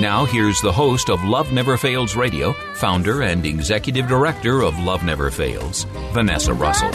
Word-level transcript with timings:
Now, 0.00 0.24
here's 0.24 0.60
the 0.60 0.70
host 0.70 1.10
of 1.10 1.24
Love 1.24 1.52
Never 1.52 1.76
Fails 1.76 2.14
Radio, 2.14 2.52
founder 2.74 3.22
and 3.22 3.44
executive 3.44 4.06
director 4.06 4.62
of 4.62 4.78
Love 4.78 5.02
Never 5.02 5.28
Fails, 5.28 5.84
Vanessa 6.12 6.54
Russell. 6.54 6.92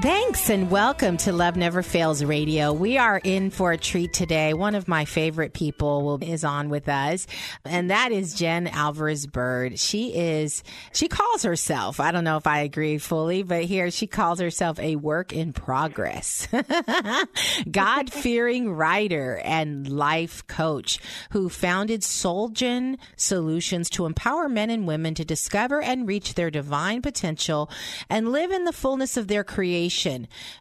Thanks 0.00 0.48
and 0.48 0.70
welcome 0.70 1.16
to 1.18 1.32
Love 1.32 1.56
Never 1.56 1.82
Fails 1.82 2.22
Radio. 2.22 2.72
We 2.72 2.98
are 2.98 3.20
in 3.24 3.50
for 3.50 3.72
a 3.72 3.76
treat 3.76 4.12
today. 4.12 4.54
One 4.54 4.76
of 4.76 4.86
my 4.86 5.04
favorite 5.04 5.54
people 5.54 6.04
will, 6.04 6.22
is 6.22 6.44
on 6.44 6.68
with 6.68 6.88
us, 6.88 7.26
and 7.64 7.90
that 7.90 8.12
is 8.12 8.32
Jen 8.34 8.68
Alvarez 8.68 9.26
Bird. 9.26 9.76
She 9.80 10.14
is, 10.14 10.62
she 10.92 11.08
calls 11.08 11.42
herself, 11.42 11.98
I 11.98 12.12
don't 12.12 12.22
know 12.22 12.36
if 12.36 12.46
I 12.46 12.60
agree 12.60 12.98
fully, 12.98 13.42
but 13.42 13.64
here 13.64 13.90
she 13.90 14.06
calls 14.06 14.38
herself 14.38 14.78
a 14.78 14.94
work 14.94 15.32
in 15.32 15.52
progress. 15.52 16.46
God 17.68 18.12
fearing 18.12 18.70
writer 18.70 19.40
and 19.42 19.88
life 19.88 20.46
coach 20.46 21.00
who 21.30 21.48
founded 21.48 22.02
Solgen 22.02 22.98
Solutions 23.16 23.90
to 23.90 24.06
empower 24.06 24.48
men 24.48 24.70
and 24.70 24.86
women 24.86 25.14
to 25.14 25.24
discover 25.24 25.82
and 25.82 26.06
reach 26.06 26.34
their 26.34 26.52
divine 26.52 27.02
potential 27.02 27.68
and 28.08 28.30
live 28.30 28.52
in 28.52 28.62
the 28.62 28.72
fullness 28.72 29.16
of 29.16 29.26
their 29.26 29.42
creation. 29.42 29.87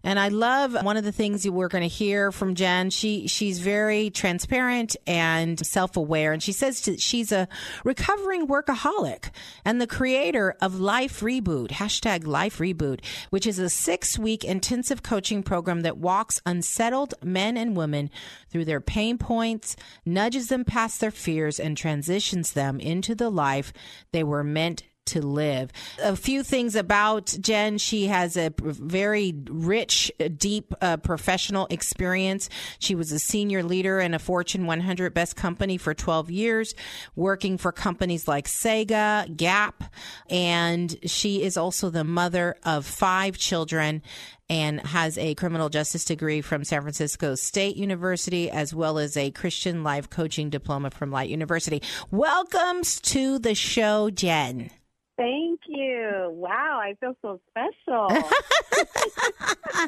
And 0.03 0.19
I 0.19 0.29
love 0.29 0.73
one 0.83 0.97
of 0.97 1.03
the 1.03 1.11
things 1.11 1.45
you 1.45 1.51
we're 1.51 1.67
going 1.67 1.83
to 1.83 1.87
hear 1.87 2.31
from 2.31 2.55
Jen. 2.55 2.89
She 2.89 3.27
she's 3.27 3.59
very 3.59 4.09
transparent 4.09 4.95
and 5.05 5.65
self-aware 5.65 6.33
and 6.33 6.41
she 6.41 6.51
says 6.51 6.81
to, 6.81 6.97
she's 6.97 7.31
a 7.31 7.47
recovering 7.83 8.47
workaholic 8.47 9.29
and 9.65 9.81
the 9.81 9.87
creator 9.87 10.55
of 10.61 10.79
Life 10.79 11.21
Reboot, 11.21 11.69
hashtag 11.69 12.25
Life 12.25 12.59
Reboot, 12.59 13.03
which 13.29 13.47
is 13.47 13.59
a 13.59 13.69
six-week 13.69 14.43
intensive 14.43 15.03
coaching 15.03 15.43
program 15.43 15.81
that 15.81 15.97
walks 15.97 16.41
unsettled 16.45 17.13
men 17.23 17.57
and 17.57 17.75
women 17.75 18.09
through 18.49 18.65
their 18.65 18.81
pain 18.81 19.17
points, 19.17 19.75
nudges 20.05 20.47
them 20.47 20.63
past 20.63 20.99
their 20.99 21.11
fears, 21.11 21.59
and 21.59 21.77
transitions 21.77 22.53
them 22.53 22.79
into 22.79 23.15
the 23.15 23.29
life 23.29 23.73
they 24.11 24.23
were 24.23 24.43
meant 24.43 24.83
to 25.07 25.21
live. 25.21 25.71
A 26.01 26.15
few 26.15 26.43
things 26.43 26.75
about 26.75 27.35
Jen. 27.39 27.77
She 27.77 28.07
has 28.07 28.37
a 28.37 28.53
very 28.59 29.33
rich, 29.49 30.11
uh, 30.19 30.29
deep 30.35 30.73
uh, 30.81 30.97
professional 30.97 31.67
experience. 31.69 32.49
She 32.79 32.95
was 32.95 33.11
a 33.11 33.19
senior 33.19 33.63
leader 33.63 33.99
in 33.99 34.13
a 34.13 34.19
Fortune 34.19 34.65
100 34.65 35.13
best 35.13 35.35
company 35.35 35.77
for 35.77 35.93
12 35.93 36.31
years, 36.31 36.75
working 37.15 37.57
for 37.57 37.71
companies 37.71 38.27
like 38.27 38.47
Sega, 38.47 39.35
Gap, 39.35 39.83
and 40.29 40.95
she 41.05 41.43
is 41.43 41.57
also 41.57 41.89
the 41.89 42.03
mother 42.03 42.55
of 42.63 42.85
five 42.85 43.37
children 43.37 44.01
and 44.49 44.79
has 44.81 45.17
a 45.17 45.35
criminal 45.35 45.69
justice 45.69 46.05
degree 46.05 46.41
from 46.41 46.63
San 46.63 46.81
Francisco 46.81 47.35
State 47.35 47.75
University, 47.75 48.49
as 48.49 48.73
well 48.73 48.97
as 48.97 49.17
a 49.17 49.31
Christian 49.31 49.83
life 49.83 50.09
coaching 50.09 50.49
diploma 50.49 50.91
from 50.91 51.11
Light 51.11 51.29
University. 51.29 51.81
Welcome 52.11 52.83
to 52.83 53.39
the 53.39 53.55
show, 53.55 54.09
Jen. 54.09 54.69
Thank 55.17 55.61
you. 55.65 56.29
Wow, 56.31 56.79
I 56.79 56.93
feel 56.99 57.15
so 57.23 57.39
special. 57.49 58.07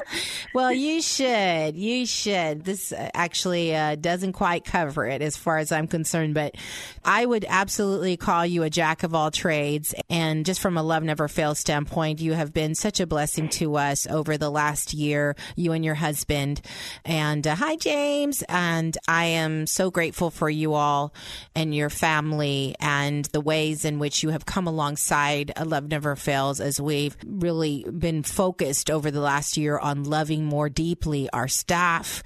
Well, 0.52 0.72
you 0.72 1.00
should. 1.00 1.76
You 1.76 2.04
should. 2.06 2.64
This 2.64 2.90
uh, 2.90 3.08
actually 3.14 3.74
uh, 3.74 3.94
doesn't 3.94 4.32
quite 4.32 4.64
cover 4.64 5.06
it 5.06 5.22
as 5.22 5.36
far 5.36 5.58
as 5.58 5.70
I'm 5.70 5.86
concerned, 5.86 6.34
but 6.34 6.56
I 7.04 7.24
would 7.24 7.46
absolutely 7.48 8.16
call 8.16 8.44
you 8.44 8.64
a 8.64 8.70
jack 8.70 9.04
of 9.04 9.14
all 9.14 9.30
trades. 9.30 9.94
And 10.08 10.44
just 10.44 10.60
from 10.60 10.76
a 10.76 10.82
love 10.82 11.04
never 11.04 11.28
fails 11.28 11.60
standpoint, 11.60 12.20
you 12.20 12.32
have 12.32 12.52
been 12.52 12.74
such 12.74 12.98
a 12.98 13.06
blessing 13.06 13.48
to 13.50 13.76
us 13.76 14.08
over 14.08 14.36
the 14.36 14.50
last 14.50 14.92
year, 14.92 15.36
you 15.54 15.70
and 15.70 15.84
your 15.84 15.94
husband. 15.94 16.62
And 17.04 17.46
uh, 17.46 17.54
hi, 17.54 17.76
James. 17.76 18.42
And 18.48 18.98
I 19.06 19.26
am 19.26 19.68
so 19.68 19.92
grateful 19.92 20.30
for 20.32 20.50
you 20.50 20.74
all 20.74 21.14
and 21.54 21.72
your 21.72 21.90
family 21.90 22.74
and 22.80 23.24
the 23.26 23.40
ways 23.40 23.84
in 23.84 24.00
which 24.00 24.24
you 24.24 24.30
have 24.30 24.46
come 24.46 24.66
alongside 24.66 25.19
Love 25.64 25.88
Never 25.88 26.16
Fails 26.16 26.60
as 26.60 26.80
we've 26.80 27.16
really 27.26 27.84
been 27.84 28.22
focused 28.22 28.90
over 28.90 29.10
the 29.10 29.20
last 29.20 29.56
year 29.56 29.78
on 29.78 30.04
loving 30.04 30.44
more 30.44 30.68
deeply 30.68 31.28
our 31.30 31.48
staff, 31.48 32.22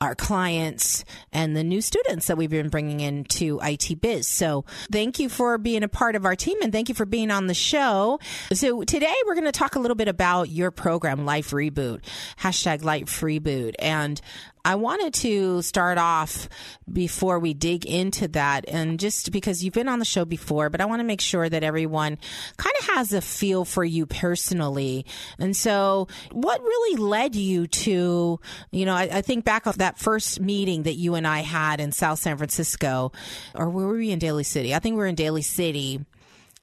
our 0.00 0.14
clients, 0.14 1.04
and 1.32 1.56
the 1.56 1.64
new 1.64 1.80
students 1.80 2.26
that 2.26 2.36
we've 2.36 2.50
been 2.50 2.68
bringing 2.68 3.00
into 3.00 3.58
IT 3.62 4.00
Biz. 4.00 4.28
So 4.28 4.64
thank 4.92 5.18
you 5.18 5.28
for 5.28 5.58
being 5.58 5.82
a 5.82 5.88
part 5.88 6.16
of 6.16 6.24
our 6.24 6.36
team 6.36 6.60
and 6.62 6.72
thank 6.72 6.88
you 6.88 6.94
for 6.94 7.06
being 7.06 7.30
on 7.30 7.46
the 7.46 7.54
show. 7.54 8.18
So 8.52 8.82
today 8.82 9.14
we're 9.26 9.34
going 9.34 9.44
to 9.44 9.52
talk 9.52 9.74
a 9.74 9.78
little 9.78 9.94
bit 9.94 10.08
about 10.08 10.50
your 10.50 10.70
program, 10.70 11.24
Life 11.24 11.50
Reboot, 11.50 12.02
hashtag 12.38 12.84
Life 12.84 13.20
Reboot. 13.20 13.74
And 13.78 14.20
I 14.66 14.74
wanted 14.74 15.14
to 15.14 15.62
start 15.62 15.96
off 15.96 16.48
before 16.92 17.38
we 17.38 17.54
dig 17.54 17.86
into 17.86 18.26
that, 18.28 18.64
and 18.66 18.98
just 18.98 19.30
because 19.30 19.62
you've 19.62 19.74
been 19.74 19.86
on 19.86 20.00
the 20.00 20.04
show 20.04 20.24
before, 20.24 20.70
but 20.70 20.80
I 20.80 20.86
want 20.86 20.98
to 20.98 21.04
make 21.04 21.20
sure 21.20 21.48
that 21.48 21.62
everyone 21.62 22.18
kind 22.56 22.74
of 22.80 22.86
has 22.88 23.12
a 23.12 23.20
feel 23.20 23.64
for 23.64 23.84
you 23.84 24.06
personally. 24.06 25.06
And 25.38 25.56
so, 25.56 26.08
what 26.32 26.60
really 26.60 27.00
led 27.00 27.36
you 27.36 27.68
to, 27.68 28.40
you 28.72 28.84
know, 28.84 28.94
I, 28.94 29.02
I 29.02 29.22
think 29.22 29.44
back 29.44 29.66
of 29.66 29.78
that 29.78 30.00
first 30.00 30.40
meeting 30.40 30.82
that 30.82 30.94
you 30.94 31.14
and 31.14 31.28
I 31.28 31.42
had 31.42 31.78
in 31.78 31.92
South 31.92 32.18
San 32.18 32.36
Francisco, 32.36 33.12
or 33.54 33.70
where 33.70 33.86
were 33.86 33.94
we 33.94 34.10
in 34.10 34.18
Daly 34.18 34.42
City? 34.42 34.74
I 34.74 34.80
think 34.80 34.94
we 34.94 34.98
were 34.98 35.06
in 35.06 35.14
Daly 35.14 35.42
City 35.42 36.04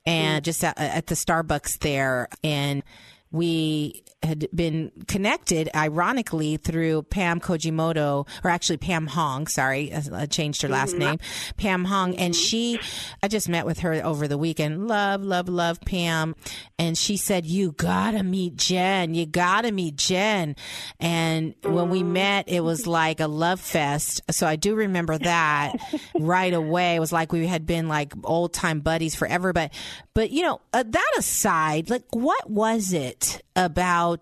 and 0.05 0.41
mm. 0.41 0.45
just 0.45 0.61
at, 0.65 0.77
at 0.77 1.07
the 1.07 1.15
Starbucks 1.15 1.79
there. 1.79 2.27
And 2.43 2.83
we 3.31 4.02
had 4.23 4.47
been 4.53 4.91
connected, 5.07 5.69
ironically, 5.75 6.57
through 6.57 7.03
Pam 7.03 7.39
Kojimoto, 7.39 8.27
or 8.43 8.49
actually 8.49 8.77
Pam 8.77 9.07
Hong, 9.07 9.47
sorry, 9.47 9.93
I 9.93 10.25
changed 10.25 10.61
her 10.61 10.69
last 10.69 10.91
mm-hmm. 10.91 10.99
name, 10.99 11.19
Pam 11.57 11.85
Hong. 11.85 12.15
And 12.15 12.33
mm-hmm. 12.33 12.41
she, 12.41 12.79
I 13.21 13.27
just 13.27 13.49
met 13.49 13.65
with 13.65 13.79
her 13.79 13.93
over 14.03 14.27
the 14.27 14.37
weekend. 14.37 14.87
Love, 14.87 15.23
love, 15.23 15.49
love 15.49 15.81
Pam. 15.81 16.35
And 16.79 16.97
she 16.97 17.17
said, 17.17 17.45
You 17.45 17.71
gotta 17.73 18.23
meet 18.23 18.55
Jen. 18.55 19.13
You 19.13 19.25
gotta 19.25 19.71
meet 19.71 19.95
Jen. 19.95 20.55
And 20.99 21.55
when 21.63 21.89
we 21.89 22.01
mm-hmm. 22.01 22.13
met, 22.13 22.49
it 22.49 22.61
was 22.61 22.87
like 22.87 23.19
a 23.19 23.27
love 23.27 23.59
fest. 23.59 24.21
So 24.31 24.47
I 24.47 24.55
do 24.55 24.75
remember 24.75 25.17
that 25.17 25.75
right 26.19 26.53
away. 26.53 26.95
It 26.95 26.99
was 26.99 27.11
like 27.11 27.31
we 27.31 27.47
had 27.47 27.65
been 27.65 27.87
like 27.87 28.13
old 28.23 28.53
time 28.53 28.79
buddies 28.79 29.15
forever. 29.15 29.53
But, 29.53 29.73
but 30.13 30.31
you 30.31 30.43
know, 30.43 30.61
uh, 30.73 30.83
that 30.85 31.11
aside, 31.17 31.89
like 31.89 32.03
what 32.11 32.49
was 32.49 32.93
it 32.93 33.41
about 33.55 34.12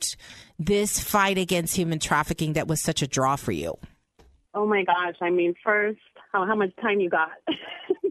this 0.60 1.00
fight 1.00 1.38
against 1.38 1.76
human 1.76 2.00
trafficking 2.00 2.54
that 2.54 2.68
was 2.68 2.82
such 2.82 3.02
a 3.02 3.08
draw 3.08 3.36
for 3.36 3.52
you? 3.52 3.78
Oh 4.54 4.66
my 4.66 4.84
gosh. 4.84 5.16
I 5.22 5.30
mean, 5.30 5.56
first, 5.64 6.00
how, 6.32 6.46
how 6.46 6.56
much 6.56 6.76
time 6.82 7.00
you 7.00 7.10
got? 7.10 7.32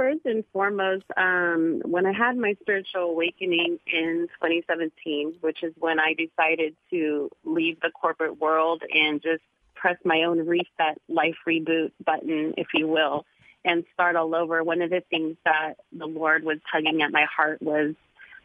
first 0.00 0.20
and 0.24 0.44
foremost, 0.52 1.04
um, 1.16 1.82
when 1.84 2.06
I 2.06 2.12
had 2.12 2.36
my 2.36 2.56
spiritual 2.62 3.02
awakening 3.02 3.78
in 3.86 4.28
2017, 4.40 5.34
which 5.40 5.62
is 5.62 5.74
when 5.78 6.00
I 6.00 6.14
decided 6.14 6.74
to 6.90 7.28
leave 7.44 7.78
the 7.80 7.90
corporate 7.90 8.40
world 8.40 8.82
and 8.90 9.22
just 9.22 9.42
press 9.74 9.96
my 10.04 10.22
own 10.22 10.46
reset 10.46 10.98
life 11.08 11.36
reboot 11.46 11.92
button, 12.04 12.54
if 12.56 12.68
you 12.74 12.88
will, 12.88 13.24
and 13.64 13.84
start 13.92 14.16
all 14.16 14.34
over, 14.34 14.64
one 14.64 14.82
of 14.82 14.90
the 14.90 15.02
things 15.10 15.36
that 15.44 15.74
the 15.92 16.06
Lord 16.06 16.44
was 16.44 16.58
tugging 16.72 17.02
at 17.02 17.12
my 17.12 17.26
heart 17.36 17.60
was 17.60 17.94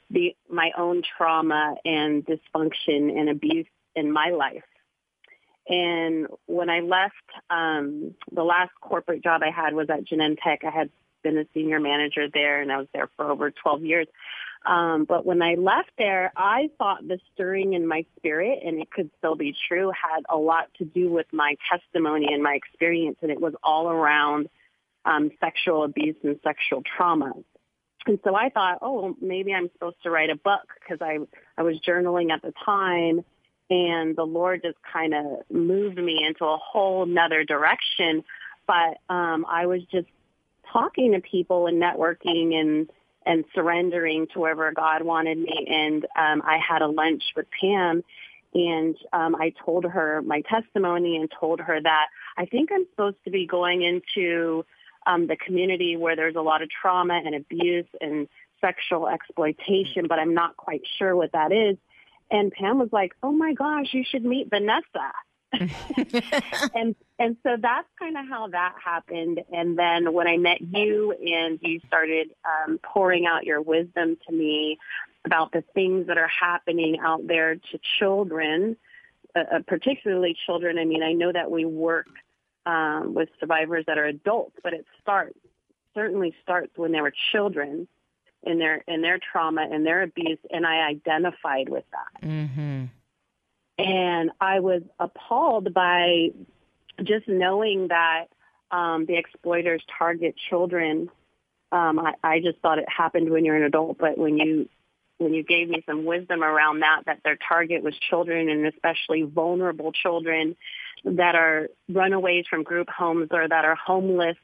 the 0.09 0.35
my 0.49 0.71
own 0.77 1.01
trauma 1.17 1.75
and 1.83 2.25
dysfunction 2.25 3.17
and 3.17 3.29
abuse 3.29 3.67
in 3.95 4.11
my 4.11 4.29
life. 4.29 4.63
And 5.67 6.27
when 6.45 6.69
I 6.69 6.81
left, 6.81 7.15
um, 7.49 8.13
the 8.31 8.43
last 8.43 8.71
corporate 8.81 9.23
job 9.23 9.41
I 9.43 9.49
had 9.49 9.73
was 9.73 9.89
at 9.89 10.05
Genentech. 10.05 10.63
I 10.63 10.69
had 10.69 10.89
been 11.23 11.37
a 11.39 11.45
senior 11.53 11.79
manager 11.79 12.27
there, 12.31 12.61
and 12.61 12.71
I 12.71 12.77
was 12.77 12.87
there 12.93 13.09
for 13.15 13.31
over 13.31 13.49
12 13.49 13.83
years. 13.83 14.07
Um, 14.65 15.05
but 15.05 15.25
when 15.25 15.41
I 15.41 15.55
left 15.55 15.91
there, 15.97 16.31
I 16.35 16.69
thought 16.77 17.07
the 17.07 17.19
stirring 17.33 17.73
in 17.73 17.87
my 17.87 18.05
spirit, 18.17 18.59
and 18.63 18.79
it 18.79 18.91
could 18.91 19.09
still 19.17 19.35
be 19.35 19.55
true, 19.67 19.91
had 19.91 20.23
a 20.29 20.37
lot 20.37 20.69
to 20.77 20.85
do 20.85 21.09
with 21.09 21.27
my 21.31 21.55
testimony 21.71 22.27
and 22.31 22.41
my 22.41 22.53
experience, 22.53 23.17
and 23.21 23.31
it 23.31 23.39
was 23.39 23.53
all 23.63 23.89
around 23.89 24.49
um, 25.03 25.31
sexual 25.39 25.83
abuse 25.83 26.15
and 26.23 26.39
sexual 26.43 26.81
trauma. 26.81 27.33
And 28.07 28.19
so 28.23 28.35
I 28.35 28.49
thought, 28.49 28.79
oh, 28.81 29.15
maybe 29.19 29.53
I'm 29.53 29.69
supposed 29.73 29.97
to 30.03 30.11
write 30.11 30.29
a 30.29 30.35
book 30.35 30.67
because 30.79 30.99
I 31.01 31.19
I 31.57 31.63
was 31.63 31.79
journaling 31.79 32.31
at 32.31 32.41
the 32.41 32.53
time, 32.63 33.25
and 33.69 34.15
the 34.15 34.23
Lord 34.23 34.61
just 34.63 34.77
kind 34.91 35.13
of 35.13 35.25
moved 35.49 35.97
me 35.97 36.23
into 36.23 36.45
a 36.45 36.57
whole 36.57 37.05
nother 37.05 37.43
direction. 37.43 38.23
But 38.67 38.99
um, 39.09 39.45
I 39.49 39.65
was 39.65 39.81
just 39.91 40.07
talking 40.71 41.13
to 41.13 41.19
people 41.19 41.67
and 41.67 41.81
networking 41.81 42.53
and 42.53 42.89
and 43.25 43.43
surrendering 43.55 44.27
to 44.33 44.39
wherever 44.39 44.71
God 44.71 45.01
wanted 45.01 45.39
me. 45.39 45.67
And 45.67 46.05
um, 46.15 46.43
I 46.45 46.59
had 46.59 46.83
a 46.83 46.87
lunch 46.87 47.23
with 47.35 47.47
Pam, 47.59 48.03
and 48.53 48.95
um, 49.13 49.35
I 49.35 49.51
told 49.65 49.83
her 49.85 50.21
my 50.21 50.41
testimony 50.41 51.17
and 51.17 51.31
told 51.39 51.59
her 51.59 51.81
that 51.81 52.05
I 52.37 52.45
think 52.45 52.69
I'm 52.71 52.85
supposed 52.91 53.17
to 53.25 53.31
be 53.31 53.47
going 53.47 53.81
into 53.81 54.63
um, 55.05 55.27
the 55.27 55.37
community 55.37 55.97
where 55.97 56.15
there's 56.15 56.35
a 56.35 56.41
lot 56.41 56.61
of 56.61 56.69
trauma 56.69 57.19
and 57.23 57.35
abuse 57.35 57.87
and 58.01 58.27
sexual 58.61 59.07
exploitation, 59.07 60.07
but 60.07 60.19
I'm 60.19 60.33
not 60.33 60.57
quite 60.57 60.81
sure 60.97 61.15
what 61.15 61.31
that 61.33 61.51
is. 61.51 61.77
And 62.31 62.51
Pam 62.51 62.79
was 62.79 62.89
like, 62.91 63.13
"Oh 63.21 63.31
my 63.31 63.53
gosh, 63.53 63.93
you 63.93 64.03
should 64.03 64.25
meet 64.25 64.49
Vanessa." 64.49 65.11
and 66.73 66.95
and 67.19 67.37
so 67.43 67.55
that's 67.61 67.87
kind 67.99 68.17
of 68.17 68.27
how 68.27 68.47
that 68.47 68.75
happened. 68.83 69.41
And 69.51 69.77
then 69.77 70.11
when 70.13 70.27
I 70.27 70.37
met 70.37 70.59
you 70.61 71.11
and 71.11 71.59
you 71.61 71.79
started 71.87 72.31
um, 72.43 72.79
pouring 72.83 73.25
out 73.25 73.45
your 73.45 73.61
wisdom 73.61 74.17
to 74.27 74.33
me 74.33 74.77
about 75.23 75.51
the 75.51 75.63
things 75.73 76.07
that 76.07 76.17
are 76.17 76.29
happening 76.29 76.97
out 76.99 77.25
there 77.27 77.55
to 77.55 77.79
children, 77.99 78.75
uh, 79.35 79.39
uh 79.39 79.59
particularly 79.67 80.35
children. 80.45 80.77
I 80.77 80.85
mean, 80.85 81.03
I 81.03 81.13
know 81.13 81.31
that 81.31 81.51
we 81.51 81.65
work 81.65 82.07
um, 82.65 83.13
with 83.13 83.29
survivors 83.39 83.85
that 83.87 83.97
are 83.97 84.05
adults, 84.05 84.57
but 84.63 84.73
it 84.73 84.85
starts 85.01 85.37
certainly 85.95 86.35
starts 86.43 86.71
when 86.75 86.91
they 86.91 87.01
were 87.01 87.13
children 87.31 87.87
in 88.43 88.59
their 88.59 88.83
in 88.87 89.01
their 89.01 89.17
trauma 89.17 89.67
and 89.69 89.85
their 89.85 90.03
abuse, 90.03 90.37
and 90.51 90.67
I 90.67 90.87
identified 90.87 91.69
with 91.69 91.85
that. 91.91 92.27
Mm-hmm. 92.27 92.85
And 93.77 94.31
I 94.39 94.59
was 94.59 94.83
appalled 94.99 95.73
by 95.73 96.29
just 97.03 97.27
knowing 97.27 97.87
that 97.87 98.25
um, 98.71 99.05
the 99.05 99.17
exploiters 99.17 99.83
target 99.97 100.35
children. 100.49 101.09
Um, 101.71 101.99
I, 101.99 102.13
I 102.23 102.39
just 102.39 102.59
thought 102.59 102.77
it 102.77 102.87
happened 102.87 103.29
when 103.29 103.43
you're 103.43 103.55
an 103.55 103.63
adult, 103.63 103.97
but 103.97 104.17
when 104.17 104.37
you 104.37 104.69
when 105.17 105.33
you 105.33 105.43
gave 105.43 105.69
me 105.69 105.83
some 105.87 106.05
wisdom 106.05 106.43
around 106.43 106.81
that, 106.81 107.03
that 107.05 107.21
their 107.23 107.37
target 107.37 107.81
was 107.81 107.95
children 108.09 108.49
and 108.49 108.67
especially 108.67 109.23
vulnerable 109.23 109.91
children 109.91 110.55
that 111.03 111.35
are 111.35 111.67
runaways 111.89 112.45
from 112.49 112.63
group 112.63 112.87
homes 112.89 113.27
or 113.31 113.47
that 113.47 113.65
are 113.65 113.75
homeless, 113.75 114.37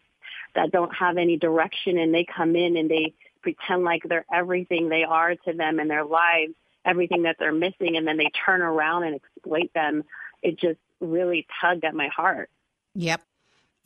that 0.56 0.71
don't 0.71 0.94
have 0.95 1.18
any 1.18 1.38
direction 1.38 1.98
and 1.98 2.13
they 2.13 2.25
come 2.25 2.56
in 2.56 2.77
and 2.77 2.89
they 2.89 3.13
pretend 3.42 3.83
like 3.83 4.03
they're 4.03 4.25
everything 4.31 4.89
they 4.89 5.03
are 5.03 5.36
to 5.36 5.53
them 5.53 5.80
in 5.80 5.88
their 5.88 6.06
lives, 6.06 6.53
everything 6.86 7.24
that 7.24 7.38
they're 7.39 7.53
missing, 7.53 7.98
and 7.98 8.07
then 8.07 8.18
they 8.18 8.30
turn 8.45 8.62
around 8.62 9.03
and 9.03 9.15
exploit 9.15 9.71
them. 9.74 10.03
It 10.44 10.59
just 10.59 10.80
really 11.00 11.48
tugged 11.62 11.83
at 11.83 11.95
my 11.95 12.09
heart. 12.15 12.50
Yep. 12.95 13.21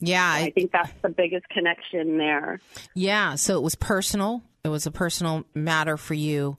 Yeah. 0.00 0.30
I 0.30 0.50
think 0.50 0.72
that's 0.72 0.92
the 1.02 1.08
biggest 1.08 1.48
connection 1.48 2.18
there. 2.18 2.60
Yeah. 2.94 3.36
So 3.36 3.56
it 3.56 3.62
was 3.62 3.74
personal. 3.74 4.42
It 4.64 4.68
was 4.68 4.86
a 4.86 4.90
personal 4.90 5.44
matter 5.54 5.96
for 5.96 6.14
you. 6.14 6.58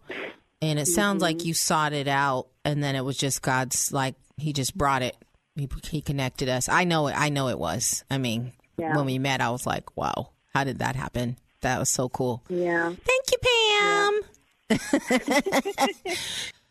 And 0.62 0.80
it 0.80 0.88
sounds 0.88 1.18
mm-hmm. 1.18 1.24
like 1.24 1.46
you 1.46 1.54
sought 1.54 1.94
it 1.94 2.08
out 2.08 2.48
and 2.66 2.84
then 2.84 2.96
it 2.96 3.06
was 3.06 3.18
just 3.18 3.42
God's 3.42 3.92
like 3.92 4.16
he 4.38 4.54
just 4.54 4.76
brought 4.76 5.04
it. 5.04 5.16
He, 5.58 5.68
he 5.90 6.02
connected 6.02 6.50
us. 6.50 6.70
I 6.70 6.84
know 6.84 7.08
it 7.08 7.16
I 7.18 7.30
know 7.30 7.50
it 7.50 7.60
was. 7.60 8.04
I 8.10 8.18
mean, 8.18 8.54
yeah. 8.78 8.96
when 8.96 9.06
we 9.06 9.20
met 9.20 9.42
I 9.42 9.50
was 9.50 9.66
like, 9.66 9.98
"Wow, 9.98 10.32
how 10.54 10.64
did 10.64 10.80
that 10.80 10.96
happen?" 10.96 11.38
That 11.62 11.80
was 11.80 11.90
so 11.90 12.10
cool. 12.10 12.44
Yeah. 12.50 12.94
Thank 13.04 13.32
you, 13.32 13.38
Pam. 13.42 14.22
Yeah. 14.22 14.26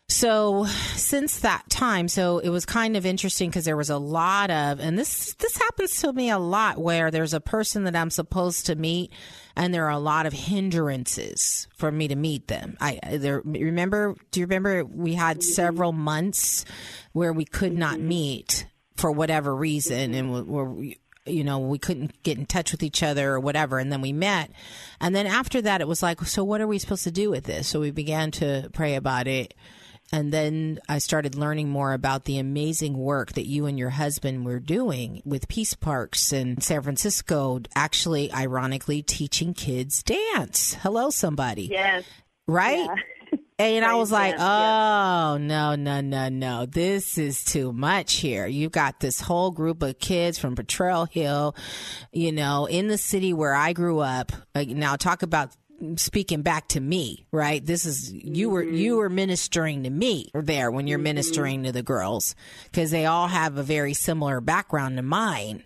so 0.07 0.65
since 0.65 1.41
that 1.41 1.69
time, 1.69 2.07
so 2.07 2.39
it 2.39 2.49
was 2.49 2.65
kind 2.65 2.95
of 2.95 3.05
interesting 3.05 3.49
because 3.49 3.65
there 3.65 3.75
was 3.75 3.89
a 3.89 3.97
lot 3.97 4.49
of, 4.49 4.79
and 4.79 4.97
this 4.97 5.33
this 5.35 5.57
happens 5.57 5.99
to 6.01 6.13
me 6.13 6.29
a 6.29 6.39
lot, 6.39 6.77
where 6.77 7.11
there's 7.11 7.33
a 7.33 7.41
person 7.41 7.83
that 7.83 7.95
I'm 7.95 8.09
supposed 8.09 8.67
to 8.67 8.75
meet, 8.75 9.11
and 9.55 9.73
there 9.73 9.85
are 9.85 9.91
a 9.91 9.99
lot 9.99 10.25
of 10.25 10.33
hindrances 10.33 11.67
for 11.75 11.91
me 11.91 12.07
to 12.07 12.15
meet 12.15 12.47
them. 12.47 12.77
I 12.79 12.99
there 13.17 13.41
remember. 13.43 14.15
Do 14.31 14.39
you 14.39 14.45
remember 14.45 14.85
we 14.85 15.15
had 15.15 15.37
mm-hmm. 15.37 15.53
several 15.53 15.91
months 15.91 16.63
where 17.11 17.33
we 17.33 17.45
could 17.45 17.73
not 17.73 17.97
mm-hmm. 17.97 18.07
meet 18.07 18.65
for 18.97 19.11
whatever 19.11 19.55
reason, 19.55 20.13
and 20.13 20.47
we're 20.47 20.93
you 21.27 21.43
know, 21.43 21.59
we 21.59 21.77
couldn't 21.77 22.23
get 22.23 22.37
in 22.37 22.45
touch 22.45 22.71
with 22.71 22.83
each 22.83 23.03
other 23.03 23.33
or 23.33 23.39
whatever. 23.39 23.79
And 23.79 23.91
then 23.91 24.01
we 24.01 24.13
met. 24.13 24.51
And 24.99 25.15
then 25.15 25.27
after 25.27 25.61
that, 25.61 25.81
it 25.81 25.87
was 25.87 26.01
like, 26.01 26.21
so 26.21 26.43
what 26.43 26.61
are 26.61 26.67
we 26.67 26.79
supposed 26.79 27.03
to 27.03 27.11
do 27.11 27.29
with 27.29 27.43
this? 27.43 27.67
So 27.67 27.79
we 27.79 27.91
began 27.91 28.31
to 28.31 28.69
pray 28.73 28.95
about 28.95 29.27
it. 29.27 29.53
And 30.11 30.31
then 30.31 30.79
I 30.87 30.99
started 30.99 31.35
learning 31.35 31.67
more 31.67 31.91
about 31.91 32.23
the 32.23 32.39
amazing 32.39 32.97
work 32.97 33.33
that 33.33 33.45
you 33.45 33.65
and 33.65 33.77
your 33.77 33.89
husband 33.89 34.45
were 34.45 34.59
doing 34.59 35.21
with 35.25 35.49
Peace 35.49 35.73
Parks 35.73 36.31
in 36.31 36.61
San 36.61 36.81
Francisco, 36.81 37.59
actually, 37.75 38.31
ironically, 38.31 39.01
teaching 39.01 39.53
kids 39.53 40.03
dance. 40.03 40.75
Hello, 40.75 41.09
somebody. 41.09 41.63
Yes. 41.63 42.05
Right? 42.47 42.85
Yeah. 42.85 42.95
And 43.59 43.83
I 43.83 43.95
was 43.95 44.11
like, 44.11 44.35
oh, 44.37 45.37
no, 45.41 45.73
no, 45.75 45.99
no, 46.01 46.29
no. 46.29 46.67
This 46.67 47.17
is 47.17 47.43
too 47.43 47.73
much 47.73 48.15
here. 48.15 48.45
You've 48.45 48.71
got 48.71 48.99
this 48.99 49.19
whole 49.19 49.49
group 49.49 49.81
of 49.81 49.97
kids 49.97 50.37
from 50.37 50.55
Potrero 50.55 51.05
Hill, 51.05 51.55
you 52.11 52.31
know, 52.31 52.67
in 52.67 52.87
the 52.87 52.99
city 52.99 53.33
where 53.33 53.55
I 53.55 53.73
grew 53.73 53.99
up. 53.99 54.31
Now, 54.53 54.95
talk 54.95 55.23
about 55.23 55.55
speaking 55.95 56.43
back 56.43 56.67
to 56.69 56.79
me, 56.79 57.25
right? 57.31 57.65
This 57.65 57.85
is 57.85 58.11
you 58.13 58.49
were 58.49 58.63
you 58.63 58.93
mm-hmm. 58.93 58.99
were 58.99 59.09
ministering 59.09 59.83
to 59.83 59.89
me 59.89 60.29
there 60.33 60.69
when 60.69 60.85
you're 60.87 60.97
mm-hmm. 60.97 61.03
ministering 61.03 61.63
to 61.63 61.71
the 61.71 61.83
girls 61.83 62.35
because 62.65 62.91
they 62.91 63.05
all 63.05 63.27
have 63.27 63.57
a 63.57 63.63
very 63.63 63.93
similar 63.93 64.41
background 64.41 64.97
to 64.97 65.03
mine. 65.03 65.63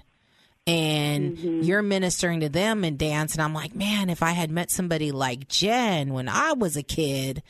And 0.68 1.38
mm-hmm. 1.38 1.62
you're 1.64 1.82
ministering 1.82 2.42
to 2.42 2.50
them 2.50 2.84
in 2.84 2.96
dance 2.96 3.34
and 3.34 3.42
I'm 3.42 3.54
like, 3.54 3.76
"Man, 3.76 4.10
if 4.10 4.22
I 4.22 4.32
had 4.32 4.52
met 4.52 4.70
somebody 4.70 5.12
like 5.12 5.48
Jen 5.48 6.14
when 6.14 6.30
I 6.30 6.54
was 6.54 6.78
a 6.78 6.84
kid, 6.84 7.42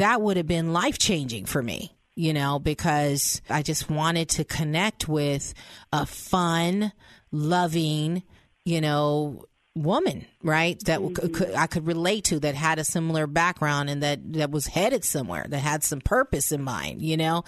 that 0.00 0.20
would 0.20 0.36
have 0.36 0.48
been 0.48 0.72
life-changing 0.72 1.46
for 1.46 1.62
me." 1.62 1.96
You 2.16 2.34
know, 2.34 2.58
because 2.58 3.40
I 3.48 3.62
just 3.62 3.88
wanted 3.88 4.28
to 4.30 4.44
connect 4.44 5.08
with 5.08 5.54
a 5.90 6.04
fun, 6.04 6.92
loving, 7.32 8.24
you 8.64 8.82
know, 8.82 9.44
woman, 9.74 10.26
right? 10.42 10.78
That 10.84 11.00
mm-hmm. 11.00 11.32
could, 11.32 11.54
I 11.54 11.66
could 11.66 11.86
relate 11.86 12.24
to 12.24 12.40
that 12.40 12.54
had 12.54 12.78
a 12.78 12.84
similar 12.84 13.26
background 13.26 13.88
and 13.88 14.02
that, 14.02 14.32
that 14.34 14.50
was 14.50 14.66
headed 14.66 15.04
somewhere, 15.04 15.46
that 15.48 15.60
had 15.60 15.84
some 15.84 16.00
purpose 16.00 16.52
in 16.52 16.62
mind, 16.62 17.00
you 17.00 17.16
know? 17.16 17.44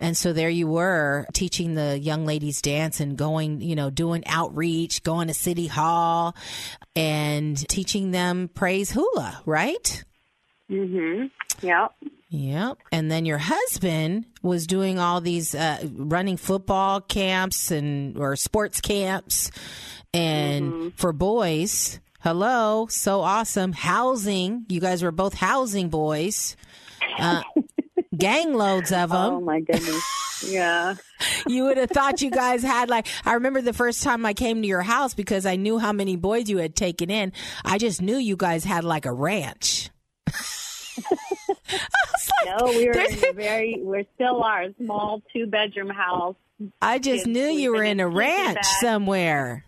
And 0.00 0.16
so 0.16 0.32
there 0.32 0.48
you 0.48 0.66
were 0.66 1.26
teaching 1.34 1.74
the 1.74 1.98
young 1.98 2.24
ladies 2.26 2.62
dance 2.62 3.00
and 3.00 3.16
going, 3.16 3.60
you 3.60 3.76
know, 3.76 3.90
doing 3.90 4.26
outreach, 4.26 5.02
going 5.02 5.28
to 5.28 5.34
city 5.34 5.66
hall 5.66 6.34
and 6.96 7.56
teaching 7.68 8.10
them 8.10 8.48
praise 8.52 8.90
hula, 8.90 9.42
right? 9.44 10.04
Mhm. 10.70 11.30
Yep. 11.62 11.92
Yep. 12.30 12.78
And 12.92 13.10
then 13.10 13.24
your 13.24 13.38
husband 13.38 14.26
was 14.42 14.66
doing 14.66 14.98
all 14.98 15.20
these 15.20 15.54
uh, 15.54 15.78
running 15.94 16.36
football 16.36 17.00
camps 17.00 17.70
and 17.70 18.18
or 18.18 18.36
sports 18.36 18.80
camps 18.80 19.50
and 20.12 20.72
mm-hmm. 20.72 20.88
for 20.90 21.12
boys, 21.12 22.00
hello, 22.20 22.86
so 22.90 23.20
awesome. 23.20 23.72
Housing, 23.72 24.66
you 24.68 24.80
guys 24.80 25.02
were 25.02 25.12
both 25.12 25.34
housing 25.34 25.88
boys. 25.88 26.56
Uh, 27.18 27.42
gang 28.16 28.54
loads 28.54 28.92
of 28.92 29.10
them. 29.10 29.34
Oh 29.34 29.40
my 29.40 29.60
goodness. 29.60 30.44
Yeah. 30.46 30.94
you 31.46 31.64
would 31.64 31.76
have 31.76 31.90
thought 31.90 32.22
you 32.22 32.30
guys 32.30 32.62
had 32.62 32.88
like 32.88 33.06
I 33.24 33.34
remember 33.34 33.60
the 33.60 33.72
first 33.72 34.02
time 34.02 34.24
I 34.24 34.34
came 34.34 34.62
to 34.62 34.68
your 34.68 34.82
house 34.82 35.14
because 35.14 35.46
I 35.46 35.56
knew 35.56 35.78
how 35.78 35.92
many 35.92 36.16
boys 36.16 36.48
you 36.48 36.58
had 36.58 36.76
taken 36.76 37.10
in. 37.10 37.32
I 37.64 37.78
just 37.78 38.00
knew 38.02 38.16
you 38.16 38.36
guys 38.36 38.64
had 38.64 38.84
like 38.84 39.06
a 39.06 39.12
ranch. 39.12 39.90
no, 42.46 42.66
we 42.66 42.86
were 42.86 42.92
in 42.92 43.24
a 43.24 43.32
very 43.32 43.78
we're 43.80 44.04
still 44.14 44.42
our 44.42 44.66
small 44.80 45.22
two 45.32 45.46
bedroom 45.46 45.90
house. 45.90 46.36
I 46.82 46.98
just 46.98 47.26
knew 47.26 47.46
you 47.46 47.72
were 47.72 47.84
in 47.84 48.00
a 48.00 48.08
ranch 48.08 48.64
somewhere. 48.80 49.64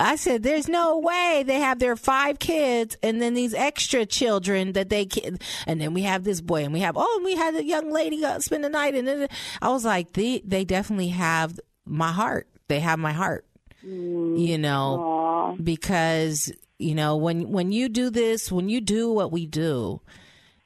I 0.00 0.16
said, 0.16 0.42
"There's 0.42 0.68
no 0.68 0.98
way 0.98 1.44
they 1.46 1.60
have 1.60 1.78
their 1.78 1.96
five 1.96 2.38
kids 2.38 2.96
and 3.02 3.20
then 3.20 3.34
these 3.34 3.54
extra 3.54 4.06
children 4.06 4.72
that 4.72 4.88
they 4.88 5.06
can, 5.06 5.38
and 5.66 5.80
then 5.80 5.94
we 5.94 6.02
have 6.02 6.24
this 6.24 6.40
boy 6.40 6.64
and 6.64 6.72
we 6.72 6.80
have 6.80 6.96
oh, 6.96 7.14
and 7.16 7.24
we 7.24 7.36
had 7.36 7.54
a 7.54 7.64
young 7.64 7.92
lady 7.92 8.22
spend 8.40 8.64
the 8.64 8.68
night 8.68 8.94
and 8.94 9.06
then 9.06 9.28
I 9.62 9.68
was 9.70 9.84
like, 9.84 10.12
they 10.12 10.42
they 10.44 10.64
definitely 10.64 11.08
have 11.08 11.58
my 11.84 12.12
heart. 12.12 12.48
They 12.68 12.80
have 12.80 12.98
my 12.98 13.12
heart, 13.12 13.46
mm, 13.84 14.38
you 14.38 14.58
know, 14.58 15.00
Aw. 15.00 15.56
because 15.62 16.52
you 16.78 16.94
know 16.94 17.16
when 17.16 17.50
when 17.50 17.72
you 17.72 17.88
do 17.88 18.10
this, 18.10 18.50
when 18.50 18.68
you 18.68 18.80
do 18.80 19.12
what 19.12 19.30
we 19.30 19.46
do, 19.46 20.00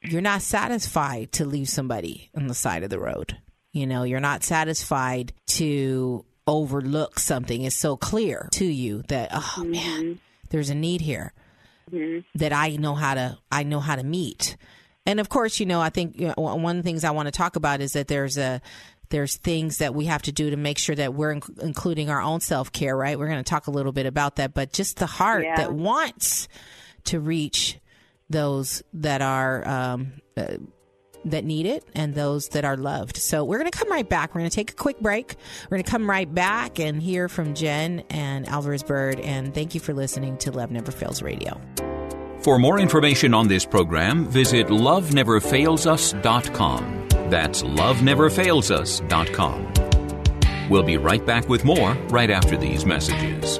you're 0.01 0.21
not 0.21 0.41
satisfied 0.41 1.31
to 1.33 1.45
leave 1.45 1.69
somebody 1.69 2.29
on 2.35 2.47
the 2.47 2.53
side 2.53 2.83
of 2.83 2.89
the 2.89 2.99
road. 2.99 3.37
You 3.71 3.85
know, 3.85 4.03
you're 4.03 4.19
not 4.19 4.43
satisfied 4.43 5.33
to 5.47 6.25
overlook 6.47 7.19
something. 7.19 7.63
It's 7.63 7.75
so 7.75 7.97
clear 7.97 8.49
to 8.53 8.65
you 8.65 9.03
that 9.09 9.29
oh 9.31 9.63
man, 9.63 10.03
mm-hmm. 10.03 10.13
there's 10.49 10.69
a 10.69 10.75
need 10.75 11.01
here 11.01 11.33
mm-hmm. 11.91 12.19
that 12.35 12.53
I 12.53 12.69
know 12.77 12.95
how 12.95 13.13
to 13.13 13.37
I 13.51 13.63
know 13.63 13.79
how 13.79 13.95
to 13.95 14.03
meet. 14.03 14.57
And 15.05 15.19
of 15.19 15.29
course, 15.29 15.59
you 15.59 15.65
know, 15.65 15.81
I 15.81 15.89
think 15.89 16.19
you 16.19 16.27
know, 16.27 16.33
one 16.37 16.77
of 16.77 16.83
the 16.83 16.87
things 16.87 17.03
I 17.03 17.11
want 17.11 17.27
to 17.27 17.31
talk 17.31 17.55
about 17.55 17.81
is 17.81 17.93
that 17.93 18.07
there's 18.07 18.37
a 18.37 18.61
there's 19.09 19.37
things 19.37 19.77
that 19.77 19.95
we 19.95 20.05
have 20.05 20.21
to 20.23 20.31
do 20.31 20.49
to 20.51 20.57
make 20.57 20.77
sure 20.77 20.95
that 20.95 21.13
we're 21.13 21.35
inc- 21.35 21.59
including 21.59 22.09
our 22.09 22.21
own 22.21 22.39
self 22.41 22.71
care, 22.71 22.95
right? 22.95 23.17
We're 23.17 23.27
going 23.27 23.43
to 23.43 23.49
talk 23.49 23.67
a 23.67 23.71
little 23.71 23.91
bit 23.91 24.05
about 24.05 24.37
that, 24.37 24.53
but 24.53 24.71
just 24.71 24.97
the 24.97 25.07
heart 25.07 25.43
Yeah. 25.43 25.55
that 25.57 25.73
wants 25.73 26.47
to 27.05 27.19
reach 27.19 27.79
those 28.29 28.83
that 28.93 29.21
are 29.21 29.67
um, 29.67 30.13
uh, 30.37 30.55
that 31.25 31.43
need 31.43 31.65
it 31.65 31.83
and 31.93 32.15
those 32.15 32.47
that 32.49 32.65
are 32.65 32.77
loved. 32.77 33.17
So 33.17 33.43
we're 33.43 33.57
going 33.59 33.71
to 33.71 33.77
come 33.77 33.91
right 33.91 34.07
back. 34.07 34.33
We're 34.33 34.39
going 34.41 34.49
to 34.49 34.55
take 34.55 34.71
a 34.71 34.75
quick 34.75 34.99
break. 34.99 35.35
We're 35.69 35.77
going 35.77 35.83
to 35.83 35.91
come 35.91 36.09
right 36.09 36.33
back 36.33 36.79
and 36.79 37.03
hear 37.03 37.27
from 37.27 37.55
Jen 37.55 38.03
and 38.09 38.47
Alvarez 38.47 38.83
Bird. 38.83 39.19
And 39.19 39.53
thank 39.53 39.73
you 39.73 39.81
for 39.81 39.93
listening 39.93 40.37
to 40.39 40.51
Love 40.51 40.71
Never 40.71 40.91
Fails 40.91 41.21
Radio. 41.21 41.59
For 42.41 42.57
more 42.57 42.79
information 42.79 43.33
on 43.33 43.49
this 43.49 43.65
program, 43.65 44.25
visit 44.25 44.67
loveneverfailsus.com. 44.67 47.07
That's 47.29 47.63
loveneverfailsus.com. 47.63 49.73
We'll 50.69 50.83
be 50.83 50.97
right 50.97 51.25
back 51.25 51.49
with 51.49 51.65
more 51.65 51.93
right 52.09 52.29
after 52.29 52.55
these 52.55 52.85
messages. 52.85 53.59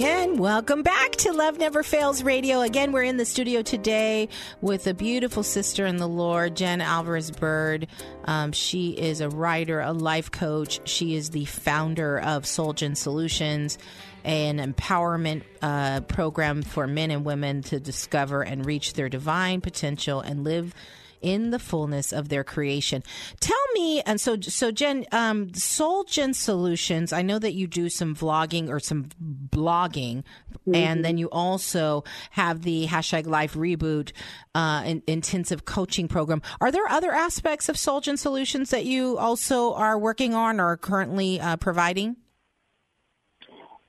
And 0.00 0.38
welcome 0.38 0.84
back 0.84 1.10
to 1.16 1.32
Love 1.32 1.58
Never 1.58 1.82
Fails 1.82 2.22
Radio. 2.22 2.60
Again, 2.60 2.92
we're 2.92 3.02
in 3.02 3.16
the 3.16 3.24
studio 3.24 3.62
today 3.62 4.28
with 4.60 4.86
a 4.86 4.94
beautiful 4.94 5.42
sister 5.42 5.86
in 5.86 5.96
the 5.96 6.06
Lord, 6.06 6.54
Jen 6.54 6.80
Alvarez 6.80 7.32
Bird. 7.32 7.88
Um, 8.24 8.52
she 8.52 8.90
is 8.90 9.20
a 9.20 9.28
writer, 9.28 9.80
a 9.80 9.92
life 9.92 10.30
coach. 10.30 10.88
She 10.88 11.16
is 11.16 11.30
the 11.30 11.46
founder 11.46 12.20
of 12.20 12.44
Solgen 12.44 12.96
Solutions, 12.96 13.76
an 14.22 14.58
empowerment 14.58 15.42
uh, 15.62 16.02
program 16.02 16.62
for 16.62 16.86
men 16.86 17.10
and 17.10 17.24
women 17.24 17.62
to 17.62 17.80
discover 17.80 18.42
and 18.42 18.64
reach 18.64 18.92
their 18.92 19.08
divine 19.08 19.60
potential 19.60 20.20
and 20.20 20.44
live 20.44 20.76
in 21.20 21.50
the 21.50 21.58
fullness 21.58 22.12
of 22.12 22.28
their 22.28 22.44
creation. 22.44 23.02
Tell 23.40 23.56
me, 23.74 24.00
and 24.02 24.20
so 24.20 24.40
so 24.40 24.70
Jen, 24.70 25.06
um, 25.12 25.52
Soul 25.54 26.04
Gen 26.04 26.34
Solutions. 26.34 27.12
I 27.12 27.22
know 27.22 27.38
that 27.38 27.54
you 27.54 27.66
do 27.66 27.88
some 27.88 28.14
vlogging 28.14 28.68
or 28.68 28.80
some 28.80 29.08
blogging, 29.20 30.24
and 30.72 31.04
then 31.04 31.18
you 31.18 31.28
also 31.30 32.04
have 32.30 32.62
the 32.62 32.86
hashtag 32.86 33.26
Life 33.26 33.54
Reboot 33.54 34.12
uh, 34.54 34.82
in, 34.84 35.02
intensive 35.06 35.64
coaching 35.64 36.08
program. 36.08 36.42
Are 36.60 36.70
there 36.70 36.88
other 36.88 37.12
aspects 37.12 37.68
of 37.68 37.78
Soul 37.78 38.00
Gen 38.00 38.16
Solutions 38.16 38.70
that 38.70 38.84
you 38.84 39.18
also 39.18 39.74
are 39.74 39.98
working 39.98 40.34
on 40.34 40.60
or 40.60 40.76
currently 40.76 41.40
uh, 41.40 41.56
providing? 41.56 42.16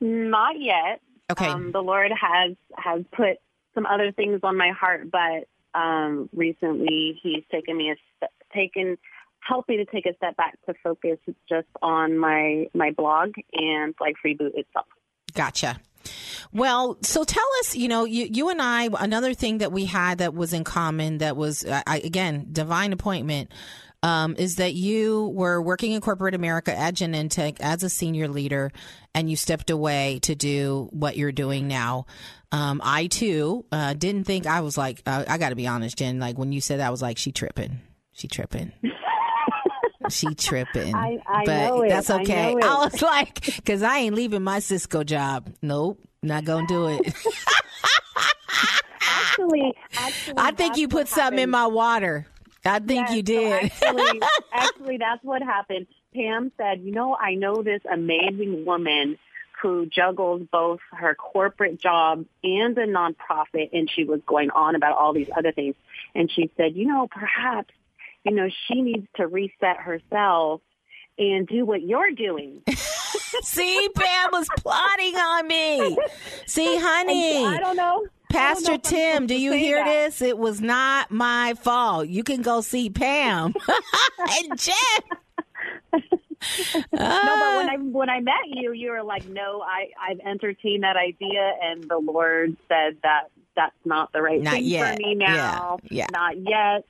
Not 0.01 0.59
yet. 0.59 1.01
Okay. 1.31 1.47
Um, 1.47 1.71
the 1.71 1.81
Lord 1.81 2.11
has 2.11 2.55
has 2.75 3.03
put 3.11 3.37
some 3.75 3.85
other 3.85 4.11
things 4.11 4.39
on 4.43 4.57
my 4.57 4.71
heart, 4.71 5.11
but 5.11 5.47
um, 5.73 6.29
recently 6.35 7.19
He's 7.21 7.43
taken 7.51 7.77
me 7.77 7.91
a 7.91 7.95
step, 8.17 8.31
taken 8.53 8.97
helped 9.41 9.69
me 9.69 9.77
to 9.77 9.85
take 9.85 10.05
a 10.05 10.15
step 10.15 10.35
back 10.37 10.57
to 10.65 10.73
focus 10.83 11.17
just 11.47 11.67
on 11.81 12.17
my 12.17 12.67
my 12.73 12.91
blog 12.91 13.31
and 13.53 13.95
Life 13.99 14.15
Reboot 14.25 14.51
itself. 14.55 14.87
Gotcha. 15.33 15.79
Well, 16.51 16.97
so 17.03 17.23
tell 17.23 17.45
us, 17.59 17.75
you 17.75 17.87
know, 17.87 18.05
you, 18.05 18.25
you 18.31 18.49
and 18.49 18.61
I, 18.61 18.89
another 18.99 19.33
thing 19.33 19.59
that 19.59 19.71
we 19.71 19.85
had 19.85 20.19
that 20.19 20.33
was 20.33 20.53
in 20.53 20.63
common 20.63 21.19
that 21.19 21.35
was, 21.35 21.65
I, 21.67 22.01
again, 22.03 22.47
divine 22.51 22.93
appointment, 22.93 23.51
um, 24.03 24.35
is 24.37 24.55
that 24.57 24.73
you 24.73 25.27
were 25.33 25.61
working 25.61 25.91
in 25.91 26.01
corporate 26.01 26.33
America 26.35 26.77
at 26.77 26.93
Genentech 26.95 27.59
as 27.59 27.83
a 27.83 27.89
senior 27.89 28.27
leader 28.27 28.71
and 29.13 29.29
you 29.29 29.35
stepped 29.35 29.69
away 29.69 30.19
to 30.23 30.35
do 30.35 30.87
what 30.91 31.17
you're 31.17 31.31
doing 31.31 31.67
now. 31.67 32.05
Um, 32.51 32.81
I 32.83 33.07
too, 33.07 33.65
uh, 33.71 33.93
didn't 33.93 34.23
think 34.23 34.47
I 34.47 34.61
was 34.61 34.77
like, 34.77 35.01
uh, 35.05 35.25
I 35.27 35.37
gotta 35.37 35.55
be 35.55 35.67
honest, 35.67 35.97
Jen, 35.97 36.19
like 36.19 36.37
when 36.37 36.51
you 36.51 36.61
said 36.61 36.79
that, 36.79 36.87
I 36.87 36.91
was 36.91 37.01
like, 37.01 37.17
she 37.17 37.31
tripping. 37.31 37.79
She 38.13 38.27
tripping. 38.27 38.71
she 40.09 40.33
tripping. 40.33 40.95
I- 40.95 41.19
I 41.27 41.43
but 41.45 41.67
know 41.67 41.81
it. 41.83 41.89
that's 41.89 42.09
I 42.09 42.21
okay. 42.21 42.53
it. 42.53 42.63
I 42.63 42.85
was 42.85 43.01
like, 43.01 43.45
because 43.55 43.83
I 43.83 43.99
ain't 43.99 44.15
leaving 44.15 44.43
my 44.43 44.59
Cisco 44.59 45.03
job. 45.03 45.53
Nope, 45.61 45.99
not 46.23 46.45
gonna 46.45 46.65
do 46.67 46.87
it. 46.87 47.13
Actually, 49.01 49.73
actually 49.97 50.33
I 50.37 50.51
think 50.51 50.77
you 50.77 50.87
put 50.87 51.07
something 51.07 51.39
in 51.39 51.49
my 51.49 51.67
water. 51.67 52.25
I 52.69 52.79
think 52.79 53.07
Yes, 53.09 53.11
you 53.11 53.17
so 53.19 53.23
did. 53.23 53.63
actually, 53.63 54.21
actually, 54.53 54.97
that's 54.97 55.23
what 55.23 55.41
happened. 55.41 55.87
Pam 56.13 56.51
said, 56.57 56.81
"You 56.81 56.91
know, 56.91 57.15
I 57.15 57.35
know 57.35 57.61
this 57.63 57.81
amazing 57.91 58.65
woman 58.65 59.17
who 59.61 59.85
juggles 59.87 60.43
both 60.51 60.79
her 60.91 61.15
corporate 61.15 61.79
job 61.79 62.25
and 62.43 62.77
a 62.77 62.87
nonprofit." 62.87 63.69
And 63.73 63.89
she 63.93 64.03
was 64.05 64.21
going 64.25 64.49
on 64.51 64.75
about 64.75 64.97
all 64.97 65.13
these 65.13 65.29
other 65.35 65.51
things. 65.51 65.75
And 66.15 66.31
she 66.31 66.49
said, 66.57 66.75
"You 66.75 66.87
know, 66.87 67.07
perhaps, 67.09 67.73
you 68.23 68.33
know, 68.33 68.49
she 68.67 68.81
needs 68.81 69.07
to 69.17 69.27
reset 69.27 69.77
herself 69.77 70.61
and 71.17 71.47
do 71.47 71.65
what 71.65 71.81
you're 71.81 72.11
doing." 72.11 72.61
See, 73.41 73.89
Pam 73.95 74.29
was 74.31 74.47
plotting 74.57 75.15
on 75.15 75.47
me. 75.47 75.97
See, 76.45 76.77
honey. 76.81 77.45
I 77.45 77.59
don't 77.59 77.75
know. 77.75 78.07
Pastor 78.29 78.77
Tim, 78.77 79.27
do 79.27 79.35
you 79.35 79.51
hear 79.51 79.77
that. 79.77 79.85
this? 79.85 80.21
It 80.21 80.37
was 80.37 80.61
not 80.61 81.11
my 81.11 81.55
fault. 81.55 82.07
You 82.07 82.23
can 82.23 82.41
go 82.41 82.61
see 82.61 82.89
Pam 82.89 83.53
and 84.19 84.59
Jen. 84.59 84.75
no, 85.93 86.83
but 86.91 86.91
when 86.91 86.99
ah. 86.99 87.71
I 87.71 87.77
when 87.79 88.09
I 88.09 88.19
met 88.21 88.35
you, 88.45 88.71
you 88.71 88.91
were 88.91 89.03
like, 89.03 89.27
"No, 89.27 89.61
I 89.61 89.89
I've 89.99 90.19
entertained 90.19 90.83
that 90.83 90.95
idea, 90.95 91.53
and 91.61 91.83
the 91.83 91.97
Lord 91.97 92.55
said 92.67 92.97
that 93.03 93.29
that's 93.55 93.75
not 93.85 94.11
the 94.13 94.21
right 94.21 94.41
Not 94.41 94.53
thing 94.53 94.65
yet. 94.65 94.95
for 94.95 95.01
me 95.01 95.15
now. 95.15 95.79
Yeah, 95.83 96.05
yeah. 96.05 96.07
Not 96.11 96.37
yet, 96.37 96.85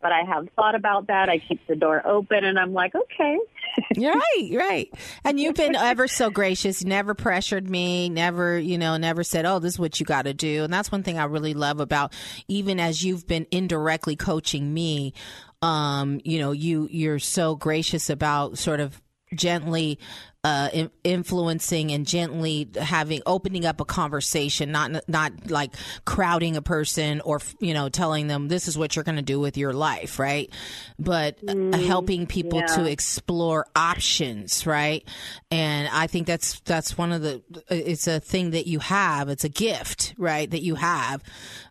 but 0.00 0.12
I 0.12 0.22
have 0.22 0.48
thought 0.54 0.74
about 0.74 1.08
that. 1.08 1.28
I 1.28 1.38
keep 1.38 1.66
the 1.66 1.76
door 1.76 2.06
open, 2.06 2.44
and 2.44 2.58
I'm 2.58 2.72
like, 2.72 2.94
okay. 2.94 3.38
You're 3.96 4.14
right, 4.14 4.50
right. 4.54 4.94
And 5.24 5.40
you've 5.40 5.54
been 5.54 5.74
ever 5.76 6.06
so 6.06 6.30
gracious, 6.30 6.84
never 6.84 7.14
pressured 7.14 7.68
me, 7.68 8.08
never, 8.08 8.58
you 8.58 8.78
know, 8.78 8.96
never 8.96 9.24
said, 9.24 9.46
oh, 9.46 9.58
this 9.58 9.74
is 9.74 9.78
what 9.78 9.98
you 9.98 10.06
got 10.06 10.22
to 10.22 10.34
do. 10.34 10.64
And 10.64 10.72
that's 10.72 10.92
one 10.92 11.02
thing 11.02 11.18
I 11.18 11.24
really 11.24 11.54
love 11.54 11.80
about 11.80 12.12
even 12.48 12.78
as 12.78 13.02
you've 13.02 13.26
been 13.26 13.46
indirectly 13.50 14.16
coaching 14.16 14.72
me, 14.72 15.14
um, 15.62 16.20
you 16.24 16.38
know, 16.38 16.52
you, 16.52 16.88
you're 16.90 17.18
so 17.18 17.56
gracious 17.56 18.10
about 18.10 18.58
sort 18.58 18.80
of 18.80 19.00
gently 19.34 19.98
uh, 20.44 20.68
in- 20.72 20.90
influencing 21.04 21.92
and 21.92 22.04
gently 22.04 22.68
having 22.80 23.22
opening 23.26 23.64
up 23.64 23.80
a 23.80 23.84
conversation, 23.84 24.72
not 24.72 25.08
not 25.08 25.32
like 25.48 25.72
crowding 26.04 26.56
a 26.56 26.62
person 26.62 27.20
or 27.20 27.40
you 27.60 27.72
know 27.72 27.88
telling 27.88 28.26
them 28.26 28.48
this 28.48 28.66
is 28.66 28.76
what 28.76 28.96
you're 28.96 29.04
going 29.04 29.16
to 29.16 29.22
do 29.22 29.38
with 29.38 29.56
your 29.56 29.72
life, 29.72 30.18
right? 30.18 30.50
But 30.98 31.38
uh, 31.46 31.78
helping 31.78 32.26
people 32.26 32.58
yeah. 32.58 32.66
to 32.74 32.90
explore 32.90 33.66
options, 33.76 34.66
right? 34.66 35.06
And 35.52 35.88
I 35.92 36.08
think 36.08 36.26
that's 36.26 36.58
that's 36.60 36.98
one 36.98 37.12
of 37.12 37.22
the 37.22 37.42
it's 37.70 38.08
a 38.08 38.18
thing 38.18 38.50
that 38.50 38.66
you 38.66 38.80
have, 38.80 39.28
it's 39.28 39.44
a 39.44 39.48
gift, 39.48 40.14
right? 40.18 40.50
That 40.50 40.62
you 40.62 40.74
have. 40.74 41.22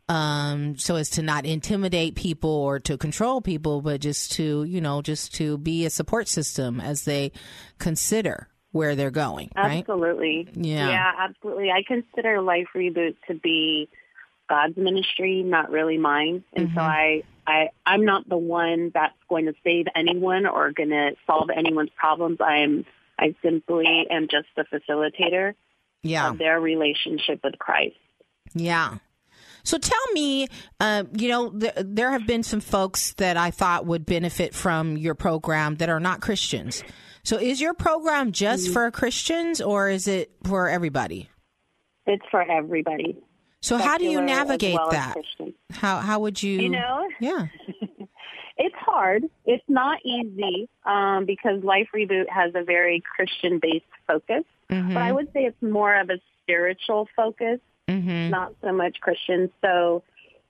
Um, 0.08 0.78
so 0.78 0.96
as 0.96 1.10
to 1.12 1.22
not 1.22 1.46
intimidate 1.46 2.16
people 2.16 2.50
or 2.50 2.80
to 2.80 2.98
control 2.98 3.40
people, 3.40 3.82
but 3.82 4.02
just 4.02 4.34
to, 4.34 4.66
you 4.66 4.82
know, 4.82 5.02
just 5.02 5.36
to 5.36 5.58
be 5.58 5.86
a 5.86 5.90
support 5.90 6.28
system 6.28 6.82
as 6.82 7.06
they 7.06 7.32
consider 7.80 8.50
where 8.72 8.96
they're 8.96 9.12
going, 9.12 9.50
right? 9.56 9.80
Absolutely. 9.80 10.48
Yeah. 10.54 10.90
Yeah, 10.90 11.12
absolutely. 11.20 11.72
I 11.72 11.84
consider 11.86 12.42
Life 12.42 12.68
Reboot 12.76 13.16
to 13.28 13.34
be 13.36 13.90
God's 14.50 14.78
ministry, 14.78 15.44
not 15.44 15.72
really 15.72 15.98
mine. 15.98 16.44
And 16.54 16.68
Mm-hmm. 16.68 16.78
so 16.78 16.82
I, 16.82 17.24
I, 17.48 17.70
I'm 17.86 18.06
not 18.06 18.28
the 18.30 18.38
one 18.38 18.92
that's 18.94 19.18
going 19.30 19.46
to 19.46 19.54
save 19.64 19.86
anyone 19.96 20.46
or 20.46 20.72
going 20.72 20.90
to 20.90 21.12
solve 21.28 21.50
anyone's 21.50 21.90
problems. 21.98 22.38
I'm, 22.40 22.86
I 23.20 23.36
simply 23.44 24.08
am 24.10 24.28
just 24.30 24.48
a 24.58 24.64
facilitator 24.64 25.54
Yeah. 26.04 26.30
of 26.30 26.38
their 26.38 26.60
relationship 26.60 27.42
with 27.44 27.58
Christ. 27.60 27.96
Yeah. 28.54 28.98
So 29.64 29.78
tell 29.78 30.02
me, 30.14 30.48
uh, 30.80 31.04
you 31.16 31.28
know, 31.30 31.52
th- 31.52 31.74
there 31.78 32.12
have 32.12 32.26
been 32.26 32.42
some 32.44 32.62
folks 32.62 33.14
that 33.16 33.38
I 33.38 33.52
thought 33.52 33.86
would 33.86 34.06
benefit 34.06 34.56
from 34.56 34.98
your 34.98 35.14
program 35.14 35.76
that 35.76 35.88
are 35.90 36.00
not 36.00 36.20
Christians. 36.20 36.84
So 37.24 37.38
is 37.38 37.62
your 37.62 37.74
program 37.74 38.32
just 38.32 38.66
Mm-hmm. 38.66 38.74
for 38.74 38.92
Christians 38.92 39.62
or 39.62 39.90
is 39.90 40.08
it 40.08 40.32
for 40.44 40.68
everybody? 40.70 41.30
It's 42.08 42.24
for 42.32 42.42
everybody. 42.42 43.18
So 43.62 43.78
how 43.78 43.98
do 43.98 44.06
you 44.06 44.22
navigate 44.22 44.74
well 44.76 44.90
that? 44.92 45.14
Christian. 45.14 45.54
How 45.72 46.00
how 46.00 46.20
would 46.20 46.42
you? 46.42 46.60
You 46.62 46.70
know? 46.70 47.08
Yeah. 47.20 47.48
It's 48.58 48.76
hard. 48.76 49.24
It's 49.46 49.64
not 49.68 50.00
easy 50.06 50.70
um, 50.86 51.26
because 51.26 51.64
Life 51.64 51.88
Reboot 51.96 52.30
has 52.30 52.52
a 52.54 52.64
very 52.64 53.02
Christian-based 53.16 53.86
focus. 54.06 54.44
Mm-hmm. 54.70 54.94
But 54.94 55.02
I 55.02 55.12
would 55.12 55.28
say 55.34 55.46
it's 55.46 55.62
more 55.64 56.00
of 56.00 56.12
a 56.12 56.20
spiritual 56.44 57.08
focus, 57.16 57.60
Mm-hmm. 57.90 58.30
not 58.30 58.54
so 58.62 58.72
much 58.72 58.98
Christian. 59.02 59.50
So, 59.62 60.04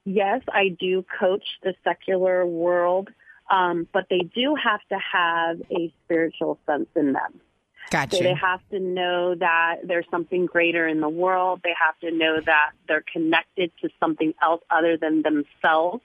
yes, 0.04 0.42
I 0.52 0.76
do 0.78 1.06
coach 1.20 1.44
the 1.64 1.74
secular 1.86 2.46
world, 2.46 3.10
um, 3.52 3.88
but 3.92 4.08
they 4.10 4.20
do 4.20 4.56
have 4.56 4.80
to 4.90 4.98
have 5.14 5.62
a 5.70 5.94
spiritual 6.06 6.58
sense 6.66 6.88
in 6.96 7.14
them. 7.14 7.42
Gotcha. 7.92 8.16
So 8.16 8.24
they 8.24 8.34
have 8.34 8.62
to 8.72 8.80
know 8.80 9.36
that 9.36 9.80
there's 9.84 10.06
something 10.10 10.46
greater 10.46 10.88
in 10.88 11.02
the 11.02 11.10
world. 11.10 11.60
They 11.62 11.74
have 11.80 12.00
to 12.00 12.18
know 12.18 12.40
that 12.40 12.72
they're 12.88 13.04
connected 13.12 13.72
to 13.82 13.90
something 14.00 14.34
else 14.42 14.62
other 14.70 14.96
than 14.96 15.24
themselves. 15.24 16.02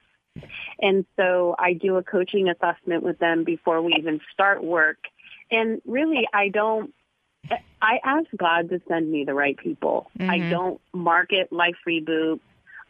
And 0.79 1.05
so 1.15 1.55
I 1.57 1.73
do 1.73 1.95
a 1.95 2.03
coaching 2.03 2.49
assessment 2.49 3.03
with 3.03 3.19
them 3.19 3.45
before 3.45 3.81
we 3.81 3.95
even 3.97 4.19
start 4.33 4.63
work. 4.63 4.97
And 5.49 5.81
really, 5.85 6.27
I 6.33 6.49
don't, 6.49 6.93
I 7.81 7.99
ask 8.03 8.27
God 8.35 8.69
to 8.69 8.81
send 8.89 9.09
me 9.09 9.23
the 9.23 9.33
right 9.33 9.55
people. 9.57 10.11
I 10.19 10.39
don't 10.39 10.81
market 10.93 11.53
Life 11.53 11.77
Reboot. 11.87 12.41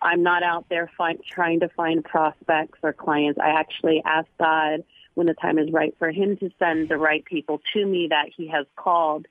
I'm 0.02 0.24
not 0.24 0.44
out 0.44 0.66
there 0.70 0.90
trying 1.30 1.60
to 1.62 1.70
find 1.70 2.04
prospects 2.04 2.80
or 2.84 2.94
clients. 2.94 3.40
I 3.40 3.50
actually 3.50 4.02
ask 4.06 4.28
God 4.40 4.84
when 5.16 5.28
the 5.28 5.34
time 5.34 5.58
is 5.58 5.72
right 5.72 5.96
for 5.98 6.12
him 6.12 6.38
to 6.38 6.50
send 6.60 6.90
the 6.90 6.98
right 6.98 7.26
people 7.26 7.60
to 7.74 7.86
me 7.86 8.08
that 8.12 8.30
he 8.36 8.48
has 8.50 8.66
called 8.76 9.26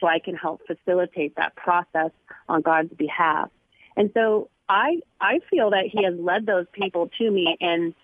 so 0.00 0.06
I 0.06 0.18
can 0.18 0.36
help 0.36 0.60
facilitate 0.66 1.36
that 1.36 1.56
process 1.56 2.10
on 2.48 2.62
God's 2.62 2.92
behalf. 2.92 3.50
And 3.96 4.10
so 4.14 4.50
I 4.68 5.00
I 5.20 5.40
feel 5.50 5.70
that 5.70 5.86
he 5.92 6.04
has 6.04 6.14
led 6.18 6.46
those 6.46 6.66
people 6.72 7.10
to 7.18 7.30
me 7.30 7.56
and 7.60 7.94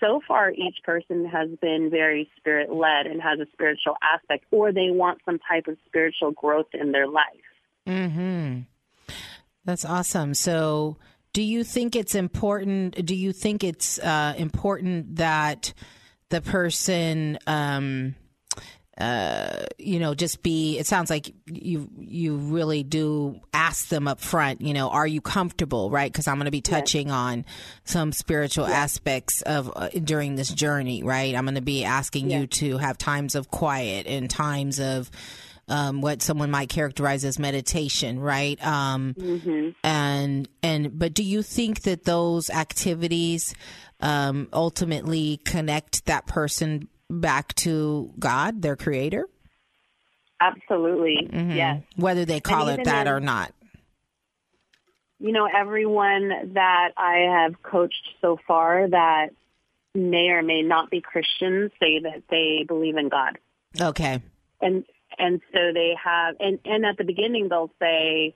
so 0.00 0.20
far 0.26 0.50
each 0.50 0.76
person 0.84 1.24
has 1.24 1.50
been 1.60 1.90
very 1.90 2.30
spirit 2.36 2.72
led 2.72 3.06
and 3.06 3.20
has 3.20 3.40
a 3.40 3.46
spiritual 3.52 3.96
aspect 4.02 4.44
or 4.50 4.72
they 4.72 4.90
want 4.90 5.20
some 5.24 5.38
type 5.38 5.66
of 5.66 5.76
spiritual 5.86 6.32
growth 6.32 6.68
in 6.72 6.92
their 6.92 7.08
life. 7.08 7.24
Mm-hmm. 7.86 8.60
That's 9.64 9.84
awesome. 9.84 10.34
So, 10.34 10.96
do 11.32 11.42
you 11.42 11.64
think 11.64 11.96
it's 11.96 12.14
important? 12.14 13.04
Do 13.04 13.14
you 13.14 13.32
think 13.32 13.64
it's 13.64 13.98
uh, 13.98 14.34
important 14.36 15.16
that 15.16 15.72
the 16.28 16.42
person, 16.42 17.38
um, 17.46 18.14
uh, 18.98 19.64
you 19.78 19.98
know, 19.98 20.14
just 20.14 20.42
be? 20.42 20.78
It 20.78 20.86
sounds 20.86 21.08
like 21.08 21.32
you 21.46 21.88
you 21.96 22.36
really 22.36 22.82
do 22.82 23.40
ask 23.54 23.88
them 23.88 24.06
up 24.06 24.20
front. 24.20 24.60
You 24.60 24.74
know, 24.74 24.90
are 24.90 25.06
you 25.06 25.22
comfortable? 25.22 25.90
Right? 25.90 26.12
Because 26.12 26.28
I'm 26.28 26.36
going 26.36 26.44
to 26.44 26.50
be 26.50 26.60
touching 26.60 27.10
on 27.10 27.46
some 27.84 28.12
spiritual 28.12 28.66
aspects 28.66 29.40
of 29.42 29.72
uh, 29.74 29.88
during 29.88 30.34
this 30.34 30.50
journey. 30.50 31.02
Right? 31.02 31.34
I'm 31.34 31.44
going 31.44 31.54
to 31.54 31.62
be 31.62 31.84
asking 31.84 32.30
you 32.30 32.46
to 32.46 32.76
have 32.76 32.98
times 32.98 33.34
of 33.34 33.50
quiet 33.50 34.06
and 34.06 34.28
times 34.28 34.80
of 34.80 35.10
um, 35.68 36.00
what 36.00 36.22
someone 36.22 36.50
might 36.50 36.68
characterize 36.68 37.24
as 37.24 37.38
meditation, 37.38 38.18
right? 38.20 38.62
Um, 38.66 39.74
And 39.84 40.48
and 40.62 40.98
but 40.98 41.14
do 41.14 41.22
you 41.22 41.42
think 41.42 41.82
that 41.82 42.04
those 42.04 42.50
activities 42.50 43.54
um, 44.00 44.48
ultimately 44.52 45.38
connect 45.44 46.06
that 46.06 46.26
person 46.26 46.88
back 47.08 47.54
to 47.54 48.12
God, 48.18 48.62
their 48.62 48.76
Creator, 48.76 49.26
Absolutely. 50.40 51.28
Yes. 51.32 51.82
whether 51.96 52.24
they 52.24 52.40
call 52.40 52.68
it 52.68 52.84
that 52.84 53.06
in- 53.06 53.12
or 53.12 53.20
not? 53.20 53.52
you 55.24 55.30
know, 55.30 55.46
everyone 55.46 56.52
that 56.54 56.88
I 56.96 57.28
have 57.44 57.62
coached 57.62 58.08
so 58.20 58.38
far 58.48 58.88
that 58.88 59.28
may 59.94 60.30
or 60.30 60.42
may 60.42 60.62
not 60.62 60.90
be 60.90 61.00
Christians 61.00 61.70
say 61.78 62.00
that 62.00 62.24
they 62.28 62.64
believe 62.66 62.96
in 62.96 63.08
God. 63.08 63.38
Okay. 63.80 64.20
And 64.60 64.84
and 65.18 65.40
so 65.52 65.72
they 65.72 65.94
have 66.02 66.36
and, 66.40 66.58
and 66.64 66.84
at 66.84 66.96
the 66.96 67.04
beginning 67.04 67.48
they'll 67.48 67.72
say, 67.80 68.34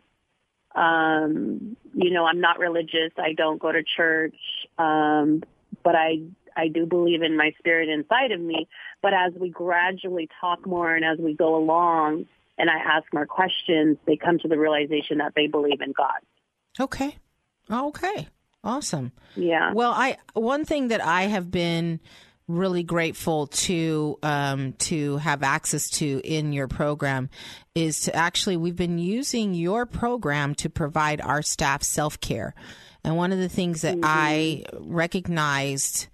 um, 0.75 1.77
you 1.95 2.11
know, 2.11 2.25
I'm 2.25 2.41
not 2.41 2.59
religious, 2.59 3.13
I 3.19 3.33
don't 3.33 3.61
go 3.61 3.73
to 3.73 3.83
church, 3.97 4.37
um, 4.79 5.43
but 5.83 5.95
I 5.95 6.23
I 6.57 6.69
do 6.69 6.87
believe 6.87 7.23
in 7.23 7.37
my 7.37 7.53
spirit 7.59 7.89
inside 7.89 8.33
of 8.33 8.41
me. 8.41 8.69
But 9.03 9.13
as 9.13 9.33
we 9.39 9.51
gradually 9.51 10.29
talk 10.41 10.67
more 10.67 10.95
and 10.95 11.05
as 11.05 11.19
we 11.19 11.35
go 11.35 11.57
along 11.57 12.27
and 12.59 12.71
I 12.71 12.79
ask 12.79 13.13
more 13.13 13.27
questions, 13.27 13.99
they 14.07 14.17
come 14.17 14.39
to 14.39 14.49
the 14.49 14.59
realization 14.59 15.19
that 15.19 15.35
they 15.37 15.47
believe 15.47 15.81
in 15.83 15.93
God. 15.93 16.21
Okay. 16.81 17.17
Okay. 17.71 18.29
Awesome. 18.65 19.13
Yeah. 19.37 19.73
Well, 19.75 19.93
I 19.93 20.17
one 20.35 20.65
thing 20.65 20.89
that 20.89 21.05
I 21.05 21.25
have 21.25 21.51
been 21.51 22.01
really 22.49 22.83
grateful 22.83 23.49
to 23.49 24.19
um, 24.23 24.73
to 24.75 25.17
have 25.19 25.43
access 25.43 25.91
to 25.91 26.21
in 26.25 26.53
your 26.53 26.69
program 26.69 27.29
is 27.75 28.03
to 28.03 28.15
actually 28.15 28.57
we've 28.57 28.77
been 28.77 28.99
using 28.99 29.55
your 29.55 29.87
program 29.87 30.55
to 30.55 30.71
provide 30.71 31.21
our 31.21 31.43
staff 31.43 31.83
self 31.83 32.21
care, 32.21 32.55
and 33.03 33.17
one 33.17 33.33
of 33.33 33.39
the 33.39 33.49
things 33.49 33.83
that 33.83 33.99
I 34.03 34.65
recognized 34.79 36.09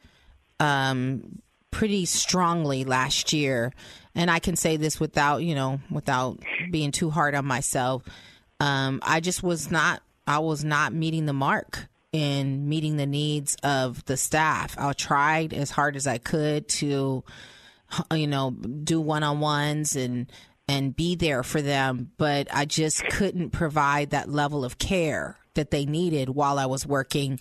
um, 0.59 1.42
pretty 1.71 2.07
strongly 2.07 2.85
last 2.85 3.33
year, 3.33 3.73
and 4.14 4.31
I 4.31 4.38
can 4.38 4.57
say 4.57 4.77
this 4.77 4.99
without 4.99 5.38
you 5.38 5.55
know 5.55 5.81
without 5.90 6.38
being 6.71 6.92
too 6.92 7.11
hard 7.11 7.35
on 7.35 7.45
myself. 7.45 8.03
Um, 8.59 9.01
I 9.03 9.21
just 9.21 9.42
was 9.42 9.71
not 9.71 10.03
I 10.27 10.38
was 10.38 10.64
not 10.64 10.95
meeting 10.95 11.27
the 11.27 11.33
mark 11.33 11.88
in 12.12 12.68
meeting 12.68 12.96
the 12.96 13.07
needs 13.07 13.57
of 13.62 14.05
the 14.05 14.16
staff. 14.16 14.77
I 14.79 14.92
tried 14.92 15.53
as 15.55 15.70
hard 15.70 15.96
as 15.96 16.07
I 16.07 16.18
could 16.18 16.68
to 16.68 17.25
you 18.14 18.27
know 18.27 18.51
do 18.51 19.01
one-on-ones 19.01 19.96
and 19.96 20.31
and 20.68 20.94
be 20.94 21.16
there 21.16 21.42
for 21.42 21.61
them, 21.61 22.12
but 22.16 22.48
I 22.53 22.64
just 22.64 23.05
couldn't 23.09 23.51
provide 23.51 24.11
that 24.11 24.31
level 24.31 24.64
of 24.64 24.79
care 24.79 25.37
that 25.55 25.70
they 25.70 25.85
needed 25.85 26.29
while 26.31 26.59
I 26.59 26.66
was 26.66 26.87
working 26.87 27.40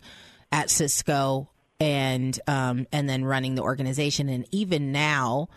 at 0.52 0.70
Cisco 0.70 1.50
and 1.80 2.38
um, 2.48 2.88
and 2.92 3.10
then 3.10 3.24
running 3.24 3.56
the 3.56 3.62
organization. 3.62 4.28
And 4.28 4.48
even 4.52 4.92
now, 4.92 5.50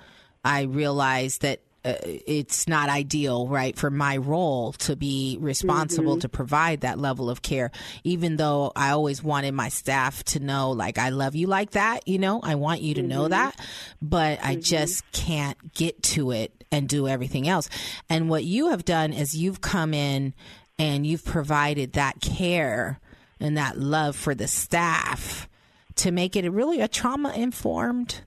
I 0.44 0.62
realize 0.62 1.38
that 1.38 1.60
uh, 1.84 1.94
it's 2.04 2.66
not 2.66 2.88
ideal, 2.88 3.46
right, 3.46 3.76
for 3.76 3.90
my 3.90 4.16
role 4.16 4.72
to 4.72 4.96
be 4.96 5.36
responsible 5.40 6.16
Mhm. 6.16 6.20
to 6.22 6.28
provide 6.28 6.80
that 6.80 6.98
level 6.98 7.28
of 7.28 7.42
care. 7.42 7.70
Even 8.04 8.36
though 8.36 8.72
I 8.74 8.90
always 8.90 9.22
wanted 9.22 9.52
my 9.52 9.68
staff 9.68 10.24
to 10.24 10.40
know, 10.40 10.70
like, 10.70 10.98
I 10.98 11.10
love 11.10 11.34
you 11.34 11.46
like 11.46 11.72
that, 11.72 12.08
you 12.08 12.18
know, 12.18 12.40
I 12.42 12.54
want 12.54 12.80
you 12.80 12.94
to 12.94 13.02
know 13.02 13.24
Mhm. 13.26 13.30
that, 13.30 13.60
but 14.00 14.38
I 14.42 14.56
just 14.56 15.04
can't 15.12 15.74
get 15.74 16.02
to 16.14 16.30
it 16.30 16.64
and 16.72 16.88
do 16.88 17.06
everything 17.06 17.46
else. 17.48 17.68
And 18.08 18.28
what 18.30 18.44
you 18.44 18.70
have 18.70 18.84
done 18.84 19.12
is 19.12 19.36
you've 19.36 19.60
come 19.60 19.92
in 19.92 20.34
and 20.78 21.06
you've 21.06 21.24
provided 21.24 21.92
that 21.92 22.20
care 22.20 22.98
and 23.38 23.56
that 23.56 23.78
love 23.78 24.16
for 24.16 24.34
the 24.34 24.48
staff 24.48 25.48
to 25.96 26.10
make 26.10 26.34
it 26.34 26.44
a 26.44 26.50
really 26.50 26.80
a 26.80 26.88
trauma 26.88 27.32
informed 27.34 28.22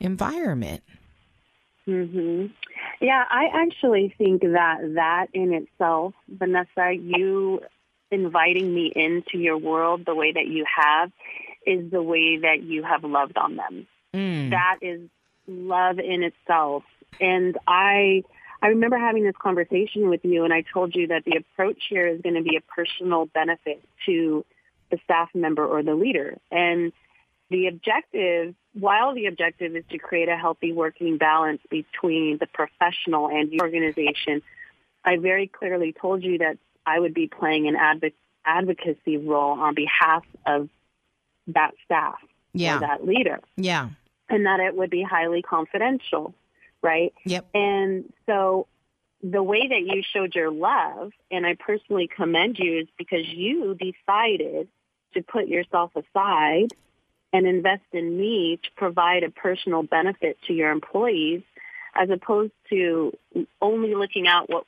environment. 0.00 0.82
hmm 1.86 2.46
Yeah, 3.00 3.22
I 3.28 3.48
actually 3.52 4.14
think 4.18 4.42
that 4.42 4.78
that 4.94 5.28
in 5.32 5.52
itself, 5.52 6.14
Vanessa, 6.28 6.92
you 6.92 7.60
inviting 8.10 8.74
me 8.74 8.92
into 8.94 9.38
your 9.38 9.58
world 9.58 10.04
the 10.04 10.14
way 10.14 10.32
that 10.32 10.46
you 10.46 10.64
have 10.76 11.12
is 11.66 11.90
the 11.90 12.02
way 12.02 12.38
that 12.38 12.62
you 12.62 12.82
have 12.82 13.04
loved 13.04 13.36
on 13.36 13.56
them. 13.56 13.86
Mm. 14.14 14.50
That 14.50 14.78
is 14.80 15.02
love 15.46 15.98
in 15.98 16.22
itself. 16.22 16.84
And 17.20 17.56
I 17.66 18.24
I 18.60 18.68
remember 18.68 18.98
having 18.98 19.24
this 19.24 19.36
conversation 19.40 20.08
with 20.08 20.24
you 20.24 20.44
and 20.44 20.52
I 20.52 20.62
told 20.72 20.94
you 20.94 21.08
that 21.08 21.24
the 21.24 21.36
approach 21.36 21.84
here 21.88 22.08
is 22.08 22.20
going 22.20 22.34
to 22.34 22.42
be 22.42 22.56
a 22.56 22.60
personal 22.60 23.26
benefit 23.26 23.82
to 24.06 24.44
the 24.90 24.98
staff 25.04 25.28
member 25.34 25.64
or 25.64 25.82
the 25.82 25.94
leader. 25.94 26.38
And 26.50 26.92
the 27.50 27.68
objective, 27.68 28.54
while 28.78 29.14
the 29.14 29.26
objective 29.26 29.74
is 29.74 29.84
to 29.90 29.98
create 29.98 30.28
a 30.28 30.36
healthy 30.36 30.72
working 30.72 31.18
balance 31.18 31.60
between 31.70 32.38
the 32.38 32.46
professional 32.46 33.28
and 33.28 33.50
the 33.50 33.60
organization, 33.60 34.42
I 35.04 35.16
very 35.16 35.46
clearly 35.48 35.92
told 35.92 36.22
you 36.22 36.38
that 36.38 36.58
I 36.86 36.98
would 36.98 37.14
be 37.14 37.26
playing 37.26 37.66
an 37.68 37.76
advo- 37.76 38.12
advocacy 38.44 39.16
role 39.16 39.58
on 39.58 39.74
behalf 39.74 40.24
of 40.46 40.68
that 41.48 41.72
staff 41.84 42.18
Yeah. 42.52 42.76
or 42.76 42.80
that 42.80 43.06
leader 43.06 43.40
Yeah. 43.56 43.88
and 44.28 44.46
that 44.46 44.60
it 44.60 44.76
would 44.76 44.90
be 44.90 45.02
highly 45.02 45.42
confidential, 45.42 46.34
right? 46.82 47.12
Yep. 47.24 47.46
And 47.54 48.12
so 48.26 48.66
the 49.22 49.42
way 49.42 49.66
that 49.66 49.82
you 49.82 50.02
showed 50.02 50.34
your 50.34 50.50
love, 50.50 51.12
and 51.30 51.44
I 51.46 51.54
personally 51.54 52.06
commend 52.06 52.58
you, 52.58 52.78
is 52.80 52.88
because 52.96 53.26
you 53.26 53.74
decided 53.74 54.68
to 55.14 55.22
put 55.22 55.48
yourself 55.48 55.92
aside 55.96 56.72
and 57.32 57.46
invest 57.46 57.84
in 57.92 58.16
me 58.18 58.58
to 58.62 58.70
provide 58.76 59.22
a 59.22 59.30
personal 59.30 59.82
benefit 59.82 60.38
to 60.46 60.52
your 60.52 60.70
employees 60.70 61.42
as 61.94 62.10
opposed 62.10 62.52
to 62.70 63.12
only 63.60 63.94
looking 63.94 64.26
out 64.26 64.48
what 64.48 64.64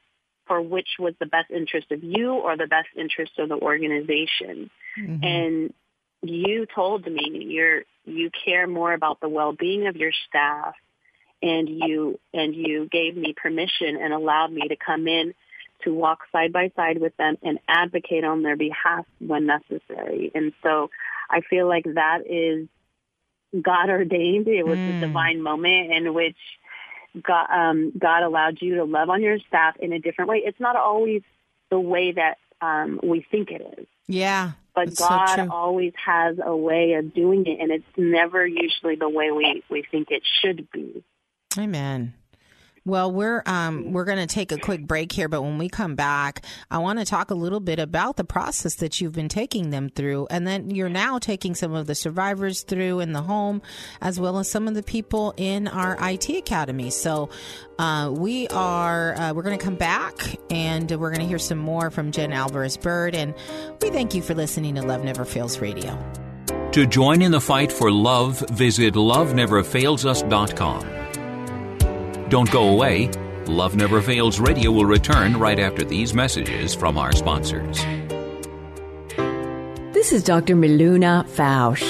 for 0.47 0.61
which 0.61 0.89
was 0.99 1.15
the 1.21 1.27
best 1.27 1.51
interest 1.51 1.93
of 1.93 2.03
you 2.03 2.33
or 2.33 2.57
the 2.57 2.67
best 2.67 2.89
interest 2.97 3.33
of 3.39 3.49
the 3.49 3.55
organization. 3.55 4.69
Mm-hmm. 4.99 5.25
And 5.25 5.75
you 6.23 6.67
told 6.75 7.07
me 7.07 7.47
you're 7.49 7.83
you 8.05 8.31
care 8.45 8.67
more 8.67 8.93
about 8.93 9.21
the 9.21 9.29
well-being 9.29 9.87
of 9.87 9.97
your 9.97 10.11
staff 10.29 10.75
and 11.41 11.69
you 11.69 12.19
and 12.35 12.55
you 12.55 12.89
gave 12.91 13.17
me 13.17 13.33
permission 13.41 13.97
and 13.97 14.13
allowed 14.13 14.53
me 14.53 14.67
to 14.69 14.77
come 14.77 15.07
in 15.07 15.35
to 15.85 15.95
walk 15.95 16.21
side 16.33 16.53
by 16.53 16.71
side 16.77 17.01
with 17.01 17.17
them 17.17 17.37
and 17.43 17.59
advocate 17.69 18.25
on 18.25 18.43
their 18.43 18.57
behalf 18.57 19.07
when 19.19 19.47
necessary. 19.47 20.31
And 20.35 20.53
so 20.63 20.91
i 21.31 21.41
feel 21.49 21.67
like 21.69 21.85
that 21.85 22.19
is 22.29 22.69
god 23.63 23.89
ordained 23.91 24.47
it 24.49 24.65
was 24.65 24.79
a 24.79 25.01
divine 25.01 25.43
moment 25.43 25.93
in 25.93 26.15
which 26.15 26.37
god 27.23 27.47
um 27.51 27.93
god 27.99 28.23
allowed 28.23 28.59
you 28.61 28.77
to 28.77 28.85
love 28.85 29.09
on 29.11 29.23
your 29.23 29.39
staff 29.49 29.77
in 29.81 29.93
a 29.93 29.99
different 29.99 30.29
way 30.31 30.43
it's 30.45 30.61
not 30.61 30.77
always 30.77 31.23
the 31.71 31.81
way 31.81 32.13
that 32.13 32.37
um 32.61 33.01
we 33.03 33.25
think 33.31 33.51
it 33.51 33.63
is 33.79 33.87
Yeah. 34.07 34.53
but 34.75 34.87
That's 34.87 34.99
so 34.99 35.09
God 35.09 35.49
always 35.51 35.93
has 36.05 36.37
a 36.45 36.57
way 36.57 36.95
of 36.95 37.13
doing 37.13 37.45
it, 37.47 37.59
and 37.61 37.71
it's 37.73 37.85
never 37.97 38.47
usually 38.47 38.97
the 38.97 39.09
way 39.09 39.31
we, 39.31 39.63
we 39.69 39.85
think 39.91 40.09
it 40.11 40.23
should 40.41 40.71
be. 40.71 41.03
Amen. 41.59 42.15
Well, 42.87 43.13
we're 43.13 43.43
um, 43.45 43.93
we're 43.93 44.07
going 44.07 44.27
to 44.27 44.27
take 44.27 44.53
a 44.53 44.57
quick 44.57 44.87
break 44.87 45.13
here, 45.13 45.29
but 45.29 45.43
when 45.43 45.59
we 45.59 45.69
come 45.69 45.97
back, 45.97 46.43
I 46.71 46.79
want 46.79 46.99
to 46.99 47.05
talk 47.05 47.31
a 47.31 47.35
little 47.35 47.61
bit 47.61 47.79
about 47.79 48.17
the 48.17 48.25
process 48.25 48.77
that 48.77 49.01
you've 49.01 49.13
been 49.13 49.29
taking 49.29 49.69
them 49.69 49.91
through, 49.91 50.29
and 50.31 50.47
then 50.47 50.71
you're 50.71 50.89
now 50.89 51.19
taking 51.19 51.55
some 51.55 51.75
of 51.75 51.87
the 51.87 51.95
survivors 51.95 52.63
through 52.63 53.01
in 53.01 53.13
the 53.13 53.21
home, 53.21 53.61
as 54.01 54.19
well 54.19 54.39
as 54.39 54.51
some 54.51 54.67
of 54.67 54.75
the 54.75 54.83
people 54.83 55.35
in 55.37 55.69
our 55.69 55.99
IT 56.01 56.31
academy. 56.31 56.89
So, 56.89 57.29
uh, 57.79 58.11
we 58.17 58.49
are 58.49 59.15
uh, 59.15 59.35
we're 59.35 59.43
going 59.43 59.59
to 59.59 59.65
come 59.65 59.77
back, 59.77 60.37
and 60.49 60.91
we're 60.91 61.11
going 61.11 61.21
to 61.21 61.29
hear 61.29 61.39
some 61.39 61.59
more 61.59 61.91
from 61.91 62.13
Jen 62.13 62.33
Alvarez 62.33 62.79
Bird, 62.79 63.15
and 63.15 63.35
we 63.83 63.91
thank 63.91 64.15
you 64.15 64.23
for 64.23 64.35
listening 64.35 64.77
to 64.77 64.83
Love 64.83 65.05
Never 65.05 65.27
Fails 65.27 65.59
Radio. 65.59 65.99
To 66.73 66.87
join 66.87 67.21
in 67.21 67.33
the 67.33 67.41
fight 67.41 67.71
for 67.71 67.91
love, 67.91 68.39
visit 68.51 68.95
loveneverfailsus.com. 68.95 71.10
Don't 72.31 72.51
go 72.53 72.69
away. 72.69 73.11
Love 73.47 73.75
Never 73.75 74.01
Fails 74.01 74.39
Radio 74.39 74.71
will 74.71 74.87
return 74.87 75.37
right 75.37 75.59
after 75.59 75.83
these 75.83 76.15
messages 76.15 76.77
from 76.77 76.97
our 76.97 77.11
sponsors. 77.11 77.85
This 79.93 80.13
is 80.13 80.23
Dr. 80.23 80.55
Miluna 80.55 81.29
Fausch. 81.29 81.83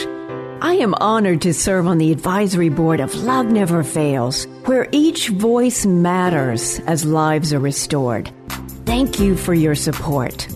I 0.62 0.74
am 0.76 0.94
honored 0.94 1.42
to 1.42 1.53
serve 1.53 1.87
on 1.87 1.98
the 1.98 2.11
advisory 2.11 2.70
board 2.70 3.00
of 3.00 3.14
Love 3.16 3.46
Never 3.50 3.83
Fails, 3.85 4.46
where 4.64 4.88
each 4.92 5.29
voice 5.29 5.85
matters 5.85 6.81
as 6.87 7.05
lives 7.05 7.53
are 7.53 7.61
restored. 7.61 8.33
Thank 8.87 9.20
you 9.20 9.37
for 9.37 9.53
your 9.53 9.74
support. 9.74 10.48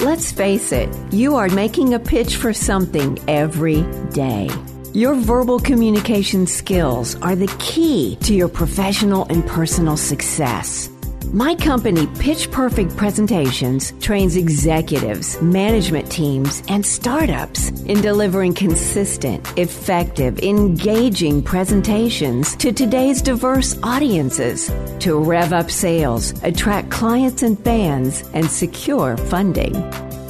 Let's 0.00 0.32
face 0.32 0.72
it, 0.72 0.88
you 1.12 1.36
are 1.36 1.50
making 1.50 1.92
a 1.92 1.98
pitch 1.98 2.36
for 2.36 2.54
something 2.54 3.18
every 3.28 3.82
day. 4.12 4.48
Your 4.96 5.14
verbal 5.14 5.58
communication 5.58 6.46
skills 6.46 7.16
are 7.16 7.36
the 7.36 7.54
key 7.58 8.16
to 8.22 8.32
your 8.32 8.48
professional 8.48 9.26
and 9.28 9.46
personal 9.46 9.98
success. 9.98 10.88
My 11.34 11.54
company, 11.54 12.06
Pitch 12.18 12.50
Perfect 12.50 12.96
Presentations, 12.96 13.92
trains 14.00 14.36
executives, 14.36 15.38
management 15.42 16.10
teams, 16.10 16.62
and 16.70 16.86
startups 16.86 17.68
in 17.82 18.00
delivering 18.00 18.54
consistent, 18.54 19.46
effective, 19.58 20.38
engaging 20.38 21.42
presentations 21.42 22.56
to 22.56 22.72
today's 22.72 23.20
diverse 23.20 23.78
audiences 23.82 24.72
to 25.00 25.18
rev 25.18 25.52
up 25.52 25.70
sales, 25.70 26.32
attract 26.42 26.90
clients 26.90 27.42
and 27.42 27.62
fans, 27.62 28.24
and 28.32 28.50
secure 28.50 29.18
funding. 29.18 29.74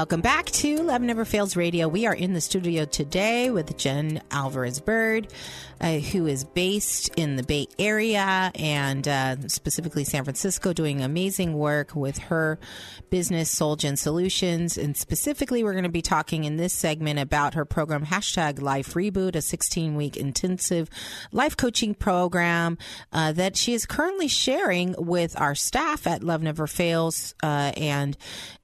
Welcome 0.00 0.22
back 0.22 0.46
to 0.46 0.78
Love 0.78 1.02
Never 1.02 1.26
Fails 1.26 1.56
Radio. 1.56 1.86
We 1.86 2.06
are 2.06 2.14
in 2.14 2.32
the 2.32 2.40
studio 2.40 2.86
today 2.86 3.50
with 3.50 3.76
Jen 3.76 4.22
Alvarez 4.30 4.80
Bird, 4.80 5.28
uh, 5.78 5.98
who 5.98 6.26
is 6.26 6.42
based 6.42 7.10
in 7.18 7.36
the 7.36 7.42
Bay 7.42 7.66
Area 7.78 8.50
and 8.54 9.06
uh, 9.06 9.36
specifically 9.48 10.04
San 10.04 10.24
Francisco, 10.24 10.72
doing 10.72 11.02
amazing 11.02 11.52
work 11.52 11.94
with 11.94 12.16
her 12.16 12.58
business, 13.10 13.54
Solgen 13.54 13.98
Solutions. 13.98 14.78
And 14.78 14.96
specifically, 14.96 15.62
we're 15.62 15.72
going 15.72 15.84
to 15.84 15.90
be 15.90 16.00
talking 16.00 16.44
in 16.44 16.56
this 16.56 16.72
segment 16.72 17.18
about 17.18 17.52
her 17.52 17.66
program, 17.66 18.06
hashtag 18.06 18.62
Life 18.62 18.94
Reboot, 18.94 19.36
a 19.36 19.42
16 19.42 19.96
week 19.96 20.16
intensive 20.16 20.88
life 21.30 21.58
coaching 21.58 21.94
program 21.94 22.78
uh, 23.12 23.32
that 23.32 23.54
she 23.54 23.74
is 23.74 23.84
currently 23.84 24.28
sharing 24.28 24.94
with 24.96 25.38
our 25.38 25.54
staff 25.54 26.06
at 26.06 26.22
Love 26.22 26.42
Never 26.42 26.66
Fails 26.66 27.34
uh, 27.42 27.72
and 27.76 28.16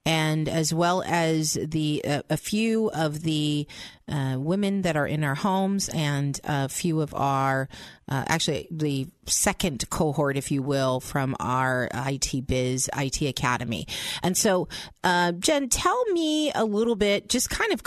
and 0.07 0.49
as 0.49 0.73
well 0.73 1.03
as 1.05 1.59
the 1.61 2.03
uh, 2.05 2.23
a 2.31 2.37
few 2.37 2.89
of 2.93 3.23
the 3.23 3.67
uh, 4.09 4.37
women 4.39 4.83
that 4.83 4.97
are 4.97 5.07
in 5.07 5.25
our 5.25 5.35
homes 5.35 5.89
and 5.89 6.41
a 6.45 6.69
few 6.69 7.01
of 7.01 7.13
our 7.13 7.69
uh, 8.09 8.25
actually 8.29 8.69
the 8.71 9.09
second 9.27 9.91
cohort, 9.91 10.37
if 10.37 10.53
you 10.53 10.63
will, 10.63 11.01
from 11.01 11.35
our 11.41 11.89
IT 11.93 12.47
Biz 12.47 12.89
IT 12.97 13.21
Academy. 13.23 13.89
And 14.23 14.37
so, 14.37 14.69
uh, 15.03 15.33
Jen, 15.33 15.69
tell 15.69 16.05
me 16.13 16.53
a 16.55 16.65
little 16.65 16.95
bit, 16.95 17.29
just 17.29 17.51
kind 17.51 17.73
of 17.73 17.83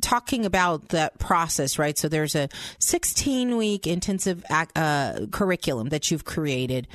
talking 0.00 0.46
about 0.46 0.88
that 0.90 1.18
process, 1.18 1.78
right? 1.78 1.96
So 1.96 2.08
there's 2.08 2.34
a 2.34 2.48
16 2.78 3.56
week 3.56 3.86
intensive 3.86 4.44
uh, 4.50 5.26
curriculum 5.30 5.88
that 5.90 6.10
you've 6.10 6.24
created, 6.24 6.88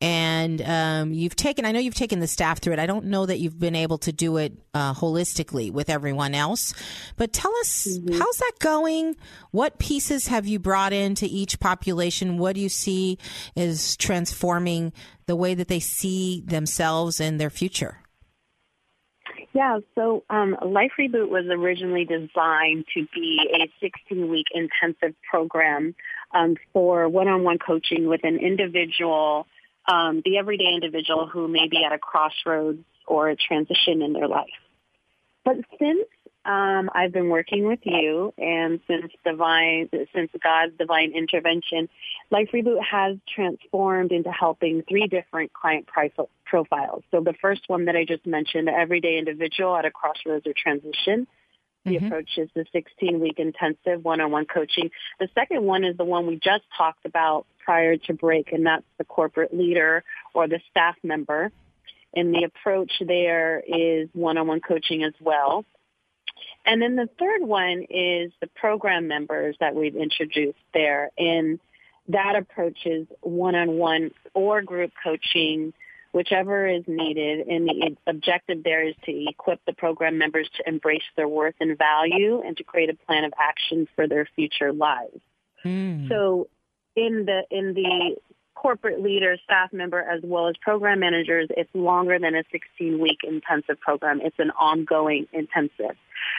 and 0.00 0.60
um, 0.62 1.12
you've 1.12 1.36
taken. 1.36 1.64
I 1.64 1.72
know 1.72 1.78
you've 1.78 1.94
taken 1.94 2.18
the 2.18 2.26
staff 2.26 2.58
through 2.58 2.72
it. 2.72 2.78
I 2.78 2.86
don't 2.86 3.06
know 3.06 3.24
that 3.24 3.38
you've 3.38 3.58
been 3.58 3.76
able 3.76 3.98
to 3.98 4.12
do 4.12 4.36
it 4.36 4.52
uh, 4.74 4.94
holistically 4.94 5.70
with 5.70 5.88
everyone 5.88 6.34
else, 6.34 6.74
but 7.16 7.32
tell 7.32 7.54
us 7.58 7.86
mm-hmm. 7.88 8.18
how's 8.18 8.36
that 8.38 8.52
going? 8.58 9.16
What 9.52 9.78
pieces 9.78 10.26
have 10.26 10.46
you 10.46 10.58
brought 10.58 10.92
into 10.92 11.26
each 11.26 11.60
population? 11.60 12.38
What 12.38 12.54
do 12.54 12.60
you 12.60 12.68
see 12.68 13.18
is 13.54 13.96
transforming 13.96 14.92
the 15.26 15.36
way 15.36 15.54
that 15.54 15.68
they 15.68 15.80
see 15.80 16.42
themselves 16.46 17.20
and 17.20 17.40
their 17.40 17.50
future? 17.50 18.01
Yeah, 19.54 19.80
so 19.94 20.24
um, 20.30 20.56
Life 20.64 20.92
Reboot 20.98 21.28
was 21.28 21.44
originally 21.50 22.06
designed 22.06 22.86
to 22.94 23.06
be 23.14 23.38
a 23.52 23.70
16 23.80 24.28
week 24.28 24.46
intensive 24.54 25.14
program 25.30 25.94
um, 26.32 26.56
for 26.72 27.08
one 27.08 27.28
on 27.28 27.44
one 27.44 27.58
coaching 27.58 28.08
with 28.08 28.24
an 28.24 28.38
individual, 28.38 29.46
um, 29.86 30.22
the 30.24 30.38
everyday 30.38 30.72
individual 30.74 31.26
who 31.26 31.48
may 31.48 31.68
be 31.68 31.84
at 31.84 31.92
a 31.92 31.98
crossroads 31.98 32.82
or 33.06 33.28
a 33.28 33.36
transition 33.36 34.00
in 34.00 34.14
their 34.14 34.26
life. 34.26 34.48
But 35.44 35.56
since 35.78 36.08
um, 36.44 36.90
I've 36.92 37.12
been 37.12 37.28
working 37.28 37.66
with 37.66 37.78
you, 37.84 38.34
and 38.36 38.80
since 38.88 39.12
divine, 39.24 39.88
since 40.12 40.30
God's 40.42 40.76
divine 40.76 41.12
intervention, 41.12 41.88
Life 42.30 42.48
Reboot 42.52 42.82
has 42.82 43.16
transformed 43.32 44.10
into 44.10 44.30
helping 44.32 44.82
three 44.88 45.06
different 45.06 45.52
client 45.52 45.86
profiles. 46.44 47.04
So 47.12 47.20
the 47.20 47.34
first 47.40 47.62
one 47.68 47.84
that 47.84 47.94
I 47.94 48.04
just 48.04 48.26
mentioned, 48.26 48.66
the 48.66 48.72
everyday 48.72 49.18
individual 49.18 49.76
at 49.76 49.84
a 49.84 49.90
crossroads 49.90 50.46
or 50.46 50.52
transition. 50.56 51.28
The 51.84 51.96
mm-hmm. 51.96 52.06
approach 52.06 52.30
is 52.36 52.48
the 52.54 52.64
16-week 52.74 53.38
intensive 53.38 54.04
one-on-one 54.04 54.46
coaching. 54.46 54.90
The 55.18 55.28
second 55.34 55.64
one 55.64 55.84
is 55.84 55.96
the 55.96 56.04
one 56.04 56.26
we 56.26 56.36
just 56.36 56.62
talked 56.76 57.04
about 57.04 57.46
prior 57.64 57.96
to 57.96 58.14
break, 58.14 58.52
and 58.52 58.66
that's 58.66 58.84
the 58.98 59.04
corporate 59.04 59.52
leader 59.52 60.04
or 60.32 60.46
the 60.46 60.60
staff 60.70 60.96
member. 61.02 61.50
And 62.14 62.32
the 62.34 62.44
approach 62.44 62.92
there 63.00 63.60
is 63.66 64.08
one-on-one 64.12 64.60
coaching 64.60 65.02
as 65.02 65.14
well. 65.20 65.64
And 66.64 66.80
then 66.80 66.96
the 66.96 67.08
third 67.18 67.42
one 67.42 67.86
is 67.90 68.32
the 68.40 68.46
program 68.54 69.08
members 69.08 69.56
that 69.60 69.74
we've 69.74 69.96
introduced 69.96 70.58
there. 70.72 71.10
And 71.18 71.58
that 72.08 72.36
approach 72.36 72.78
is 72.84 73.06
one-on-one 73.20 74.10
or 74.34 74.62
group 74.62 74.92
coaching, 75.02 75.72
whichever 76.12 76.66
is 76.66 76.84
needed. 76.86 77.48
And 77.48 77.68
the 77.68 77.96
objective 78.06 78.62
there 78.62 78.86
is 78.86 78.94
to 79.04 79.28
equip 79.28 79.64
the 79.64 79.72
program 79.72 80.18
members 80.18 80.48
to 80.56 80.68
embrace 80.68 81.02
their 81.16 81.28
worth 81.28 81.54
and 81.60 81.76
value 81.76 82.42
and 82.44 82.56
to 82.56 82.64
create 82.64 82.90
a 82.90 82.94
plan 83.06 83.24
of 83.24 83.32
action 83.38 83.88
for 83.96 84.06
their 84.06 84.28
future 84.36 84.72
lives. 84.72 85.20
Mm. 85.64 86.08
So 86.08 86.48
in 86.94 87.24
the, 87.24 87.42
in 87.50 87.74
the 87.74 88.16
corporate 88.62 89.02
leaders, 89.02 89.40
staff 89.42 89.72
member, 89.72 90.00
as 90.00 90.20
well 90.22 90.46
as 90.46 90.54
program 90.60 91.00
managers, 91.00 91.48
it's 91.50 91.68
longer 91.74 92.16
than 92.20 92.36
a 92.36 92.44
16-week 92.54 93.18
intensive 93.24 93.80
program. 93.80 94.20
It's 94.22 94.38
an 94.38 94.52
ongoing 94.52 95.26
intensive. 95.32 95.96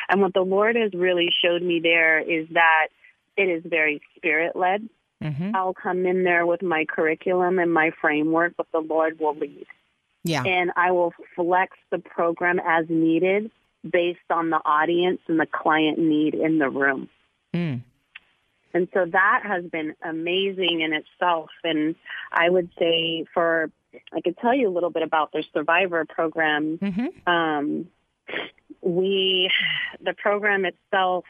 And 0.07 0.21
what 0.21 0.33
the 0.33 0.41
Lord 0.41 0.77
has 0.77 0.93
really 0.93 1.29
showed 1.43 1.61
me 1.61 1.81
there 1.83 2.19
is 2.19 2.47
that 2.53 2.87
it 3.35 3.49
is 3.49 3.61
very 3.65 4.01
spirit-led. 4.15 4.87
Mm-hmm. 5.21 5.51
I'll 5.53 5.73
come 5.73 6.05
in 6.05 6.23
there 6.23 6.45
with 6.45 6.61
my 6.61 6.85
curriculum 6.85 7.59
and 7.59 7.73
my 7.73 7.91
framework, 7.99 8.53
but 8.55 8.67
the 8.71 8.79
Lord 8.79 9.19
will 9.19 9.35
lead. 9.35 9.65
Yeah. 10.23 10.43
And 10.43 10.71
I 10.77 10.91
will 10.91 11.13
flex 11.35 11.75
the 11.91 11.99
program 11.99 12.59
as 12.65 12.85
needed 12.87 13.51
based 13.89 14.19
on 14.29 14.49
the 14.49 14.61
audience 14.63 15.19
and 15.27 15.37
the 15.37 15.45
client 15.45 15.99
need 15.99 16.35
in 16.35 16.59
the 16.59 16.69
room. 16.69 17.09
Mm. 17.53 17.81
And 18.73 18.87
so 18.93 19.05
that 19.05 19.43
has 19.45 19.65
been 19.65 19.95
amazing 20.03 20.81
in 20.81 20.93
itself. 20.93 21.49
And 21.63 21.95
I 22.31 22.49
would 22.49 22.69
say 22.79 23.25
for, 23.33 23.69
I 24.11 24.21
could 24.21 24.37
tell 24.37 24.53
you 24.53 24.67
a 24.67 24.73
little 24.73 24.89
bit 24.89 25.03
about 25.03 25.31
their 25.31 25.43
survivor 25.53 26.05
program. 26.05 26.79
Mm-hmm. 26.79 27.29
Um, 27.31 27.87
we, 28.81 29.51
the 30.01 30.13
program 30.13 30.65
itself 30.65 31.25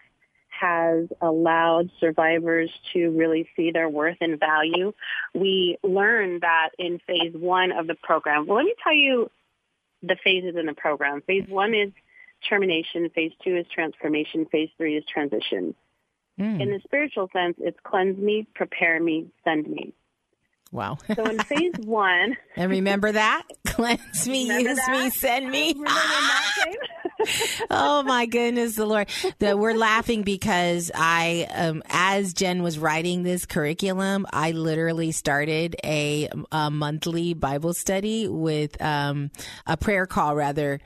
has 0.48 1.08
allowed 1.20 1.90
survivors 2.00 2.70
to 2.94 3.10
really 3.10 3.50
see 3.56 3.72
their 3.72 3.90
worth 3.90 4.18
and 4.22 4.40
value. 4.40 4.94
We 5.34 5.78
learned 5.84 6.42
that 6.42 6.70
in 6.80 7.00
phase 7.06 7.34
one 7.34 7.72
of 7.72 7.88
the 7.88 7.96
program. 7.96 8.48
Well, 8.48 8.58
let 8.58 8.66
me 8.66 8.76
tell 8.82 8.94
you 8.94 9.30
the 10.02 10.16
phases 10.24 10.56
in 10.56 10.66
the 10.66 10.74
program. 10.74 11.22
Phase 11.22 11.46
one 11.50 11.74
is 11.74 11.92
termination. 12.48 13.10
Phase 13.10 13.34
two 13.44 13.58
is 13.58 13.66
transformation. 13.74 14.46
Phase 14.46 14.70
three 14.78 14.96
is 14.96 15.04
transition. 15.06 15.76
Mm. 16.40 16.62
In 16.62 16.70
the 16.70 16.80
spiritual 16.84 17.30
sense, 17.32 17.56
it's 17.60 17.78
cleanse 17.84 18.18
me, 18.18 18.48
prepare 18.56 19.00
me, 19.00 19.28
send 19.44 19.68
me. 19.68 19.94
Wow. 20.74 20.98
so 21.16 21.24
in 21.26 21.38
phase 21.38 21.74
one. 21.84 22.36
And 22.56 22.72
remember 22.72 23.12
that? 23.12 23.44
Cleanse 23.68 24.28
me, 24.28 24.48
use 24.62 24.78
that? 24.78 24.92
me, 24.92 25.10
send 25.12 25.50
me. 25.50 25.76
oh 27.70 28.02
my 28.04 28.26
goodness, 28.26 28.76
the 28.76 28.86
Lord. 28.86 29.08
The, 29.38 29.56
we're 29.56 29.76
laughing 29.76 30.24
because 30.24 30.92
I, 30.94 31.48
um, 31.54 31.84
as 31.90 32.34
Jen 32.34 32.64
was 32.64 32.80
writing 32.80 33.22
this 33.22 33.46
curriculum, 33.46 34.26
I 34.34 34.52
literally 34.52 35.12
started 35.12 35.76
a, 35.84 36.30
a 36.52 36.72
monthly 36.72 37.36
Bible 37.36 37.74
study 37.76 38.28
with 38.28 38.82
um, 38.82 39.30
a 39.68 39.78
prayer 39.78 40.08
call, 40.08 40.36
rather, 40.36 40.80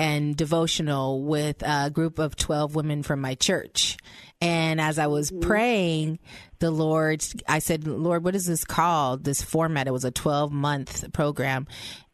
and 0.00 0.34
devotional 0.34 1.22
with 1.22 1.62
a 1.62 1.90
group 1.90 2.18
of 2.18 2.34
12 2.34 2.74
women 2.74 3.02
from 3.02 3.20
my 3.20 3.34
church. 3.34 3.98
And 4.40 4.80
as 4.80 4.98
I 4.98 5.08
was 5.08 5.30
praying, 5.30 6.20
the 6.58 6.70
Lord, 6.70 7.22
I 7.46 7.58
said, 7.58 7.86
Lord, 7.86 8.24
what 8.24 8.34
is 8.34 8.46
this 8.46 8.64
called? 8.64 9.24
This 9.24 9.42
format. 9.42 9.86
It 9.86 9.92
was 9.92 10.06
a 10.06 10.10
12 10.10 10.52
month 10.52 11.12
program 11.12 11.66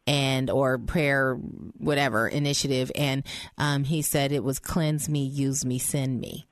and 0.05 0.49
or 0.49 0.77
prayer 0.77 1.35
whatever 1.35 2.27
initiative 2.27 2.91
and 2.95 3.25
um, 3.57 3.83
he 3.83 4.01
said 4.01 4.31
it 4.31 4.43
was 4.43 4.57
cleanse 4.57 5.09
me 5.09 5.25
use 5.25 5.65
me 5.65 5.77
send 5.77 6.21
me 6.21 6.47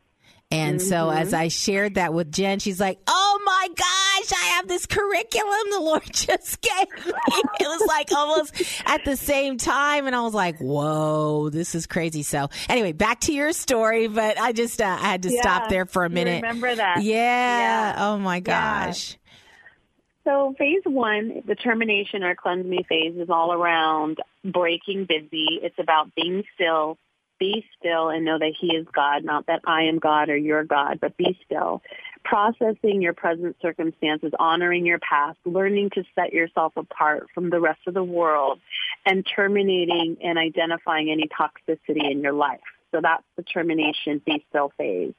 and 0.56 0.80
mm-hmm. 0.80 0.88
so 0.88 1.10
as 1.10 1.34
I 1.34 1.50
shared 1.50 1.96
that 1.96 2.14
with 2.14 2.32
Jen, 2.32 2.60
she's 2.60 2.80
like, 2.80 2.98
"Oh 3.08 3.42
my 3.46 3.68
gosh, 3.76 4.32
I 4.32 4.46
have 4.56 4.68
this 4.68 4.86
curriculum 4.86 5.70
the 5.72 5.80
Lord 5.82 6.04
just 6.12 6.62
gave 6.62 7.06
me." 7.06 7.12
It 7.60 7.68
was 7.68 7.88
like 7.88 8.12
almost 8.14 8.64
at 8.86 9.04
the 9.04 9.18
same 9.18 9.58
time, 9.58 10.08
and 10.08 10.16
I 10.16 10.22
was 10.22 10.34
like, 10.34 10.60
"Whoa, 10.60 11.50
this 11.50 11.76
is 11.76 11.88
crazy." 11.88 12.24
So 12.24 12.50
anyway, 12.70 12.94
back 12.94 13.20
to 13.22 13.34
your 13.34 13.52
story, 13.52 14.08
but 14.08 14.40
I 14.40 14.54
just 14.54 14.82
uh, 14.82 14.86
I 14.86 15.10
had 15.10 15.24
to 15.24 15.34
yeah, 15.34 15.42
stop 15.42 15.70
there 15.70 15.86
for 15.86 16.06
a 16.06 16.10
minute. 16.10 16.42
remember 16.42 16.74
that? 16.74 17.04
Yeah. 17.04 17.16
yeah. 17.16 17.96
Oh 17.98 18.18
my 18.18 18.40
gosh. 18.40 19.12
Yeah. 19.12 19.18
So 20.24 20.56
phase 20.58 20.82
one, 20.86 21.44
the 21.46 21.56
termination 21.56 22.24
or 22.24 22.34
cleanse 22.34 22.66
me 22.66 22.84
phase 22.90 23.16
is 23.16 23.30
all 23.30 23.54
around 23.54 24.18
breaking 24.44 25.06
busy. 25.06 25.60
It's 25.62 25.78
about 25.78 26.16
being 26.16 26.44
still, 26.56 26.98
be 27.40 27.66
still 27.78 28.10
and 28.10 28.26
know 28.26 28.40
that 28.40 28.54
he 28.60 28.76
is 28.76 28.86
God, 28.94 29.24
not 29.24 29.48
that 29.48 29.62
I 29.66 29.84
am 29.84 30.00
God 30.00 30.30
or 30.30 30.38
you're 30.38 30.64
God, 30.64 31.00
but 31.02 31.18
be 31.18 31.38
still. 31.46 31.82
Processing 32.24 33.02
your 33.02 33.14
present 33.14 33.56
circumstances, 33.62 34.32
honoring 34.40 34.86
your 34.86 35.00
past, 35.00 35.38
learning 35.46 35.92
to 35.92 36.04
set 36.16 36.34
yourself 36.34 36.74
apart 36.76 37.28
from 37.34 37.50
the 37.50 37.60
rest 37.60 37.82
of 37.88 37.94
the 37.94 38.04
world, 38.04 38.60
and 39.06 39.26
terminating 39.36 40.18
and 40.24 40.40
identifying 40.40 41.12
any 41.12 41.28
toxicity 41.28 42.12
in 42.12 42.22
your 42.22 42.34
life. 42.34 42.62
So 42.92 43.00
that's 43.02 43.24
the 43.36 43.44
termination, 43.44 44.22
be 44.26 44.44
still 44.50 44.72
phase. 44.78 45.14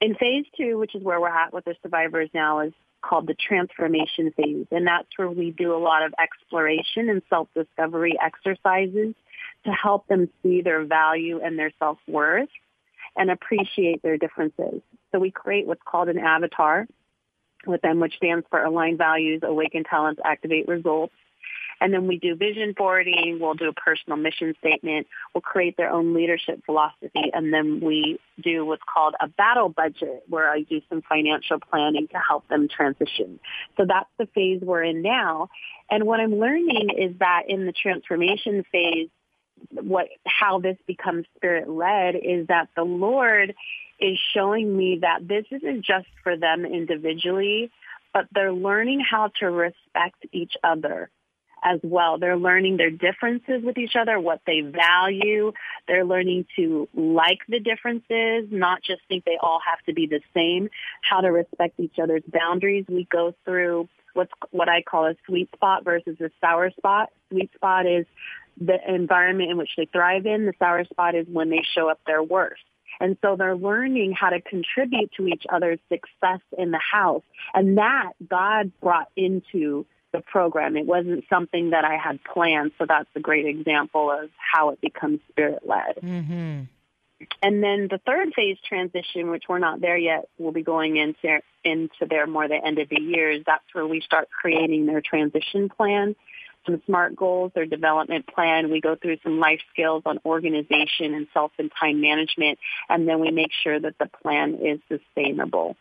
In 0.00 0.14
phase 0.14 0.46
two, 0.56 0.78
which 0.78 0.94
is 0.94 1.02
where 1.02 1.20
we're 1.20 1.28
at 1.28 1.52
with 1.52 1.64
the 1.64 1.74
survivors 1.82 2.30
now, 2.32 2.60
is 2.60 2.72
called 3.02 3.26
the 3.26 3.34
transformation 3.34 4.32
phase. 4.32 4.66
And 4.70 4.86
that's 4.86 5.08
where 5.16 5.30
we 5.30 5.50
do 5.50 5.74
a 5.74 5.78
lot 5.78 6.04
of 6.04 6.14
exploration 6.18 7.08
and 7.08 7.22
self-discovery 7.28 8.16
exercises 8.22 9.14
to 9.64 9.70
help 9.72 10.06
them 10.08 10.28
see 10.42 10.62
their 10.62 10.84
value 10.84 11.40
and 11.42 11.58
their 11.58 11.72
self-worth 11.78 12.48
and 13.16 13.30
appreciate 13.30 14.02
their 14.02 14.16
differences. 14.16 14.80
So 15.12 15.18
we 15.18 15.30
create 15.30 15.66
what's 15.66 15.82
called 15.84 16.08
an 16.08 16.18
avatar 16.18 16.86
with 17.66 17.80
them, 17.82 18.00
which 18.00 18.16
stands 18.16 18.46
for 18.50 18.62
Aligned 18.62 18.98
Values, 18.98 19.42
Awaken 19.42 19.84
Talents, 19.84 20.20
Activate 20.24 20.68
Results. 20.68 21.14
And 21.80 21.92
then 21.92 22.06
we 22.06 22.18
do 22.18 22.34
vision 22.34 22.74
boarding. 22.76 23.38
We'll 23.40 23.54
do 23.54 23.68
a 23.68 23.72
personal 23.72 24.16
mission 24.16 24.54
statement. 24.58 25.06
We'll 25.34 25.42
create 25.42 25.76
their 25.76 25.90
own 25.90 26.14
leadership 26.14 26.62
philosophy. 26.64 27.30
And 27.34 27.52
then 27.52 27.80
we 27.80 28.18
do 28.42 28.64
what's 28.64 28.82
called 28.92 29.14
a 29.20 29.28
battle 29.28 29.68
budget 29.68 30.24
where 30.28 30.50
I 30.50 30.62
do 30.62 30.80
some 30.88 31.02
financial 31.02 31.58
planning 31.60 32.08
to 32.08 32.18
help 32.18 32.48
them 32.48 32.68
transition. 32.68 33.38
So 33.76 33.84
that's 33.86 34.08
the 34.18 34.26
phase 34.34 34.60
we're 34.62 34.84
in 34.84 35.02
now. 35.02 35.50
And 35.90 36.04
what 36.04 36.18
I'm 36.18 36.36
learning 36.36 36.90
is 36.96 37.18
that 37.18 37.42
in 37.48 37.66
the 37.66 37.72
transformation 37.72 38.64
phase, 38.72 39.08
what 39.70 40.08
how 40.26 40.60
this 40.60 40.76
becomes 40.86 41.26
spirit 41.36 41.68
led 41.68 42.14
is 42.14 42.46
that 42.48 42.68
the 42.76 42.84
Lord 42.84 43.54
is 43.98 44.18
showing 44.34 44.76
me 44.76 44.98
that 45.02 45.26
this 45.26 45.44
isn't 45.50 45.84
just 45.84 46.08
for 46.22 46.36
them 46.36 46.64
individually, 46.64 47.70
but 48.12 48.26
they're 48.32 48.52
learning 48.52 49.00
how 49.00 49.30
to 49.40 49.46
respect 49.46 50.26
each 50.32 50.54
other 50.62 51.10
as 51.62 51.80
well. 51.82 52.18
They're 52.18 52.36
learning 52.36 52.76
their 52.76 52.90
differences 52.90 53.62
with 53.64 53.78
each 53.78 53.96
other, 53.96 54.20
what 54.20 54.40
they 54.46 54.60
value. 54.60 55.52
They're 55.88 56.04
learning 56.04 56.46
to 56.56 56.88
like 56.94 57.40
the 57.48 57.60
differences, 57.60 58.48
not 58.50 58.82
just 58.82 59.00
think 59.08 59.24
they 59.24 59.38
all 59.40 59.60
have 59.66 59.82
to 59.86 59.92
be 59.92 60.06
the 60.06 60.20
same, 60.34 60.68
how 61.02 61.20
to 61.20 61.28
respect 61.32 61.80
each 61.80 61.98
other's 62.00 62.22
boundaries. 62.28 62.84
We 62.88 63.08
go 63.10 63.34
through 63.44 63.88
what's 64.12 64.32
what 64.50 64.68
I 64.68 64.82
call 64.82 65.06
a 65.06 65.14
sweet 65.26 65.50
spot 65.54 65.84
versus 65.84 66.20
a 66.20 66.30
sour 66.40 66.70
spot. 66.70 67.10
Sweet 67.30 67.52
spot 67.54 67.86
is 67.86 68.06
the 68.58 68.78
environment 68.88 69.50
in 69.50 69.56
which 69.56 69.70
they 69.76 69.86
thrive 69.86 70.26
in. 70.26 70.46
The 70.46 70.52
sour 70.58 70.84
spot 70.84 71.14
is 71.14 71.26
when 71.28 71.50
they 71.50 71.62
show 71.74 71.88
up 71.88 72.00
their 72.06 72.22
worst. 72.22 72.62
And 73.00 73.16
so 73.20 73.36
they're 73.36 73.56
learning 73.56 74.12
how 74.12 74.30
to 74.30 74.40
contribute 74.40 75.12
to 75.18 75.26
each 75.26 75.44
other's 75.50 75.78
success 75.90 76.40
in 76.56 76.70
the 76.70 76.80
house. 76.80 77.24
And 77.52 77.78
that 77.78 78.12
God 78.26 78.72
brought 78.80 79.08
into 79.16 79.84
the 80.12 80.20
program. 80.20 80.76
It 80.76 80.86
wasn't 80.86 81.24
something 81.28 81.70
that 81.70 81.84
I 81.84 81.96
had 81.96 82.20
planned. 82.24 82.72
So 82.78 82.86
that's 82.88 83.08
a 83.14 83.20
great 83.20 83.46
example 83.46 84.10
of 84.10 84.30
how 84.36 84.70
it 84.70 84.80
becomes 84.80 85.20
spirit 85.30 85.66
led. 85.66 85.96
Mm-hmm. 86.02 86.62
And 87.42 87.62
then 87.62 87.88
the 87.90 87.98
third 88.06 88.34
phase 88.34 88.58
transition, 88.66 89.30
which 89.30 89.44
we're 89.48 89.58
not 89.58 89.80
there 89.80 89.96
yet, 89.96 90.28
we'll 90.38 90.52
be 90.52 90.62
going 90.62 90.96
into 90.96 91.40
into 91.64 92.06
there 92.08 92.26
more 92.26 92.46
the 92.46 92.62
end 92.62 92.78
of 92.78 92.88
the 92.88 93.00
year. 93.00 93.42
That's 93.44 93.64
where 93.72 93.86
we 93.86 94.00
start 94.00 94.28
creating 94.30 94.86
their 94.86 95.00
transition 95.00 95.68
plan, 95.68 96.14
some 96.66 96.82
SMART 96.86 97.16
goals, 97.16 97.52
their 97.54 97.66
development 97.66 98.26
plan. 98.26 98.70
We 98.70 98.80
go 98.80 98.96
through 98.96 99.18
some 99.22 99.38
life 99.38 99.60
skills 99.72 100.02
on 100.04 100.18
organization 100.26 101.14
and 101.14 101.26
self 101.32 101.52
and 101.58 101.70
time 101.78 102.00
management, 102.00 102.58
and 102.88 103.08
then 103.08 103.20
we 103.20 103.30
make 103.30 103.52
sure 103.62 103.78
that 103.80 103.94
the 103.98 104.10
plan 104.22 104.56
is 104.56 104.80
sustainable. 104.88 105.76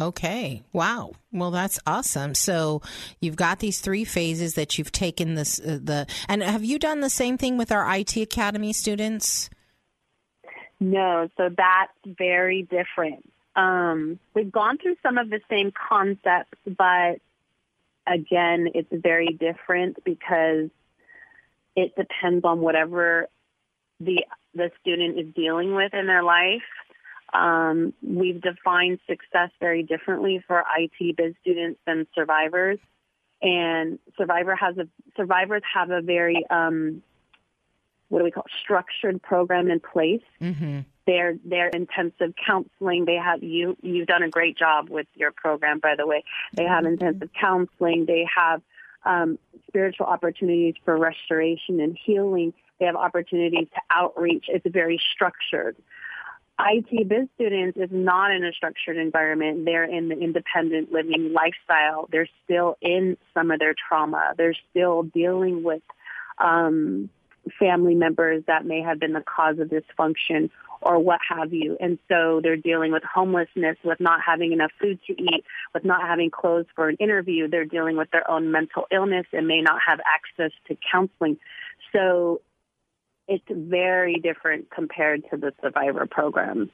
Okay. 0.00 0.64
Wow. 0.72 1.12
Well, 1.32 1.52
that's 1.52 1.78
awesome. 1.86 2.34
So 2.34 2.82
you've 3.20 3.36
got 3.36 3.60
these 3.60 3.80
three 3.80 4.04
phases 4.04 4.54
that 4.54 4.76
you've 4.76 4.90
taken 4.90 5.34
this 5.34 5.60
uh, 5.60 5.78
the 5.80 6.06
and 6.28 6.42
have 6.42 6.64
you 6.64 6.78
done 6.80 7.00
the 7.00 7.10
same 7.10 7.38
thing 7.38 7.56
with 7.56 7.70
our 7.70 7.88
IT 7.96 8.16
Academy 8.16 8.72
students? 8.72 9.50
No, 10.80 11.28
so 11.36 11.48
that's 11.56 11.92
very 12.18 12.62
different. 12.62 13.30
Um, 13.54 14.18
we've 14.34 14.50
gone 14.50 14.78
through 14.78 14.96
some 15.00 15.16
of 15.16 15.30
the 15.30 15.40
same 15.48 15.72
concepts, 15.88 16.58
but 16.66 17.20
again, 18.06 18.68
it's 18.74 18.88
very 18.92 19.28
different 19.28 20.02
because 20.04 20.70
it 21.76 21.94
depends 21.96 22.44
on 22.44 22.60
whatever 22.60 23.28
the 24.00 24.24
the 24.54 24.70
student 24.80 25.18
is 25.18 25.34
dealing 25.34 25.74
with 25.74 25.92
in 25.94 26.06
their 26.06 26.22
life. 26.22 26.62
Um, 27.32 27.92
we've 28.02 28.40
defined 28.40 29.00
success 29.08 29.50
very 29.58 29.82
differently 29.82 30.42
for 30.46 30.62
IT 30.78 31.16
biz 31.16 31.34
students 31.40 31.80
than 31.86 32.06
survivors, 32.14 32.78
and 33.42 33.98
survivor 34.16 34.54
has 34.54 34.76
a 34.78 34.88
survivors 35.16 35.62
have 35.74 35.90
a 35.90 36.00
very 36.00 36.46
um, 36.48 37.02
what 38.14 38.20
do 38.20 38.24
we 38.24 38.30
call 38.30 38.44
it, 38.44 38.52
structured 38.62 39.20
program 39.20 39.68
in 39.68 39.80
place. 39.80 40.22
Mm-hmm. 40.40 40.80
Their 41.04 41.34
their 41.44 41.68
intensive 41.68 42.32
counseling. 42.46 43.04
They 43.04 43.16
have 43.16 43.42
you. 43.42 43.76
You've 43.82 44.06
done 44.06 44.22
a 44.22 44.30
great 44.30 44.56
job 44.56 44.88
with 44.88 45.08
your 45.16 45.32
program, 45.32 45.80
by 45.80 45.96
the 45.98 46.06
way. 46.06 46.22
They 46.54 46.62
have 46.62 46.86
intensive 46.86 47.30
counseling. 47.38 48.06
They 48.06 48.24
have 48.34 48.62
um, 49.04 49.38
spiritual 49.66 50.06
opportunities 50.06 50.76
for 50.84 50.96
restoration 50.96 51.80
and 51.80 51.98
healing. 52.06 52.54
They 52.78 52.86
have 52.86 52.94
opportunities 52.94 53.66
to 53.74 53.80
outreach. 53.90 54.44
It's 54.48 54.64
very 54.66 55.00
structured. 55.12 55.76
IT 56.58 57.08
biz 57.08 57.26
students 57.34 57.76
is 57.76 57.90
not 57.90 58.30
in 58.30 58.44
a 58.44 58.52
structured 58.52 58.96
environment. 58.96 59.64
They're 59.64 59.84
in 59.84 60.08
the 60.08 60.16
independent 60.16 60.92
living 60.92 61.32
lifestyle. 61.32 62.08
They're 62.12 62.28
still 62.44 62.76
in 62.80 63.16
some 63.34 63.50
of 63.50 63.58
their 63.58 63.74
trauma. 63.88 64.34
They're 64.38 64.56
still 64.70 65.02
dealing 65.02 65.64
with 65.64 65.82
um, 66.38 67.10
family 67.58 67.94
members 67.94 68.44
that 68.46 68.64
may 68.64 68.80
have 68.80 68.98
been 68.98 69.12
the 69.12 69.22
cause 69.22 69.58
of 69.58 69.68
dysfunction 69.68 70.50
or 70.80 70.98
what 70.98 71.20
have 71.28 71.52
you. 71.52 71.76
And 71.80 71.98
so 72.08 72.40
they're 72.42 72.56
dealing 72.56 72.92
with 72.92 73.02
homelessness, 73.02 73.76
with 73.84 74.00
not 74.00 74.20
having 74.24 74.52
enough 74.52 74.72
food 74.80 74.98
to 75.06 75.12
eat, 75.12 75.44
with 75.72 75.84
not 75.84 76.02
having 76.02 76.30
clothes 76.30 76.66
for 76.74 76.88
an 76.88 76.96
interview. 77.00 77.48
They're 77.48 77.64
dealing 77.64 77.96
with 77.96 78.10
their 78.10 78.28
own 78.30 78.52
mental 78.52 78.86
illness 78.90 79.26
and 79.32 79.46
may 79.46 79.62
not 79.62 79.80
have 79.86 80.00
access 80.00 80.52
to 80.68 80.76
counseling. 80.90 81.38
So 81.92 82.42
it's 83.26 83.44
very 83.48 84.16
different 84.16 84.70
compared 84.70 85.22
to 85.30 85.36
the 85.36 85.52
survivor 85.62 86.06
program. 86.06 86.70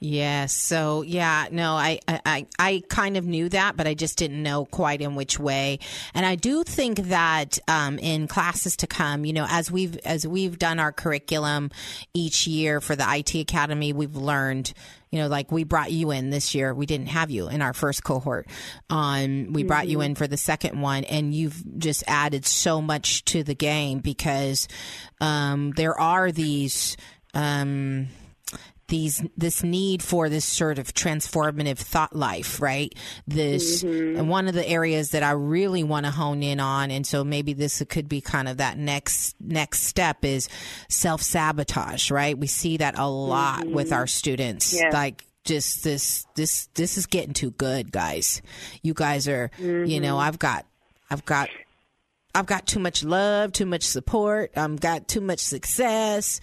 Yes. 0.00 0.54
So 0.54 1.02
yeah, 1.02 1.48
no, 1.50 1.72
I, 1.72 1.98
I 2.06 2.46
I 2.56 2.82
kind 2.88 3.16
of 3.16 3.26
knew 3.26 3.48
that, 3.48 3.76
but 3.76 3.88
I 3.88 3.94
just 3.94 4.16
didn't 4.16 4.40
know 4.40 4.64
quite 4.64 5.00
in 5.00 5.16
which 5.16 5.40
way. 5.40 5.80
And 6.14 6.24
I 6.24 6.36
do 6.36 6.62
think 6.62 6.98
that 7.08 7.58
um, 7.66 7.98
in 7.98 8.28
classes 8.28 8.76
to 8.76 8.86
come, 8.86 9.24
you 9.24 9.32
know, 9.32 9.46
as 9.48 9.72
we've 9.72 9.96
as 9.98 10.24
we've 10.24 10.56
done 10.56 10.78
our 10.78 10.92
curriculum 10.92 11.72
each 12.14 12.46
year 12.46 12.80
for 12.80 12.94
the 12.94 13.04
IT 13.08 13.34
Academy, 13.34 13.92
we've 13.92 14.16
learned. 14.16 14.72
You 15.10 15.20
know, 15.20 15.28
like 15.28 15.50
we 15.50 15.64
brought 15.64 15.90
you 15.90 16.10
in 16.10 16.28
this 16.28 16.54
year. 16.54 16.74
We 16.74 16.84
didn't 16.84 17.06
have 17.06 17.30
you 17.30 17.48
in 17.48 17.62
our 17.62 17.72
first 17.72 18.04
cohort. 18.04 18.46
Um, 18.90 19.54
we 19.54 19.62
mm-hmm. 19.62 19.66
brought 19.66 19.88
you 19.88 20.02
in 20.02 20.14
for 20.14 20.26
the 20.26 20.36
second 20.36 20.82
one, 20.82 21.04
and 21.04 21.34
you've 21.34 21.78
just 21.78 22.04
added 22.06 22.44
so 22.44 22.82
much 22.82 23.24
to 23.24 23.42
the 23.42 23.54
game 23.54 24.00
because 24.00 24.68
um, 25.20 25.70
there 25.72 25.98
are 25.98 26.30
these. 26.30 26.98
Um, 27.32 28.08
these 28.88 29.22
this 29.36 29.62
need 29.62 30.02
for 30.02 30.28
this 30.28 30.44
sort 30.44 30.78
of 30.78 30.92
transformative 30.92 31.78
thought 31.78 32.16
life 32.16 32.60
right 32.60 32.94
this 33.26 33.84
mm-hmm. 33.84 34.18
and 34.18 34.28
one 34.28 34.48
of 34.48 34.54
the 34.54 34.66
areas 34.66 35.10
that 35.10 35.22
i 35.22 35.30
really 35.30 35.84
want 35.84 36.06
to 36.06 36.10
hone 36.10 36.42
in 36.42 36.58
on 36.58 36.90
and 36.90 37.06
so 37.06 37.22
maybe 37.22 37.52
this 37.52 37.82
could 37.88 38.08
be 38.08 38.20
kind 38.20 38.48
of 38.48 38.56
that 38.56 38.76
next 38.76 39.36
next 39.40 39.82
step 39.82 40.24
is 40.24 40.48
self-sabotage 40.88 42.10
right 42.10 42.38
we 42.38 42.46
see 42.46 42.78
that 42.78 42.98
a 42.98 43.06
lot 43.06 43.60
mm-hmm. 43.60 43.74
with 43.74 43.92
our 43.92 44.06
students 44.06 44.74
yes. 44.74 44.92
like 44.92 45.24
just 45.44 45.84
this 45.84 46.26
this 46.34 46.68
this 46.74 46.98
is 46.98 47.06
getting 47.06 47.34
too 47.34 47.50
good 47.52 47.92
guys 47.92 48.42
you 48.82 48.94
guys 48.94 49.28
are 49.28 49.50
mm-hmm. 49.58 49.84
you 49.84 50.00
know 50.00 50.14
mm-hmm. 50.14 50.28
i've 50.28 50.38
got 50.38 50.66
i've 51.10 51.24
got 51.24 51.48
I've 52.34 52.46
got 52.46 52.66
too 52.66 52.78
much 52.78 53.02
love, 53.02 53.52
too 53.52 53.66
much 53.66 53.82
support. 53.82 54.52
I've 54.54 54.78
got 54.78 55.08
too 55.08 55.22
much 55.22 55.40
success, 55.40 56.40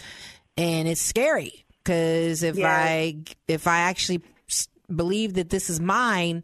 and 0.57 0.89
it's 0.89 0.99
scary 0.99 1.64
because 1.85 2.41
if 2.41 2.57
yeah. 2.57 2.75
I 2.75 3.17
if 3.47 3.67
I 3.67 3.79
actually 3.79 4.21
believe 4.93 5.35
that 5.35 5.49
this 5.49 5.69
is 5.69 5.79
mine, 5.79 6.43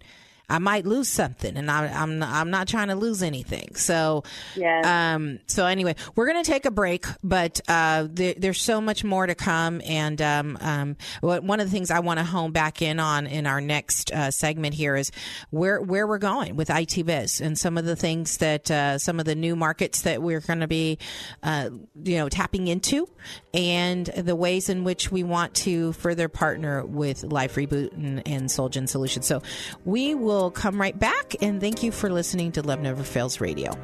I 0.51 0.59
might 0.59 0.85
lose 0.85 1.07
something, 1.07 1.55
and 1.55 1.71
I, 1.71 1.87
am 1.87 2.19
not, 2.19 2.29
I'm 2.33 2.49
not 2.49 2.67
trying 2.67 2.89
to 2.89 2.95
lose 2.95 3.23
anything. 3.23 3.75
So, 3.75 4.23
yeah. 4.55 5.13
Um. 5.15 5.39
So 5.47 5.65
anyway, 5.65 5.95
we're 6.15 6.29
going 6.31 6.43
to 6.43 6.49
take 6.49 6.65
a 6.65 6.71
break, 6.71 7.05
but 7.23 7.61
uh, 7.67 8.07
there, 8.09 8.33
there's 8.37 8.61
so 8.61 8.81
much 8.81 9.03
more 9.03 9.25
to 9.25 9.35
come, 9.35 9.81
and 9.85 10.21
um, 10.21 10.57
um, 10.59 10.97
one 11.21 11.59
of 11.59 11.67
the 11.67 11.71
things 11.71 11.89
I 11.89 11.99
want 11.99 12.19
to 12.19 12.25
hone 12.25 12.51
back 12.51 12.81
in 12.81 12.99
on 12.99 13.27
in 13.27 13.47
our 13.47 13.61
next 13.61 14.11
uh, 14.11 14.31
segment 14.31 14.75
here 14.75 14.95
is 14.95 15.11
where 15.51 15.81
where 15.81 16.05
we're 16.05 16.17
going 16.17 16.55
with 16.55 16.69
IT 16.69 17.05
Biz 17.05 17.39
and 17.39 17.57
some 17.57 17.77
of 17.77 17.85
the 17.85 17.95
things 17.95 18.37
that 18.37 18.69
uh, 18.69 18.97
some 18.97 19.19
of 19.19 19.25
the 19.25 19.35
new 19.35 19.55
markets 19.55 20.01
that 20.01 20.21
we're 20.21 20.41
going 20.41 20.59
to 20.59 20.67
be, 20.67 20.97
uh, 21.43 21.69
you 22.03 22.17
know, 22.17 22.27
tapping 22.27 22.67
into, 22.67 23.07
and 23.53 24.07
the 24.07 24.35
ways 24.35 24.69
in 24.69 24.83
which 24.83 25.11
we 25.11 25.23
want 25.23 25.53
to 25.53 25.93
further 25.93 26.27
partner 26.27 26.85
with 26.85 27.23
Life 27.23 27.55
Reboot 27.55 27.93
and, 27.93 28.27
and 28.27 28.49
SoulJen 28.49 28.89
Solutions. 28.89 29.25
So 29.25 29.41
we 29.85 30.15
will 30.15 30.40
come 30.49 30.81
right 30.81 30.97
back, 30.97 31.35
and 31.41 31.61
thank 31.61 31.83
you 31.83 31.91
for 31.91 32.09
listening 32.09 32.51
to 32.53 32.63
Love 32.63 32.79
Never 32.79 33.03
Fails 33.03 33.39
Radio. 33.39 33.77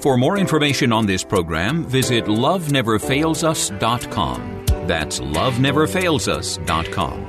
For 0.00 0.16
more 0.16 0.38
information 0.38 0.92
on 0.92 1.06
this 1.06 1.22
program, 1.24 1.84
visit 1.84 2.24
loveneverfailsus.com. 2.24 4.64
That's 4.86 5.20
loveneverfailsus.com. 5.20 7.28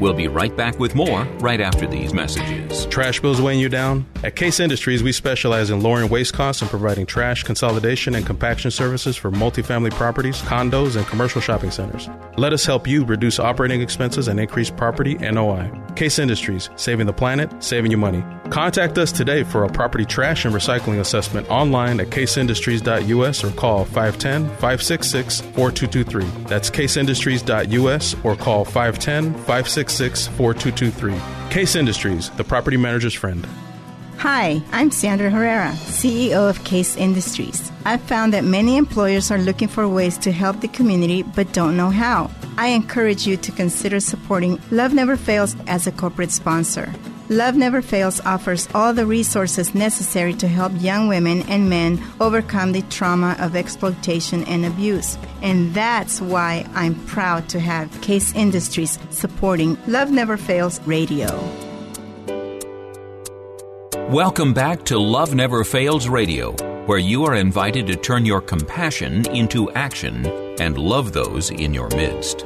We'll 0.00 0.14
be 0.14 0.28
right 0.28 0.56
back 0.56 0.78
with 0.78 0.94
more 0.94 1.24
right 1.40 1.60
after 1.60 1.86
these 1.86 2.14
messages. 2.14 2.86
Trash 2.86 3.20
bills 3.20 3.40
weighing 3.40 3.60
you 3.60 3.68
down? 3.68 4.06
At 4.24 4.34
Case 4.34 4.58
Industries, 4.58 5.02
we 5.02 5.12
specialize 5.12 5.68
in 5.68 5.82
lowering 5.82 6.08
waste 6.08 6.32
costs 6.32 6.62
and 6.62 6.70
providing 6.70 7.04
trash 7.04 7.44
consolidation 7.44 8.14
and 8.14 8.24
compaction 8.24 8.70
services 8.70 9.16
for 9.16 9.30
multifamily 9.30 9.92
properties, 9.92 10.40
condos, 10.40 10.96
and 10.96 11.06
commercial 11.06 11.42
shopping 11.42 11.70
centers. 11.70 12.08
Let 12.38 12.54
us 12.54 12.64
help 12.64 12.86
you 12.86 13.04
reduce 13.04 13.38
operating 13.38 13.82
expenses 13.82 14.26
and 14.26 14.40
increase 14.40 14.70
property 14.70 15.16
NOI. 15.16 15.70
Case 16.00 16.18
Industries, 16.18 16.70
saving 16.76 17.04
the 17.04 17.12
planet, 17.12 17.62
saving 17.62 17.90
you 17.90 17.98
money. 17.98 18.24
Contact 18.48 18.96
us 18.96 19.12
today 19.12 19.44
for 19.44 19.64
a 19.64 19.68
property 19.68 20.06
trash 20.06 20.46
and 20.46 20.54
recycling 20.54 20.98
assessment 20.98 21.46
online 21.50 22.00
at 22.00 22.06
caseindustries.us 22.06 23.44
or 23.44 23.50
call 23.50 23.84
510 23.84 24.44
566 24.56 25.42
4223. 25.42 26.24
That's 26.44 26.70
caseindustries.us 26.70 28.16
or 28.24 28.34
call 28.34 28.64
510 28.64 29.34
566 29.44 30.28
4223. 30.28 31.50
Case 31.50 31.76
Industries, 31.76 32.30
the 32.30 32.44
property 32.44 32.78
manager's 32.78 33.12
friend. 33.12 33.46
Hi, 34.16 34.62
I'm 34.72 34.90
Sandra 34.90 35.28
Herrera, 35.28 35.72
CEO 35.72 36.48
of 36.48 36.64
Case 36.64 36.96
Industries. 36.96 37.70
I've 37.84 38.00
found 38.00 38.32
that 38.32 38.44
many 38.44 38.78
employers 38.78 39.30
are 39.30 39.38
looking 39.38 39.68
for 39.68 39.86
ways 39.86 40.16
to 40.18 40.32
help 40.32 40.62
the 40.62 40.68
community 40.68 41.24
but 41.24 41.52
don't 41.52 41.76
know 41.76 41.90
how. 41.90 42.30
I 42.60 42.66
encourage 42.66 43.26
you 43.26 43.38
to 43.38 43.52
consider 43.52 44.00
supporting 44.00 44.60
Love 44.70 44.92
Never 44.92 45.16
Fails 45.16 45.56
as 45.66 45.86
a 45.86 45.92
corporate 45.92 46.30
sponsor. 46.30 46.92
Love 47.30 47.56
Never 47.56 47.80
Fails 47.80 48.20
offers 48.26 48.68
all 48.74 48.92
the 48.92 49.06
resources 49.06 49.74
necessary 49.74 50.34
to 50.34 50.46
help 50.46 50.70
young 50.76 51.08
women 51.08 51.40
and 51.48 51.70
men 51.70 51.98
overcome 52.20 52.72
the 52.72 52.82
trauma 52.82 53.34
of 53.38 53.56
exploitation 53.56 54.44
and 54.44 54.66
abuse. 54.66 55.16
And 55.40 55.72
that's 55.72 56.20
why 56.20 56.66
I'm 56.74 56.96
proud 57.06 57.48
to 57.48 57.60
have 57.60 57.98
Case 58.02 58.34
Industries 58.34 58.98
supporting 59.08 59.78
Love 59.86 60.10
Never 60.10 60.36
Fails 60.36 60.82
Radio. 60.82 61.28
Welcome 64.10 64.52
back 64.52 64.84
to 64.84 64.98
Love 64.98 65.34
Never 65.34 65.64
Fails 65.64 66.10
Radio, 66.10 66.52
where 66.84 66.98
you 66.98 67.24
are 67.24 67.36
invited 67.36 67.86
to 67.86 67.96
turn 67.96 68.26
your 68.26 68.42
compassion 68.42 69.26
into 69.30 69.70
action 69.70 70.26
and 70.60 70.76
love 70.76 71.14
those 71.14 71.48
in 71.48 71.72
your 71.72 71.88
midst. 71.96 72.44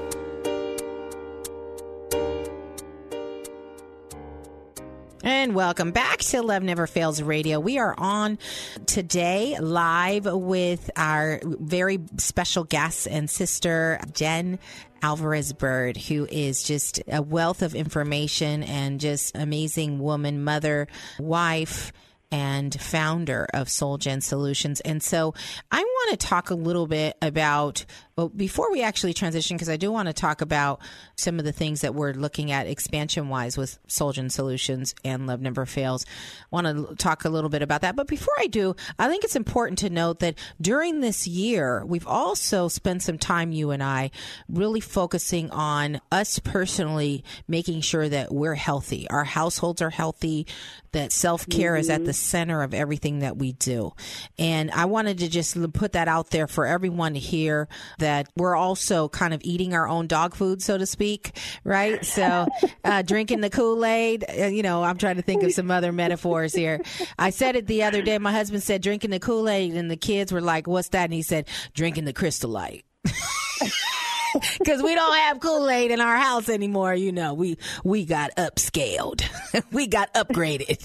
And 5.25 5.55
welcome 5.55 5.91
back 5.91 6.19
to 6.19 6.43
Love 6.43 6.63
Never 6.63 6.87
Fails 6.87 7.23
Radio. 7.23 7.59
We 7.59 7.79
are 7.79 7.95
on 7.97 8.39
today 8.85 9.57
live 9.59 10.27
with 10.27 10.91
our 10.97 11.41
very 11.43 12.01
special 12.19 12.65
guest 12.65 13.09
and 13.11 13.31
sister, 13.31 13.99
Jen 14.13 14.59
Alvarez 15.01 15.55
Bird, 15.55 15.97
who 15.97 16.27
is 16.31 16.63
just 16.63 17.03
a 17.09 17.23
wealth 17.23 17.63
of 17.63 17.75
information 17.75 18.65
and 18.65 19.01
just 19.01 19.35
amazing 19.35 19.99
woman, 19.99 20.45
mother, 20.45 20.89
wife 21.19 21.91
and 22.35 22.75
founder 22.81 23.47
of 23.55 23.69
SoulJen 23.69 24.21
Solutions. 24.21 24.81
And 24.81 25.01
so 25.01 25.35
I 25.71 25.79
want 25.79 26.11
to 26.11 26.27
talk 26.27 26.51
a 26.51 26.57
little 26.57 26.89
bit 26.89 27.17
about, 27.23 27.85
well, 28.17 28.29
before 28.29 28.73
we 28.73 28.83
actually 28.83 29.15
transition, 29.15 29.57
because 29.57 29.69
I 29.69 29.77
do 29.77 29.93
want 29.93 30.09
to 30.09 30.13
talk 30.13 30.41
about 30.41 30.81
some 31.15 31.39
of 31.39 31.45
the 31.45 31.53
things 31.53 31.83
that 31.83 31.95
we're 31.95 32.13
looking 32.13 32.51
at 32.51 32.67
expansion 32.67 33.29
wise 33.29 33.57
with 33.57 33.79
SoulJen 33.87 34.33
Solutions 34.33 34.97
and 35.05 35.29
Love 35.29 35.43
Never 35.43 35.65
Fails. 35.65 36.07
I 36.07 36.47
want 36.51 36.67
to 36.67 36.97
talk 36.97 37.25
a 37.25 37.29
little 37.29 37.51
bit 37.51 37.63
about 37.63 37.83
that. 37.83 37.95
But 37.95 38.09
before 38.09 38.35
I 38.41 38.49
do, 38.49 38.75
I 38.99 39.09
think 39.09 39.23
it's 39.23 39.37
important 39.37 39.79
to 39.79 39.91
note 39.91 40.19
that 40.19 40.37
during 40.61 41.03
this 41.03 41.29
year, 41.29 41.85
we've 41.87 42.09
also 42.09 42.67
spent 42.67 43.03
some 43.03 43.17
time, 43.17 43.53
you 43.53 43.71
and 43.71 43.81
I, 43.81 44.11
really 44.49 44.81
focusing 44.81 45.53
on 45.53 46.01
us 46.11 46.41
personally 46.41 47.23
making 47.47 47.83
sure 47.83 48.09
that 48.09 48.35
we're 48.35 48.57
healthy, 48.57 49.09
our 49.09 49.23
households 49.23 49.81
are 49.81 49.91
healthy, 49.91 50.49
that 50.95 51.13
self 51.13 51.49
care 51.49 51.77
is 51.77 51.91
at 51.91 52.05
the 52.05 52.13
center 52.25 52.63
of 52.63 52.75
everything 52.75 53.21
that 53.21 53.37
we 53.37 53.53
do. 53.53 53.93
And 54.39 54.71
I 54.71 54.87
wanted 54.87 55.19
to 55.19 55.29
just 55.29 55.57
put 55.73 55.93
that 55.93 56.09
out 56.09 56.31
there 56.31 56.47
for 56.47 56.67
everyone 56.67 57.15
to 57.15 57.21
hear 57.21 57.69
that 57.99 58.29
we're 58.37 58.57
also 58.57 59.09
kind 59.09 59.35
of 59.35 59.41
eating 59.45 59.75
our 59.75 59.89
own 59.89 60.07
dog 60.07 60.35
food, 60.35 60.63
so 60.63 60.79
to 60.79 60.87
speak, 60.87 61.39
right? 61.65 62.05
So, 62.05 62.47
uh, 62.85 63.03
drinking 63.03 63.41
the 63.41 63.51
Kool 63.51 63.85
Aid, 63.85 64.25
uh, 64.29 64.47
you 64.47 64.63
know, 64.63 64.83
I'm 64.83 64.99
trying 64.99 65.17
to 65.17 65.23
think 65.23 65.43
of 65.43 65.53
some 65.53 65.71
other 65.71 65.93
metaphors 65.93 66.55
here. 66.55 66.81
I 67.19 67.31
said 67.31 67.57
it 67.57 67.67
the 67.67 67.85
other 67.85 68.03
day. 68.03 68.19
My 68.19 68.33
husband 68.33 68.63
said 68.63 68.83
drinking 68.83 69.11
the 69.11 69.21
Kool 69.21 69.49
Aid, 69.49 69.75
and 69.75 69.91
the 69.91 69.97
kids 69.97 70.33
were 70.33 70.41
like, 70.41 70.67
What's 70.67 70.89
that? 70.91 71.05
And 71.05 71.13
he 71.13 71.23
said, 71.23 71.49
Drinking 71.75 72.05
the 72.05 72.13
Crystal 72.13 72.51
Light. 72.51 72.85
because 74.59 74.83
we 74.83 74.95
don't 74.95 75.17
have 75.17 75.41
Kool 75.41 75.69
Aid 75.71 75.91
in 75.91 76.01
our 76.01 76.17
house 76.17 76.49
anymore. 76.49 76.95
You 76.95 77.13
know, 77.13 77.35
we 77.35 77.59
we 77.85 78.05
got 78.05 78.35
upscaled, 78.37 79.25
we 79.73 79.87
got 79.87 80.13
upgraded. 80.15 80.79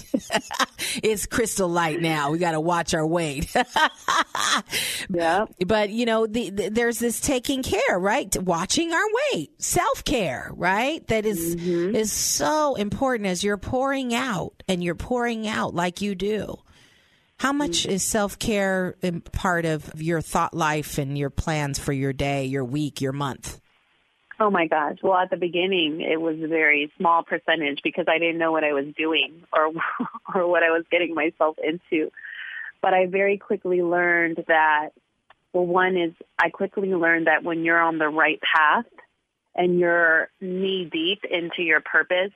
it's 1.02 1.26
crystal 1.26 1.68
light 1.68 2.00
now. 2.00 2.30
We 2.30 2.38
got 2.38 2.52
to 2.52 2.60
watch 2.60 2.94
our 2.94 3.06
weight. 3.06 3.54
yeah. 5.08 5.46
But 5.66 5.90
you 5.90 6.06
know, 6.06 6.26
the, 6.26 6.50
the, 6.50 6.68
there's 6.70 6.98
this 6.98 7.20
taking 7.20 7.62
care, 7.62 7.98
right? 7.98 8.34
Watching 8.42 8.92
our 8.92 9.04
weight, 9.32 9.50
self 9.62 10.04
care, 10.04 10.50
right? 10.54 11.06
That 11.08 11.26
is, 11.26 11.40
Mm-hmm. 11.50 11.96
is 11.96 12.12
so 12.12 12.74
important 12.76 13.26
as 13.28 13.42
you're 13.42 13.56
pouring 13.56 14.14
out 14.14 14.62
and 14.68 14.84
you're 14.84 14.94
pouring 14.94 15.48
out 15.48 15.74
like 15.74 16.00
you 16.00 16.14
do. 16.14 16.56
How 17.40 17.54
much 17.54 17.84
mm. 17.84 17.92
is 17.92 18.02
self 18.02 18.38
care 18.38 18.96
part 19.32 19.64
of 19.64 19.90
your 19.98 20.20
thought 20.20 20.52
life 20.52 20.98
and 20.98 21.16
your 21.16 21.30
plans 21.30 21.78
for 21.78 21.90
your 21.90 22.12
day, 22.12 22.44
your 22.44 22.66
week, 22.66 23.00
your 23.00 23.12
month? 23.12 23.58
Oh 24.38 24.50
my 24.50 24.66
gosh. 24.66 24.98
Well, 25.02 25.16
at 25.16 25.30
the 25.30 25.38
beginning, 25.38 26.02
it 26.02 26.20
was 26.20 26.38
a 26.42 26.48
very 26.48 26.92
small 26.98 27.22
percentage 27.22 27.80
because 27.82 28.04
I 28.08 28.18
didn't 28.18 28.36
know 28.36 28.52
what 28.52 28.62
I 28.62 28.74
was 28.74 28.94
doing 28.94 29.42
or 29.54 29.72
or 30.34 30.46
what 30.48 30.62
I 30.62 30.68
was 30.68 30.84
getting 30.90 31.14
myself 31.14 31.56
into. 31.64 32.10
But 32.82 32.92
I 32.92 33.06
very 33.06 33.38
quickly 33.38 33.80
learned 33.80 34.44
that 34.46 34.90
well, 35.54 35.64
one 35.64 35.96
is 35.96 36.12
I 36.38 36.50
quickly 36.50 36.92
learned 36.94 37.26
that 37.26 37.42
when 37.42 37.64
you're 37.64 37.80
on 37.80 37.96
the 37.96 38.08
right 38.10 38.40
path 38.42 38.84
and 39.54 39.78
you're 39.80 40.28
knee 40.42 40.90
deep 40.92 41.24
into 41.24 41.62
your 41.62 41.80
purpose, 41.80 42.32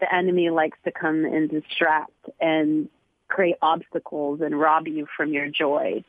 the 0.00 0.10
enemy 0.10 0.48
likes 0.48 0.78
to 0.86 0.90
come 0.90 1.26
and 1.26 1.50
distract 1.50 2.30
and 2.40 2.88
create 3.28 3.56
obstacles 3.62 4.40
and 4.40 4.58
rob 4.58 4.88
you 4.88 5.06
from 5.16 5.32
your 5.32 5.48
joy. 5.48 6.04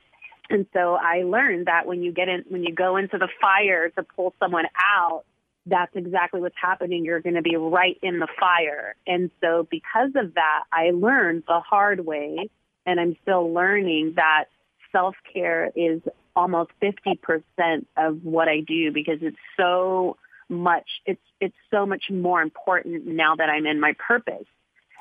And 0.50 0.66
so 0.74 0.96
I 0.96 1.24
learned 1.24 1.68
that 1.68 1.86
when 1.86 2.02
you 2.02 2.12
get 2.12 2.28
in, 2.28 2.44
when 2.50 2.64
you 2.64 2.74
go 2.74 2.98
into 2.98 3.18
the 3.18 3.28
fire 3.40 3.90
to 3.90 4.04
pull 4.04 4.34
someone 4.40 4.66
out, 4.76 5.24
that's 5.66 5.96
exactly 5.96 6.42
what's 6.42 6.56
happening. 6.60 7.06
You're 7.06 7.20
going 7.20 7.36
to 7.36 7.42
be 7.42 7.56
right 7.56 7.98
in 8.02 8.20
the 8.20 8.28
fire. 8.40 8.96
And 9.06 9.30
so 9.42 9.68
because 9.70 10.12
of 10.16 10.34
that, 10.34 10.64
I 10.72 10.92
learned 10.92 11.44
the 11.48 11.60
hard 11.60 12.06
way 12.06 12.50
and 12.86 13.00
I'm 13.00 13.16
still 13.22 13.54
learning 13.54 14.14
that 14.16 14.46
self-care 14.92 15.72
is 15.76 16.02
almost 16.36 16.72
50% 16.82 17.86
of 17.98 18.24
what 18.24 18.48
I 18.48 18.62
do 18.62 18.92
because 18.92 19.20
it's 19.22 19.38
so 19.58 20.18
much, 20.48 20.88
it's, 21.06 21.22
it's 21.40 21.56
so 21.70 21.86
much 21.86 22.06
more 22.10 22.42
important 22.42 23.06
now 23.06 23.36
that 23.36 23.50
I'm 23.50 23.68
in 23.68 23.80
my 23.80 23.94
purpose. 24.00 24.48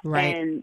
Right. 0.05 0.37
And 0.37 0.63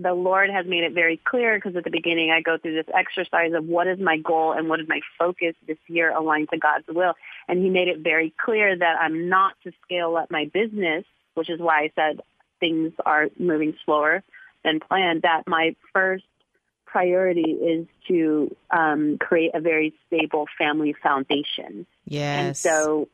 the 0.00 0.14
Lord 0.14 0.48
has 0.50 0.64
made 0.66 0.84
it 0.84 0.92
very 0.92 1.16
clear 1.16 1.56
because 1.56 1.74
at 1.76 1.82
the 1.82 1.90
beginning 1.90 2.30
I 2.30 2.40
go 2.40 2.56
through 2.56 2.74
this 2.74 2.94
exercise 2.94 3.52
of 3.52 3.64
what 3.64 3.88
is 3.88 3.98
my 3.98 4.16
goal 4.16 4.52
and 4.52 4.68
what 4.68 4.80
is 4.80 4.88
my 4.88 5.00
focus 5.18 5.54
this 5.66 5.78
year 5.88 6.14
aligned 6.14 6.50
to 6.50 6.58
God's 6.58 6.86
will. 6.88 7.14
And 7.48 7.62
he 7.62 7.68
made 7.68 7.88
it 7.88 7.98
very 7.98 8.32
clear 8.44 8.76
that 8.78 8.96
I'm 9.00 9.28
not 9.28 9.54
to 9.64 9.72
scale 9.84 10.16
up 10.16 10.30
my 10.30 10.50
business, 10.52 11.04
which 11.34 11.50
is 11.50 11.58
why 11.58 11.80
I 11.80 11.90
said 11.96 12.20
things 12.60 12.92
are 13.04 13.26
moving 13.38 13.74
slower 13.84 14.22
than 14.64 14.78
planned, 14.78 15.22
that 15.22 15.42
my 15.48 15.74
first 15.92 16.24
priority 16.86 17.50
is 17.50 17.86
to 18.06 18.54
um, 18.70 19.18
create 19.18 19.50
a 19.54 19.60
very 19.60 19.94
stable 20.06 20.46
family 20.56 20.94
foundation. 21.02 21.86
Yes. 22.06 22.38
And 22.38 22.56
so 22.56 23.08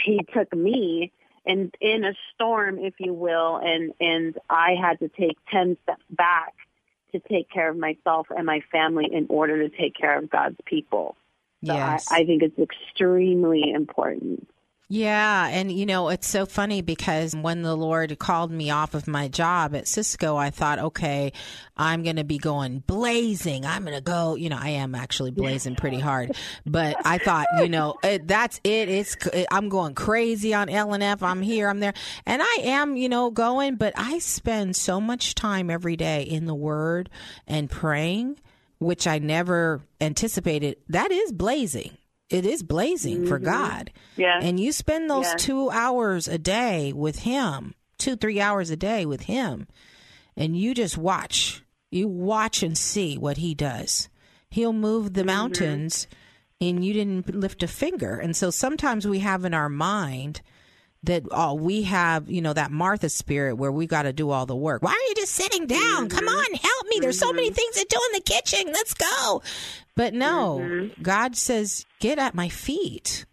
he 0.00 0.20
took 0.34 0.54
me 0.54 1.12
and 1.48 1.74
in 1.80 2.04
a 2.04 2.12
storm, 2.34 2.78
if 2.78 2.94
you 3.00 3.12
will, 3.14 3.56
and 3.56 3.92
and 3.98 4.38
I 4.48 4.74
had 4.80 5.00
to 5.00 5.08
take 5.08 5.38
ten 5.50 5.76
steps 5.82 6.04
back 6.10 6.54
to 7.12 7.20
take 7.20 7.50
care 7.50 7.70
of 7.70 7.76
myself 7.76 8.26
and 8.30 8.44
my 8.44 8.60
family 8.70 9.08
in 9.10 9.26
order 9.30 9.66
to 9.66 9.74
take 9.74 9.96
care 9.96 10.18
of 10.18 10.28
God's 10.28 10.58
people. 10.66 11.16
So 11.64 11.72
Yes. 11.72 12.06
I, 12.10 12.20
I 12.20 12.24
think 12.24 12.42
it's 12.42 12.58
extremely 12.58 13.72
important. 13.72 14.48
Yeah, 14.90 15.48
and 15.48 15.70
you 15.70 15.84
know, 15.84 16.08
it's 16.08 16.26
so 16.26 16.46
funny 16.46 16.80
because 16.80 17.36
when 17.36 17.60
the 17.60 17.76
Lord 17.76 18.18
called 18.18 18.50
me 18.50 18.70
off 18.70 18.94
of 18.94 19.06
my 19.06 19.28
job 19.28 19.74
at 19.74 19.86
Cisco, 19.86 20.34
I 20.34 20.48
thought, 20.48 20.78
okay, 20.78 21.34
I'm 21.76 22.02
going 22.02 22.16
to 22.16 22.24
be 22.24 22.38
going 22.38 22.78
blazing. 22.78 23.66
I'm 23.66 23.84
going 23.84 23.94
to 23.96 24.00
go, 24.00 24.34
you 24.34 24.48
know, 24.48 24.56
I 24.58 24.70
am 24.70 24.94
actually 24.94 25.30
blazing 25.30 25.76
pretty 25.76 25.98
hard, 26.00 26.34
but 26.64 26.96
I 27.04 27.18
thought, 27.18 27.48
you 27.58 27.68
know, 27.68 27.96
it, 28.02 28.26
that's 28.26 28.62
it. 28.64 28.88
It's 28.88 29.14
I'm 29.50 29.68
going 29.68 29.94
crazy 29.94 30.54
on 30.54 30.68
LNF. 30.68 31.22
I'm 31.22 31.42
here, 31.42 31.68
I'm 31.68 31.80
there. 31.80 31.94
And 32.24 32.40
I 32.40 32.56
am, 32.62 32.96
you 32.96 33.10
know, 33.10 33.30
going, 33.30 33.76
but 33.76 33.92
I 33.94 34.20
spend 34.20 34.74
so 34.74 35.02
much 35.02 35.34
time 35.34 35.68
every 35.68 35.96
day 35.96 36.22
in 36.22 36.46
the 36.46 36.54
word 36.54 37.10
and 37.46 37.68
praying, 37.68 38.38
which 38.78 39.06
I 39.06 39.18
never 39.18 39.82
anticipated. 40.00 40.78
That 40.88 41.10
is 41.10 41.30
blazing. 41.30 41.98
It 42.30 42.44
is 42.44 42.62
blazing 42.62 43.26
for 43.26 43.38
Mhm. 43.40 43.44
God. 43.44 43.90
Yeah. 44.16 44.38
And 44.42 44.60
you 44.60 44.70
spend 44.72 45.08
those 45.10 45.26
Yeah. 45.26 45.34
two 45.38 45.70
hours 45.70 46.28
a 46.28 46.38
day 46.38 46.92
with 46.92 47.20
Him, 47.20 47.74
two, 47.98 48.16
three 48.16 48.40
hours 48.40 48.70
a 48.70 48.76
day 48.76 49.06
with 49.06 49.22
Him, 49.22 49.66
and 50.36 50.56
you 50.58 50.74
just 50.74 50.98
watch. 50.98 51.62
You 51.90 52.06
watch 52.06 52.62
and 52.62 52.76
see 52.76 53.16
what 53.16 53.38
He 53.38 53.54
does. 53.54 54.08
He'll 54.50 54.72
move 54.74 55.14
the 55.14 55.24
mountains, 55.24 56.06
and 56.60 56.84
you 56.84 56.92
didn't 56.92 57.34
lift 57.34 57.62
a 57.62 57.68
finger. 57.68 58.14
And 58.16 58.36
so 58.36 58.50
sometimes 58.50 59.06
we 59.06 59.20
have 59.20 59.44
in 59.44 59.54
our 59.54 59.68
mind 59.70 60.42
that 61.04 61.22
oh, 61.30 61.54
we 61.54 61.82
have, 61.82 62.30
you 62.30 62.42
know, 62.42 62.52
that 62.52 62.70
Martha 62.70 63.08
spirit 63.08 63.56
where 63.56 63.70
we 63.70 63.86
got 63.86 64.02
to 64.02 64.12
do 64.12 64.30
all 64.30 64.46
the 64.46 64.56
work. 64.56 64.82
Why 64.82 64.90
are 64.90 65.08
you 65.08 65.14
just 65.14 65.32
sitting 65.32 65.66
down? 65.66 66.08
Come 66.08 66.26
mm-hmm. 66.26 66.28
on, 66.28 66.54
help 66.54 66.86
me. 66.88 66.98
There's 67.00 67.18
so 67.18 67.32
many 67.32 67.48
mm-hmm. 67.48 67.54
things 67.54 67.76
to 67.76 67.86
do 67.88 68.00
in 68.08 68.12
the 68.14 68.20
kitchen. 68.20 68.72
Let's 68.72 68.94
go. 68.94 69.42
But 69.94 70.14
no, 70.14 70.60
mm-hmm. 70.60 71.02
God 71.02 71.36
says, 71.36 71.86
get 72.00 72.18
at 72.18 72.34
my 72.34 72.48
feet. 72.48 73.26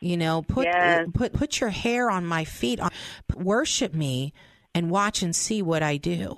You 0.00 0.18
know, 0.18 0.42
put 0.42 0.66
Yes. 0.66 1.08
put 1.14 1.32
put 1.32 1.60
your 1.60 1.70
hair 1.70 2.10
on 2.10 2.26
my 2.26 2.44
feet. 2.44 2.78
Uh, 2.78 2.90
worship 3.34 3.94
me 3.94 4.34
and 4.74 4.90
watch 4.90 5.22
and 5.22 5.34
see 5.34 5.62
what 5.62 5.82
I 5.82 5.96
do. 5.96 6.36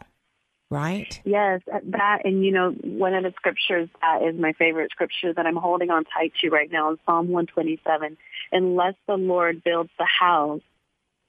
Right? 0.70 1.20
Yes, 1.24 1.62
uh, 1.72 1.78
that 1.90 2.20
and 2.24 2.44
you 2.44 2.52
know 2.52 2.70
one 2.82 3.14
of 3.14 3.24
the 3.24 3.32
scriptures 3.36 3.88
that 4.00 4.22
is 4.22 4.38
my 4.38 4.52
favorite 4.52 4.90
scripture 4.92 5.32
that 5.32 5.46
I'm 5.46 5.56
holding 5.56 5.90
on 5.90 6.04
tight 6.04 6.32
to 6.42 6.50
right 6.50 6.70
now 6.70 6.92
is 6.92 6.98
Psalm 7.06 7.28
127. 7.28 8.16
Unless 8.52 8.94
the 9.06 9.16
Lord 9.16 9.62
builds 9.64 9.90
the 9.98 10.06
house, 10.06 10.60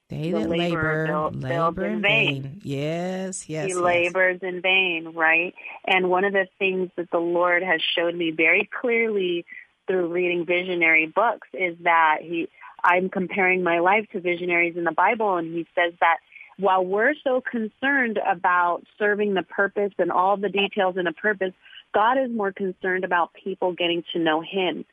They 0.08 0.30
the 0.30 0.40
that 0.40 0.48
labor, 0.48 1.06
build- 1.06 1.42
labor 1.42 1.84
in 1.86 2.00
vain. 2.00 2.42
vain. 2.42 2.60
Yes, 2.64 3.48
yes. 3.48 3.66
he 3.66 3.72
yes. 3.72 3.76
labors 3.78 4.40
in 4.42 4.62
vain, 4.62 5.12
right? 5.14 5.54
And 5.86 6.08
one 6.10 6.24
of 6.24 6.32
the 6.32 6.46
things 6.58 6.90
that 6.96 7.10
the 7.10 7.18
Lord 7.18 7.62
has 7.62 7.80
showed 7.82 8.14
me 8.14 8.30
very 8.30 8.64
clearly 8.80 9.44
through 9.86 10.08
reading 10.08 10.44
visionary 10.46 11.06
books 11.06 11.48
is 11.52 11.76
that 11.82 12.18
he 12.22 12.48
I'm 12.84 13.08
comparing 13.10 13.62
my 13.64 13.80
life 13.80 14.06
to 14.12 14.20
visionaries 14.20 14.76
in 14.76 14.84
the 14.84 14.92
Bible 14.92 15.36
and 15.36 15.52
he 15.52 15.66
says 15.74 15.92
that 16.00 16.18
while 16.58 16.84
we're 16.84 17.14
so 17.24 17.40
concerned 17.40 18.18
about 18.26 18.82
serving 18.98 19.34
the 19.34 19.42
purpose 19.42 19.92
and 19.98 20.10
all 20.12 20.36
the 20.36 20.48
details 20.48 20.96
in 20.96 21.06
a 21.06 21.12
purpose, 21.12 21.52
God 21.94 22.18
is 22.18 22.30
more 22.30 22.52
concerned 22.52 23.04
about 23.04 23.32
people 23.34 23.72
getting 23.72 24.02
to 24.12 24.18
know 24.18 24.40
him. 24.40 24.84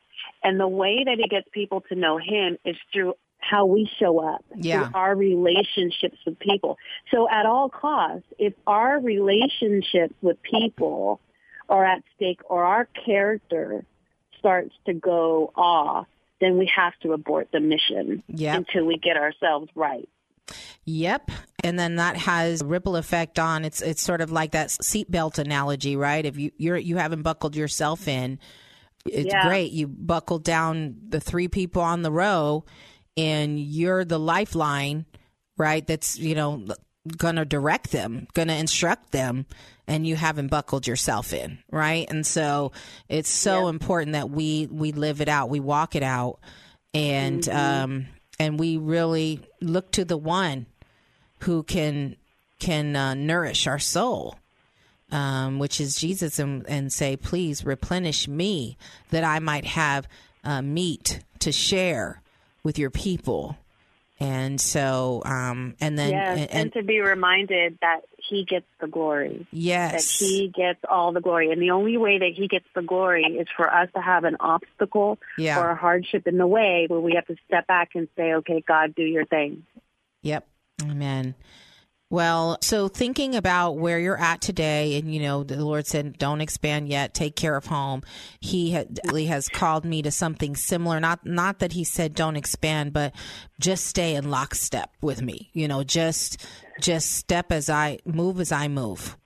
And 0.43 0.59
the 0.59 0.67
way 0.67 1.03
that 1.03 1.17
he 1.17 1.27
gets 1.27 1.47
people 1.51 1.81
to 1.89 1.95
know 1.95 2.17
him 2.17 2.57
is 2.65 2.75
through 2.93 3.15
how 3.39 3.65
we 3.65 3.89
show 3.99 4.19
up, 4.19 4.43
Yeah. 4.55 4.85
through 4.87 4.99
our 4.99 5.15
relationships 5.15 6.17
with 6.25 6.39
people. 6.39 6.77
So 7.11 7.29
at 7.29 7.45
all 7.45 7.69
costs, 7.69 8.27
if 8.39 8.53
our 8.65 8.99
relationships 8.99 10.15
with 10.21 10.41
people 10.41 11.19
are 11.69 11.85
at 11.85 12.03
stake 12.15 12.39
or 12.49 12.63
our 12.63 12.85
character 13.05 13.85
starts 14.39 14.73
to 14.85 14.93
go 14.93 15.51
off, 15.55 16.07
then 16.41 16.57
we 16.57 16.69
have 16.75 16.93
to 17.01 17.13
abort 17.13 17.49
the 17.51 17.59
mission 17.59 18.23
Yep. 18.29 18.57
until 18.57 18.85
we 18.85 18.97
get 18.97 19.17
ourselves 19.17 19.69
right. 19.75 20.07
Yep. 20.85 21.31
And 21.63 21.79
then 21.79 21.95
that 21.95 22.17
has 22.17 22.61
a 22.61 22.65
ripple 22.65 22.95
effect 22.95 23.39
on 23.39 23.65
it's 23.65 23.81
it's 23.81 24.03
sort 24.03 24.21
of 24.21 24.31
like 24.31 24.51
that 24.51 24.69
seatbelt 24.69 25.39
analogy, 25.39 25.95
right? 25.95 26.23
If 26.23 26.37
you 26.37 26.51
you're 26.57 26.77
you 26.77 26.97
haven't 26.97 27.23
buckled 27.23 27.55
yourself 27.55 28.07
in, 28.07 28.37
it's 29.05 29.33
Yeah. 29.33 29.47
great. 29.47 29.71
You 29.71 29.87
buckled 29.87 30.43
down 30.43 30.95
the 31.09 31.19
three 31.19 31.47
people 31.47 31.81
on 31.81 32.01
the 32.01 32.11
row 32.11 32.65
and 33.17 33.59
you're 33.59 34.03
the 34.05 34.19
lifeline, 34.19 35.05
right? 35.57 35.85
That's, 35.85 36.17
you 36.17 36.35
know, 36.35 36.65
going 37.17 37.35
to 37.35 37.45
direct 37.45 37.91
them, 37.91 38.27
going 38.33 38.47
to 38.47 38.55
instruct 38.55 39.11
them 39.11 39.45
and 39.87 40.07
you 40.07 40.15
haven't 40.15 40.47
buckled 40.47 40.87
yourself 40.87 41.33
in, 41.33 41.59
right? 41.71 42.09
And 42.09 42.25
so 42.25 42.71
it's 43.07 43.29
so 43.29 43.67
important 43.67 44.13
that 44.13 44.29
we 44.31 44.67
we 44.71 44.91
live 44.91 45.21
it 45.21 45.29
out, 45.29 45.49
we 45.49 45.59
walk 45.59 45.95
it 45.95 46.03
out 46.03 46.39
and 46.93 47.47
um 47.49 48.07
and 48.39 48.59
we 48.59 48.77
really 48.77 49.39
look 49.61 49.91
to 49.91 50.03
the 50.03 50.17
one 50.17 50.65
who 51.41 51.61
can 51.63 52.15
can 52.59 52.95
uh, 52.95 53.13
nourish 53.13 53.67
our 53.67 53.77
soul 53.79 54.39
um, 55.11 55.59
which 55.59 55.79
is 55.79 55.95
jesus 55.95 56.39
and, 56.39 56.65
and 56.67 56.91
say 56.91 57.15
please 57.15 57.65
replenish 57.65 58.27
me 58.27 58.77
that 59.11 59.23
i 59.23 59.39
might 59.39 59.65
have 59.65 60.07
uh, 60.43 60.61
meat 60.61 61.21
to 61.39 61.51
share 61.51 62.21
with 62.63 62.77
your 62.77 62.89
people 62.89 63.57
and 64.19 64.61
so 64.61 65.21
um, 65.25 65.75
and 65.81 65.99
then 65.99 66.11
yes, 66.11 66.37
and, 66.37 66.51
and, 66.51 66.73
to 66.73 66.83
be 66.83 67.01
reminded 67.01 67.77
that 67.81 68.01
he 68.29 68.45
gets 68.45 68.65
the 68.79 68.87
glory. 68.87 69.47
That 69.51 69.57
yes 69.57 70.19
he 70.19 70.51
gets 70.53 70.79
all 70.89 71.11
the 71.11 71.21
glory. 71.21 71.51
And 71.51 71.61
the 71.61 71.71
only 71.71 71.97
way 71.97 72.19
that 72.19 72.31
he 72.35 72.47
gets 72.47 72.65
the 72.73 72.81
glory 72.81 73.23
is 73.23 73.47
for 73.55 73.71
us 73.71 73.89
to 73.95 74.01
have 74.01 74.23
an 74.23 74.37
obstacle 74.39 75.19
Yeah. 75.37 75.59
or 75.59 75.71
a 75.71 75.75
hardship 75.75 76.27
in 76.27 76.37
the 76.37 76.47
way 76.47 76.85
where 76.87 76.99
we 76.99 77.13
have 77.15 77.27
to 77.27 77.35
step 77.47 77.67
back 77.67 77.91
and 77.95 78.07
say, 78.15 78.33
okay, 78.35 78.63
God, 78.65 78.95
do 78.95 79.03
your 79.03 79.25
thing. 79.25 79.65
Yep. 80.21 80.47
Amen. 80.83 81.35
Well, 82.11 82.59
so 82.61 82.87
thinking 82.87 83.35
about 83.35 83.77
where 83.77 83.97
you're 83.99 84.19
at 84.19 84.39
today, 84.39 84.97
and 84.99 85.11
you 85.11 85.19
know, 85.21 85.43
the 85.43 85.63
Lord 85.65 85.87
said, 85.87 86.17
"Don't 86.19 86.39
expand 86.39 86.87
yet. 86.87 87.15
Take 87.15 87.35
care 87.35 87.55
of 87.55 87.65
home." 87.65 88.03
He 88.39 88.77
he 89.11 89.25
has 89.25 89.49
called 89.49 89.85
me 89.85 90.03
to 90.03 90.11
something 90.11 90.55
similar. 90.55 90.99
Not 90.99 91.25
not 91.25 91.59
that 91.59 91.71
He 91.73 91.83
said 91.83 92.13
don't 92.13 92.35
expand, 92.35 92.93
but 92.93 93.15
just 93.59 93.87
stay 93.87 94.15
in 94.15 94.29
lockstep 94.29 94.91
with 95.01 95.21
me. 95.23 95.49
You 95.53 95.67
know, 95.67 95.83
just 95.83 96.45
just 96.79 97.11
step 97.11 97.51
as 97.51 97.69
I 97.71 97.97
move 98.05 98.39
as 98.39 98.51
I 98.51 98.67
move. 98.67 99.17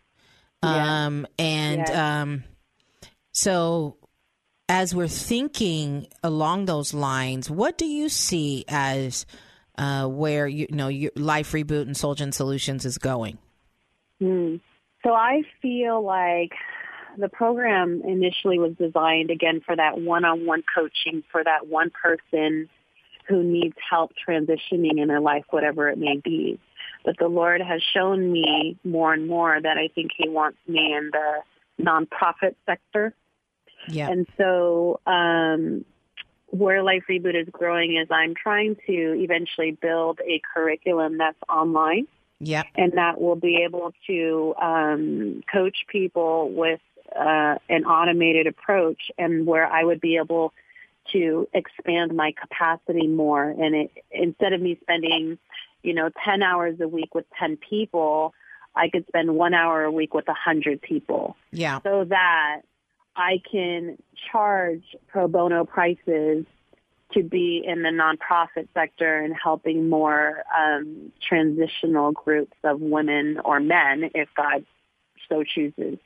Um, 0.62 1.28
and 1.38 1.88
Yeah. 1.88 2.22
um, 2.22 2.44
so 3.34 3.98
as 4.70 4.96
we're 4.96 5.08
thinking 5.08 6.08
along 6.24 6.66
those 6.66 6.94
lines, 6.94 7.50
what 7.50 7.78
do 7.78 7.86
you 7.86 8.08
see 8.08 8.64
as 8.68 9.26
uh, 9.80 10.06
where 10.06 10.46
you, 10.46 10.68
know 10.70 10.90
your 10.90 11.12
life 11.16 11.54
reboot 11.54 11.84
and 11.84 11.96
SoulJen 11.96 12.34
Solutions 12.34 12.86
is 12.86 12.98
going? 12.98 13.38
Hmm. 14.20 14.58
So 15.04 15.14
I 15.14 15.44
feel 15.62 16.04
like 16.04 16.52
the 17.18 17.30
program 17.30 18.02
initially 18.06 18.60
was 18.60 18.74
designed 18.78 19.32
again 19.32 19.62
for 19.66 19.76
that 19.76 20.00
one-on-one 20.00 20.64
coaching 20.76 21.24
for 21.32 21.44
that 21.44 21.68
one 21.68 21.90
person 21.90 22.70
who 23.28 23.42
needs 23.42 23.76
help 23.90 24.12
transitioning 24.28 25.02
in 25.02 25.08
their 25.08 25.22
life, 25.22 25.46
whatever 25.50 25.88
it 25.90 25.98
may 25.98 26.18
be. 26.18 26.60
But 27.06 27.16
the 27.18 27.28
Lord 27.28 27.62
has 27.62 27.82
shown 27.96 28.30
me 28.32 28.78
more 28.84 29.14
and 29.14 29.28
more 29.28 29.58
that 29.62 29.78
I 29.78 29.88
think 29.96 30.12
He 30.18 30.28
wants 30.28 30.58
me 30.68 30.94
in 30.94 31.12
the 31.14 31.84
nonprofit 31.84 32.56
sector. 32.66 33.14
Yeah. 33.88 34.10
And 34.10 34.28
so 34.38 35.00
um, 35.06 35.86
where 36.52 36.84
Life 36.84 37.04
Reboot 37.10 37.40
is 37.40 37.48
growing 37.52 37.98
is 37.98 38.08
I'm 38.12 38.34
trying 38.36 38.76
to 38.88 39.14
eventually 39.22 39.72
build 39.72 40.20
a 40.26 40.42
curriculum 40.54 41.18
that's 41.18 41.38
online 41.48 42.08
Yep. 42.42 42.68
and 42.76 42.94
that 42.94 43.20
will 43.20 43.36
be 43.36 43.64
able 43.68 43.92
to 44.08 44.56
um, 44.62 45.44
coach 45.52 45.78
people 45.90 46.50
with 46.52 46.80
uh, 47.14 47.56
an 47.68 47.84
automated 47.86 48.48
approach 48.48 49.12
and 49.18 49.46
where 49.46 49.68
I 49.68 49.84
would 49.84 50.00
be 50.00 50.16
able 50.16 50.54
to 51.12 51.48
expand 51.54 52.16
my 52.16 52.34
capacity 52.40 53.08
more. 53.08 53.44
And 53.44 53.76
it, 53.76 53.92
instead 54.12 54.54
of 54.54 54.62
me 54.62 54.78
spending, 54.82 55.38
you 55.84 55.94
know, 55.94 56.10
10 56.24 56.42
hours 56.42 56.80
a 56.80 56.88
week 56.88 57.14
with 57.14 57.26
10 57.38 57.58
people, 57.58 58.34
I 58.76 58.90
could 58.90 59.06
spend 59.08 59.36
one 59.36 59.54
hour 59.54 59.84
a 59.84 59.92
week 59.92 60.14
with 60.14 60.28
a 60.28 60.32
100 60.32 60.82
people 60.82 61.36
Yeah. 61.52 61.80
so 61.84 62.06
that 62.06 62.62
I 63.20 63.42
can 63.52 63.98
charge 64.32 64.96
pro 65.10 65.28
bono 65.28 65.66
prices 65.66 66.46
to 67.12 67.24
be 67.24 67.62
in 67.66 67.82
the 67.84 67.90
nonprofit 67.90 68.70
sector 68.74 69.20
and 69.20 69.36
helping 69.36 69.90
more 69.90 70.44
um, 70.58 71.12
transitional 71.28 72.14
groups 72.14 72.56
of 72.64 72.80
women 72.80 73.42
or 73.44 73.60
men, 73.60 74.10
if 74.16 74.30
God 74.38 74.66
so 75.28 75.44
chooses. 75.44 75.98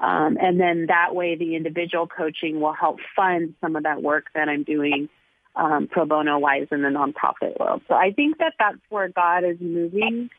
Um, 0.00 0.36
and 0.40 0.58
then 0.58 0.86
that 0.86 1.14
way, 1.14 1.36
the 1.36 1.54
individual 1.54 2.08
coaching 2.08 2.60
will 2.60 2.72
help 2.72 2.98
fund 3.14 3.54
some 3.60 3.76
of 3.76 3.84
that 3.84 4.02
work 4.02 4.26
that 4.34 4.48
I'm 4.48 4.64
doing 4.64 5.08
um, 5.54 5.86
pro 5.88 6.06
bono 6.06 6.40
wise 6.40 6.66
in 6.72 6.82
the 6.82 6.88
nonprofit 6.88 7.58
world. 7.60 7.82
So 7.86 7.94
I 7.94 8.12
think 8.12 8.38
that 8.38 8.54
that's 8.58 8.78
where 8.88 9.08
God 9.08 9.44
is 9.44 9.58
moving 9.60 10.30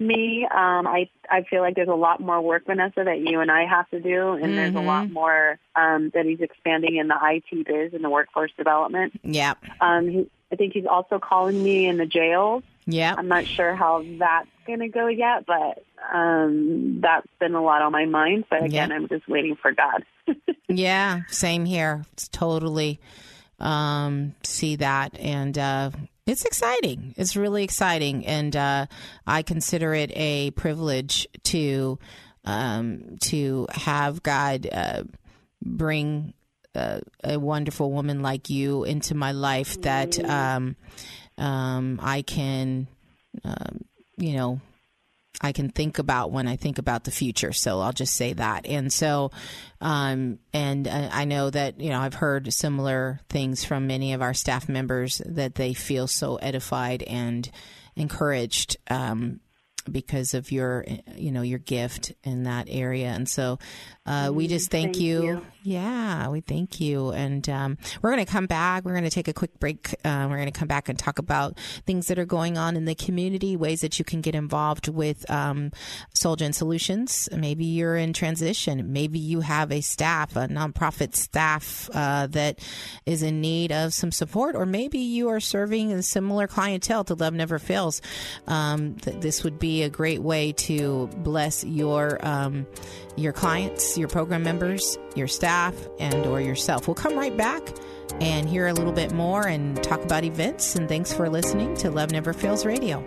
me. 0.00 0.44
Um, 0.44 0.86
I 0.86 1.08
I 1.30 1.42
feel 1.48 1.60
like 1.60 1.76
there's 1.76 1.88
a 1.88 1.94
lot 1.94 2.20
more 2.20 2.40
work, 2.40 2.66
Vanessa, 2.66 3.04
that 3.04 3.20
you 3.20 3.40
and 3.40 3.50
I 3.50 3.66
have 3.66 3.88
to 3.90 4.00
do, 4.00 4.32
and 4.32 4.56
there's 4.56 4.74
a 4.74 4.80
lot 4.80 5.10
more 5.10 5.58
um, 5.76 6.10
that 6.14 6.24
he's 6.26 6.40
expanding 6.40 6.96
in 6.96 7.08
the 7.08 7.16
IT 7.22 7.66
biz 7.66 7.94
and 7.94 8.02
the 8.02 8.10
workforce 8.10 8.50
development. 8.56 9.20
Yeah. 9.22 9.54
Um, 9.80 10.08
he, 10.08 10.30
I 10.52 10.56
think 10.56 10.72
he's 10.72 10.86
also 10.86 11.18
calling 11.18 11.62
me 11.62 11.86
in 11.86 11.96
the 11.98 12.06
jails. 12.06 12.64
Yep. 12.86 13.18
I'm 13.18 13.28
not 13.28 13.46
sure 13.46 13.76
how 13.76 14.04
that's 14.18 14.48
going 14.66 14.80
to 14.80 14.88
go 14.88 15.06
yet, 15.06 15.46
but 15.46 15.84
um, 16.12 17.00
that's 17.00 17.28
been 17.38 17.54
a 17.54 17.62
lot 17.62 17.82
on 17.82 17.92
my 17.92 18.06
mind. 18.06 18.46
But 18.50 18.64
again, 18.64 18.90
Yep. 18.90 18.98
I'm 19.00 19.08
just 19.08 19.28
waiting 19.28 19.56
for 19.60 19.72
God. 19.72 20.04
Yeah, 20.72 21.22
same 21.26 21.64
here. 21.64 22.04
It's 22.12 22.28
totally 22.28 23.00
um, 23.58 24.36
see 24.44 24.76
that, 24.76 25.18
and 25.18 25.58
uh, 25.58 25.90
it's 26.26 26.44
exciting. 26.44 27.14
It's 27.16 27.36
really 27.36 27.64
exciting, 27.64 28.26
and 28.26 28.54
uh, 28.54 28.86
I 29.26 29.42
consider 29.42 29.94
it 29.94 30.10
a 30.14 30.50
privilege 30.52 31.26
to 31.44 31.98
um, 32.44 33.16
to 33.22 33.66
have 33.72 34.22
God 34.22 34.68
uh, 34.70 35.04
bring 35.62 36.34
uh, 36.74 37.00
a 37.24 37.38
wonderful 37.38 37.90
woman 37.90 38.22
like 38.22 38.50
you 38.50 38.84
into 38.84 39.14
my 39.14 39.32
life 39.32 39.80
that 39.82 40.22
um, 40.24 40.76
um, 41.36 41.98
I 42.02 42.22
can, 42.22 42.86
um, 43.44 43.84
you 44.16 44.34
know, 44.36 44.60
I 45.40 45.52
can 45.52 45.70
think 45.70 45.98
about 45.98 46.32
when 46.32 46.46
I 46.46 46.56
think 46.56 46.78
about 46.78 47.04
the 47.04 47.10
future. 47.10 47.52
So 47.52 47.80
I'll 47.80 47.92
just 47.92 48.14
say 48.14 48.34
that. 48.34 48.66
And 48.66 48.92
so, 48.92 49.30
um, 49.80 50.38
and 50.52 50.86
uh, 50.86 51.08
I 51.12 51.24
know 51.24 51.48
that, 51.48 51.80
you 51.80 51.88
know, 51.88 52.00
I've 52.00 52.14
heard 52.14 52.52
similar 52.52 53.20
things 53.30 53.64
from 53.64 53.86
many 53.86 54.12
of 54.12 54.20
our 54.20 54.34
staff 54.34 54.68
members 54.68 55.22
that 55.24 55.54
they 55.54 55.72
feel 55.72 56.06
so 56.06 56.36
edified 56.36 57.02
and 57.04 57.50
encouraged, 57.96 58.76
um, 58.90 59.40
because 59.90 60.34
of 60.34 60.52
your, 60.52 60.84
you 61.16 61.32
know, 61.32 61.40
your 61.40 61.58
gift 61.58 62.12
in 62.22 62.42
that 62.42 62.66
area. 62.68 63.08
And 63.08 63.26
so, 63.26 63.58
uh, 64.04 64.30
we 64.32 64.46
just 64.46 64.70
thank, 64.70 64.94
Thank 64.94 65.00
you. 65.00 65.22
you. 65.22 65.46
Yeah, 65.62 66.28
we 66.28 66.40
thank 66.40 66.80
you. 66.80 67.10
And 67.10 67.46
um, 67.48 67.76
we're 68.00 68.12
going 68.12 68.24
to 68.24 68.30
come 68.30 68.46
back. 68.46 68.84
We're 68.84 68.92
going 68.92 69.04
to 69.04 69.10
take 69.10 69.28
a 69.28 69.34
quick 69.34 69.60
break. 69.60 69.94
Uh, 70.04 70.26
we're 70.30 70.36
going 70.36 70.50
to 70.50 70.58
come 70.58 70.68
back 70.68 70.88
and 70.88 70.98
talk 70.98 71.18
about 71.18 71.58
things 71.86 72.06
that 72.06 72.18
are 72.18 72.24
going 72.24 72.56
on 72.56 72.76
in 72.76 72.86
the 72.86 72.94
community, 72.94 73.56
ways 73.56 73.82
that 73.82 73.98
you 73.98 74.04
can 74.04 74.22
get 74.22 74.34
involved 74.34 74.88
with 74.88 75.30
um, 75.30 75.70
Solutions. 76.14 77.28
Maybe 77.30 77.66
you're 77.66 77.96
in 77.96 78.14
transition. 78.14 78.92
Maybe 78.92 79.18
you 79.18 79.40
have 79.40 79.70
a 79.70 79.82
staff, 79.82 80.34
a 80.34 80.48
nonprofit 80.48 81.14
staff 81.14 81.90
uh, 81.92 82.26
that 82.28 82.58
is 83.04 83.22
in 83.22 83.42
need 83.42 83.70
of 83.70 83.92
some 83.92 84.12
support, 84.12 84.56
or 84.56 84.64
maybe 84.64 84.98
you 84.98 85.28
are 85.28 85.40
serving 85.40 85.92
a 85.92 86.02
similar 86.02 86.46
clientele 86.46 87.04
to 87.04 87.14
Love 87.14 87.34
Never 87.34 87.58
Fails. 87.58 88.00
Um, 88.46 88.94
th- 88.94 89.20
this 89.20 89.44
would 89.44 89.58
be 89.58 89.82
a 89.82 89.90
great 89.90 90.22
way 90.22 90.52
to 90.52 91.08
bless 91.18 91.64
your 91.64 92.18
um, 92.26 92.66
your 93.16 93.32
clients, 93.32 93.98
your 93.98 94.08
program 94.08 94.42
members, 94.42 94.96
your 95.16 95.28
staff, 95.28 95.74
and 95.98 96.26
or 96.26 96.40
yourself. 96.40 96.86
We'll 96.86 96.94
come 96.94 97.16
right 97.16 97.36
back 97.36 97.62
and 98.20 98.48
hear 98.48 98.68
a 98.68 98.72
little 98.72 98.92
bit 98.92 99.12
more 99.12 99.46
and 99.46 99.82
talk 99.82 100.02
about 100.02 100.24
events. 100.24 100.74
And 100.74 100.88
thanks 100.88 101.12
for 101.12 101.28
listening 101.28 101.74
to 101.76 101.90
Love 101.90 102.10
Never 102.10 102.32
Fails 102.32 102.64
Radio. 102.64 103.04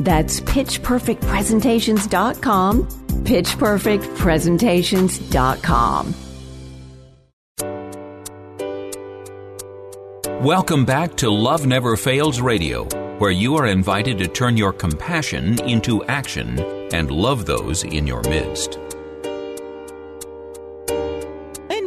That's 0.00 0.40
pitchperfectpresentations.com, 0.40 2.88
pitchperfectpresentations.com. 3.24 6.14
Welcome 10.42 10.84
back 10.84 11.14
to 11.16 11.30
Love 11.30 11.64
Never 11.66 11.96
Fails 11.96 12.42
Radio, 12.42 12.84
where 13.18 13.30
you 13.30 13.56
are 13.56 13.66
invited 13.66 14.18
to 14.18 14.28
turn 14.28 14.56
your 14.56 14.72
compassion 14.72 15.60
into 15.62 16.04
action 16.04 16.60
and 16.92 17.10
love 17.10 17.46
those 17.46 17.84
in 17.84 18.06
your 18.06 18.22
midst. 18.24 18.78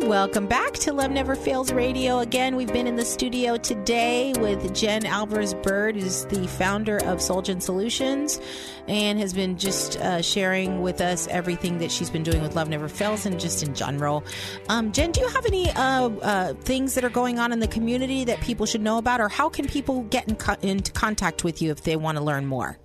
Welcome 0.09 0.47
back 0.47 0.73
to 0.73 0.91
Love 0.91 1.11
Never 1.11 1.35
Fails 1.35 1.71
Radio. 1.71 2.17
Again, 2.17 2.55
we've 2.55 2.73
been 2.73 2.87
in 2.87 2.95
the 2.95 3.05
studio 3.05 3.57
today 3.57 4.33
with 4.39 4.73
Jen 4.73 5.05
Alvarez 5.05 5.53
Bird, 5.53 5.95
who's 5.95 6.25
the 6.25 6.47
founder 6.47 6.97
of 6.97 7.19
SoulJen 7.19 7.61
Solutions 7.61 8.41
and 8.87 9.19
has 9.19 9.35
been 9.35 9.55
just 9.55 9.97
uh, 9.97 10.23
sharing 10.23 10.81
with 10.81 10.99
us 10.99 11.27
everything 11.27 11.77
that 11.77 11.91
she's 11.91 12.09
been 12.09 12.23
doing 12.23 12.41
with 12.41 12.55
Love 12.55 12.69
Never 12.69 12.87
Fails 12.87 13.27
and 13.27 13.39
just 13.39 13.61
in 13.61 13.75
general. 13.75 14.23
Um, 14.67 14.91
Jen, 14.93 15.11
do 15.11 15.21
you 15.21 15.27
have 15.27 15.45
any 15.45 15.69
uh, 15.69 16.09
uh, 16.09 16.53
things 16.55 16.95
that 16.95 17.03
are 17.03 17.11
going 17.11 17.37
on 17.37 17.51
in 17.51 17.59
the 17.59 17.67
community 17.67 18.23
that 18.23 18.41
people 18.41 18.65
should 18.65 18.81
know 18.81 18.97
about, 18.97 19.21
or 19.21 19.29
how 19.29 19.47
can 19.47 19.67
people 19.67 20.01
get 20.05 20.27
in 20.27 20.35
co- 20.35 20.55
contact 20.95 21.43
with 21.43 21.61
you 21.61 21.69
if 21.69 21.83
they 21.83 21.95
want 21.95 22.17
to 22.17 22.23
learn 22.23 22.47
more? 22.47 22.79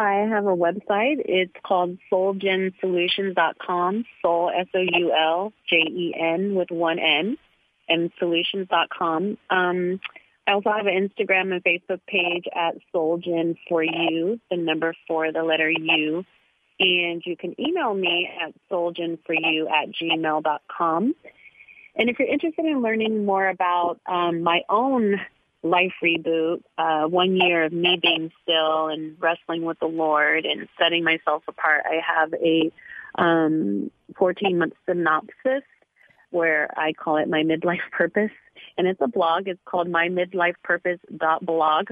I 0.00 0.26
have 0.30 0.46
a 0.46 0.56
website. 0.56 1.20
It's 1.26 1.52
called 1.62 1.98
souljensolutions.com. 2.10 4.04
Soul, 4.22 4.50
S-O-U-L-J-E-N 4.56 6.54
with 6.54 6.70
one 6.70 6.98
N, 6.98 7.36
and 7.86 8.10
solutions.com. 8.18 9.36
Um, 9.50 10.00
I 10.46 10.52
also 10.52 10.70
have 10.70 10.86
an 10.86 11.10
Instagram 11.10 11.52
and 11.52 11.62
Facebook 11.62 12.00
page 12.06 12.46
at 12.56 12.76
SoulJen 12.94 13.58
for 13.68 13.82
you, 13.84 14.40
the 14.50 14.56
number 14.56 14.94
four, 15.06 15.32
the 15.32 15.42
letter 15.42 15.68
U. 15.70 16.24
And 16.78 17.22
you 17.26 17.36
can 17.36 17.54
email 17.60 17.92
me 17.92 18.26
at 18.42 18.54
souljenforyou 18.70 19.70
at 19.70 19.90
gmail.com. 19.90 21.14
And 21.94 22.08
if 22.08 22.18
you're 22.18 22.26
interested 22.26 22.64
in 22.64 22.80
learning 22.80 23.26
more 23.26 23.46
about 23.46 24.00
um, 24.06 24.40
my 24.40 24.62
own 24.70 25.20
life 25.62 25.92
reboot, 26.02 26.62
uh, 26.78 27.06
one 27.06 27.36
year 27.36 27.64
of 27.64 27.72
me 27.72 27.98
being 28.00 28.32
still 28.42 28.88
and 28.88 29.16
wrestling 29.20 29.64
with 29.64 29.78
the 29.78 29.86
Lord 29.86 30.46
and 30.46 30.68
setting 30.78 31.04
myself 31.04 31.42
apart. 31.48 31.82
I 31.84 32.00
have 32.06 32.32
a 32.34 32.72
um, 33.16 33.90
14 34.16 34.58
month 34.58 34.74
synopsis 34.86 35.64
where 36.30 36.70
I 36.78 36.92
call 36.92 37.16
it 37.16 37.28
my 37.28 37.42
midlife 37.42 37.80
purpose. 37.92 38.30
And 38.78 38.86
it's 38.86 39.00
a 39.00 39.08
blog. 39.08 39.48
It's 39.48 39.58
called 39.64 39.88
mymidlifepurpose.blog. 39.88 41.88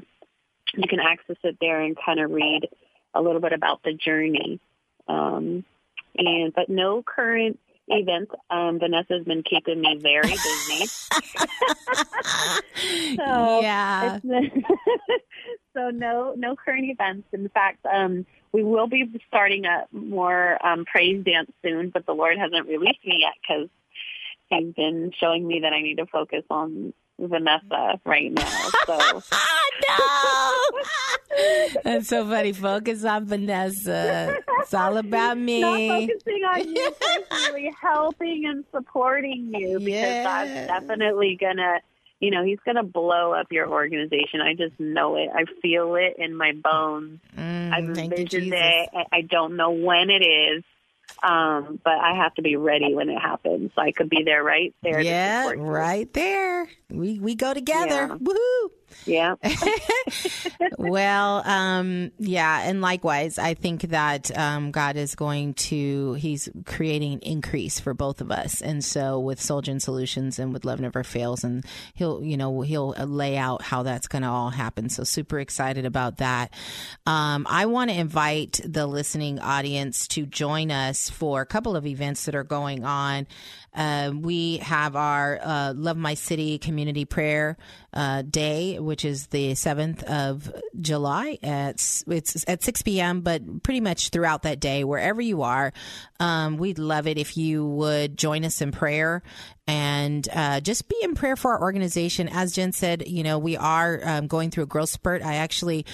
You 0.75 0.89
can 0.89 1.01
access 1.01 1.37
it 1.43 1.57
there 1.61 1.81
and 1.81 1.97
kind 2.05 2.21
of 2.21 2.31
read 2.31 2.69
a 3.14 3.23
little 3.23 3.41
bit 3.41 3.53
about 3.53 3.83
the 3.83 3.93
journey. 3.93 4.61
Um, 5.09 5.64
and 6.16 6.55
but 6.55 6.69
no 6.69 7.03
current 7.03 7.59
events. 7.91 8.32
Um, 8.51 8.78
Vanessa's 8.78 9.24
been 9.24 9.43
keeping 9.43 9.80
me 9.80 9.99
very 10.01 10.30
busy. 10.30 10.86
so 13.16 13.61
yeah. 13.61 14.18
so 15.74 15.91
no 15.91 16.34
no 16.36 16.57
current 16.57 16.91
events. 16.91 17.28
In 17.32 17.49
fact, 17.49 17.84
um, 17.86 18.26
we 18.53 18.62
will 18.62 18.89
be 18.89 19.11
starting 19.28 19.64
a 19.64 19.86
more 19.93 20.64
um, 20.64 20.84
praise 20.84 21.24
dance 21.24 21.51
soon, 21.62 21.91
but 21.91 22.07
the 22.07 22.14
Lord 22.14 22.39
hasn't 22.39 22.68
released 22.68 23.05
me 23.05 23.18
yet 23.20 23.34
because 23.41 23.68
He's 24.51 24.74
been 24.74 25.12
showing 25.18 25.47
me 25.47 25.61
that 25.61 25.72
I 25.72 25.82
need 25.82 25.99
to 25.99 26.07
focus 26.07 26.45
on 26.51 26.93
Vanessa 27.19 28.01
right 28.05 28.33
now. 28.33 28.69
So 28.87 28.97
no, 29.89 30.55
that's 31.85 32.09
so 32.09 32.27
funny. 32.29 32.53
Focus 32.53 33.05
on 33.05 33.27
Vanessa. 33.27 34.37
It's 34.61 34.75
all 34.75 34.97
about 34.97 35.39
me. 35.39 35.61
Not 35.61 36.09
focusing 36.09 36.43
on 36.45 36.69
you 36.69 36.91
personally, 37.01 37.71
helping 37.83 38.45
and 38.47 38.64
supporting 38.75 39.53
you 39.55 39.79
because 39.81 40.16
Yeah. 40.16 40.45
that's 40.47 40.66
definitely 40.69 41.37
gonna. 41.41 41.81
You 42.21 42.33
know, 42.33 42.45
he's 42.45 42.59
gonna 42.66 42.83
blow 42.83 43.33
up 43.33 43.47
your 43.53 43.69
organization. 43.69 44.41
I 44.41 44.55
just 44.55 44.79
know 44.81 45.16
it. 45.16 45.29
I 45.33 45.45
feel 45.62 45.95
it 45.95 46.14
in 46.19 46.37
my 46.37 46.53
bones. 46.53 47.21
I've 47.37 47.85
Mm, 47.85 47.97
you, 47.97 48.03
envisioned 48.03 48.53
it. 48.53 48.89
I 49.12 49.21
don't 49.21 49.57
know 49.57 49.71
when 49.71 50.11
it 50.11 50.25
is, 50.25 50.64
um, 51.22 51.80
but 51.82 51.94
I 51.94 52.14
have 52.16 52.34
to 52.34 52.42
be 52.42 52.56
ready 52.56 52.94
when 52.94 53.09
it 53.09 53.18
happens. 53.18 53.72
So 53.74 53.82
I 53.82 53.92
could 53.92 54.09
be 54.09 54.22
there 54.22 54.42
right 54.42 54.74
there. 54.82 55.00
Yeah, 55.00 55.52
right 55.56 56.12
there. 56.12 56.68
We 56.90 57.18
we 57.18 57.34
go 57.34 57.54
together. 57.54 57.88
Yeah. 57.88 58.16
Woohoo! 58.16 58.70
Yeah. 59.05 59.34
well, 60.78 61.43
um, 61.47 62.12
yeah, 62.18 62.62
and 62.62 62.80
likewise, 62.80 63.39
I 63.39 63.55
think 63.55 63.82
that 63.82 64.36
um, 64.36 64.70
God 64.70 64.97
is 64.97 65.14
going 65.14 65.55
to 65.55 66.14
He's 66.14 66.49
creating 66.64 67.14
an 67.14 67.20
increase 67.20 67.80
for 67.80 67.95
both 67.95 68.20
of 68.20 68.30
us, 68.30 68.61
and 68.61 68.84
so 68.84 69.18
with 69.20 69.41
SoulJen 69.41 69.80
Solutions 69.80 70.39
and 70.39 70.53
with 70.53 70.64
Love 70.64 70.80
Never 70.80 71.03
Fails, 71.05 71.45
and 71.45 71.64
He'll 71.95 72.22
you 72.22 72.36
know 72.36 72.61
He'll 72.62 72.91
lay 72.91 73.36
out 73.36 73.62
how 73.62 73.82
that's 73.82 74.09
going 74.09 74.22
to 74.22 74.28
all 74.28 74.51
happen. 74.51 74.89
So 74.89 75.05
super 75.05 75.41
excited 75.41 75.84
about 75.84 76.18
that. 76.18 76.53
Um, 77.07 77.47
I 77.49 77.66
want 77.66 77.91
to 77.91 77.97
invite 77.97 78.61
the 78.64 78.86
listening 78.86 79.39
audience 79.39 80.09
to 80.09 80.26
join 80.26 80.70
us 80.70 81.11
for 81.11 81.41
a 81.41 81.47
couple 81.47 81.76
of 81.76 81.86
events 81.86 82.24
that 82.26 82.34
are 82.34 82.45
going 82.45 82.84
on 82.84 83.26
Uh, 83.79 84.11
we 84.12 84.57
have 84.57 84.97
our 84.97 85.39
uh, 85.41 85.72
Love 85.72 85.97
My 85.97 86.14
City 86.14 86.59
Community 86.59 87.05
Prayer 87.05 87.57
uh, 87.93 88.22
Day, 88.22 88.81
which 88.81 89.05
is 89.05 89.29
the 89.29 89.53
7th 89.53 90.03
of 90.03 90.53
July. 90.81 91.39
At, 91.45 91.76
it's 92.09 92.45
at 92.49 92.64
6 92.64 92.83
p.m., 92.83 93.20
but 93.20 93.62
pretty 93.62 93.81
much 93.81 94.09
throughout 94.09 94.43
that 94.43 94.59
day, 94.59 94.83
wherever 94.83 95.22
you 95.22 95.43
are, 95.43 95.72
um, 96.18 96.57
we'd 96.57 96.81
love 96.81 97.07
it 97.07 97.18
if 97.18 97.37
you 97.37 97.64
would 97.64 98.18
join 98.18 98.45
us 98.45 98.61
in 98.61 98.72
prayer 98.72 99.22
and 99.68 100.29
uh, 100.33 100.59
just 100.59 100.89
be 100.89 100.97
in 101.03 101.14
prayer 101.14 101.37
for 101.37 101.53
our 101.53 101.61
organization. 101.61 102.29
As 102.29 102.53
Jen 102.53 102.72
said, 102.72 103.07
you 103.07 103.22
know, 103.22 103.39
we 103.39 103.57
are 103.57 104.01
um, 104.03 104.26
going 104.26 104.51
through 104.51 104.64
a 104.64 104.66
growth 104.66 104.89
spurt. 104.89 105.22
I 105.22 105.37
actually 105.37 105.87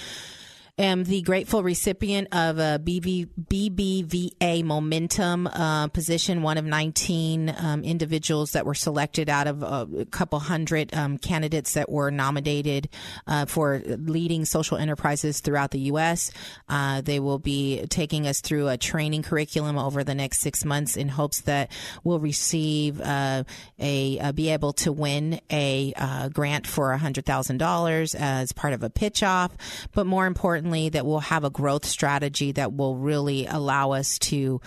am 0.77 1.05
the 1.05 1.21
grateful 1.21 1.63
recipient 1.63 2.27
of 2.33 2.59
a 2.59 2.79
BB, 2.83 3.29
BBVA 3.49 4.63
Momentum 4.63 5.47
uh, 5.47 5.87
position, 5.87 6.41
one 6.41 6.57
of 6.57 6.65
19 6.65 7.55
um, 7.57 7.83
individuals 7.83 8.51
that 8.51 8.65
were 8.65 8.73
selected 8.73 9.29
out 9.29 9.47
of 9.47 9.63
a 9.63 10.05
couple 10.11 10.39
hundred 10.39 10.93
um, 10.93 11.17
candidates 11.17 11.75
that 11.75 11.89
were 11.89 12.11
nominated 12.11 12.89
uh, 13.25 13.45
for 13.45 13.81
leading 13.85 14.43
social 14.43 14.77
enterprises 14.77 15.39
throughout 15.39 15.71
the 15.71 15.79
U.S. 15.79 16.31
Uh, 16.67 16.99
they 16.99 17.21
will 17.21 17.39
be 17.39 17.85
taking 17.89 18.27
us 18.27 18.41
through 18.41 18.67
a 18.67 18.77
training 18.77 19.23
curriculum 19.23 19.77
over 19.77 20.03
the 20.03 20.15
next 20.15 20.41
six 20.41 20.65
months 20.65 20.97
in 20.97 21.07
hopes 21.07 21.41
that 21.41 21.71
we'll 22.03 22.19
receive 22.19 22.99
uh, 22.99 23.43
a, 23.79 24.19
uh, 24.19 24.31
be 24.33 24.49
able 24.49 24.73
to 24.73 24.91
win 24.91 25.39
a 25.49 25.93
uh, 25.95 26.27
grant 26.29 26.67
for 26.67 26.95
$100,000 26.97 28.15
as 28.15 28.51
part 28.51 28.73
of 28.73 28.83
a 28.83 28.89
pitch 28.89 29.23
off, 29.23 29.55
but 29.93 30.05
more 30.05 30.25
importantly, 30.25 30.64
that 30.89 31.05
we'll 31.05 31.19
have 31.19 31.43
a 31.43 31.49
growth 31.49 31.85
strategy 31.85 32.51
that 32.53 32.73
will 32.73 32.97
really 32.97 33.45
allow 33.45 33.91
us 33.91 34.19
to 34.19 34.61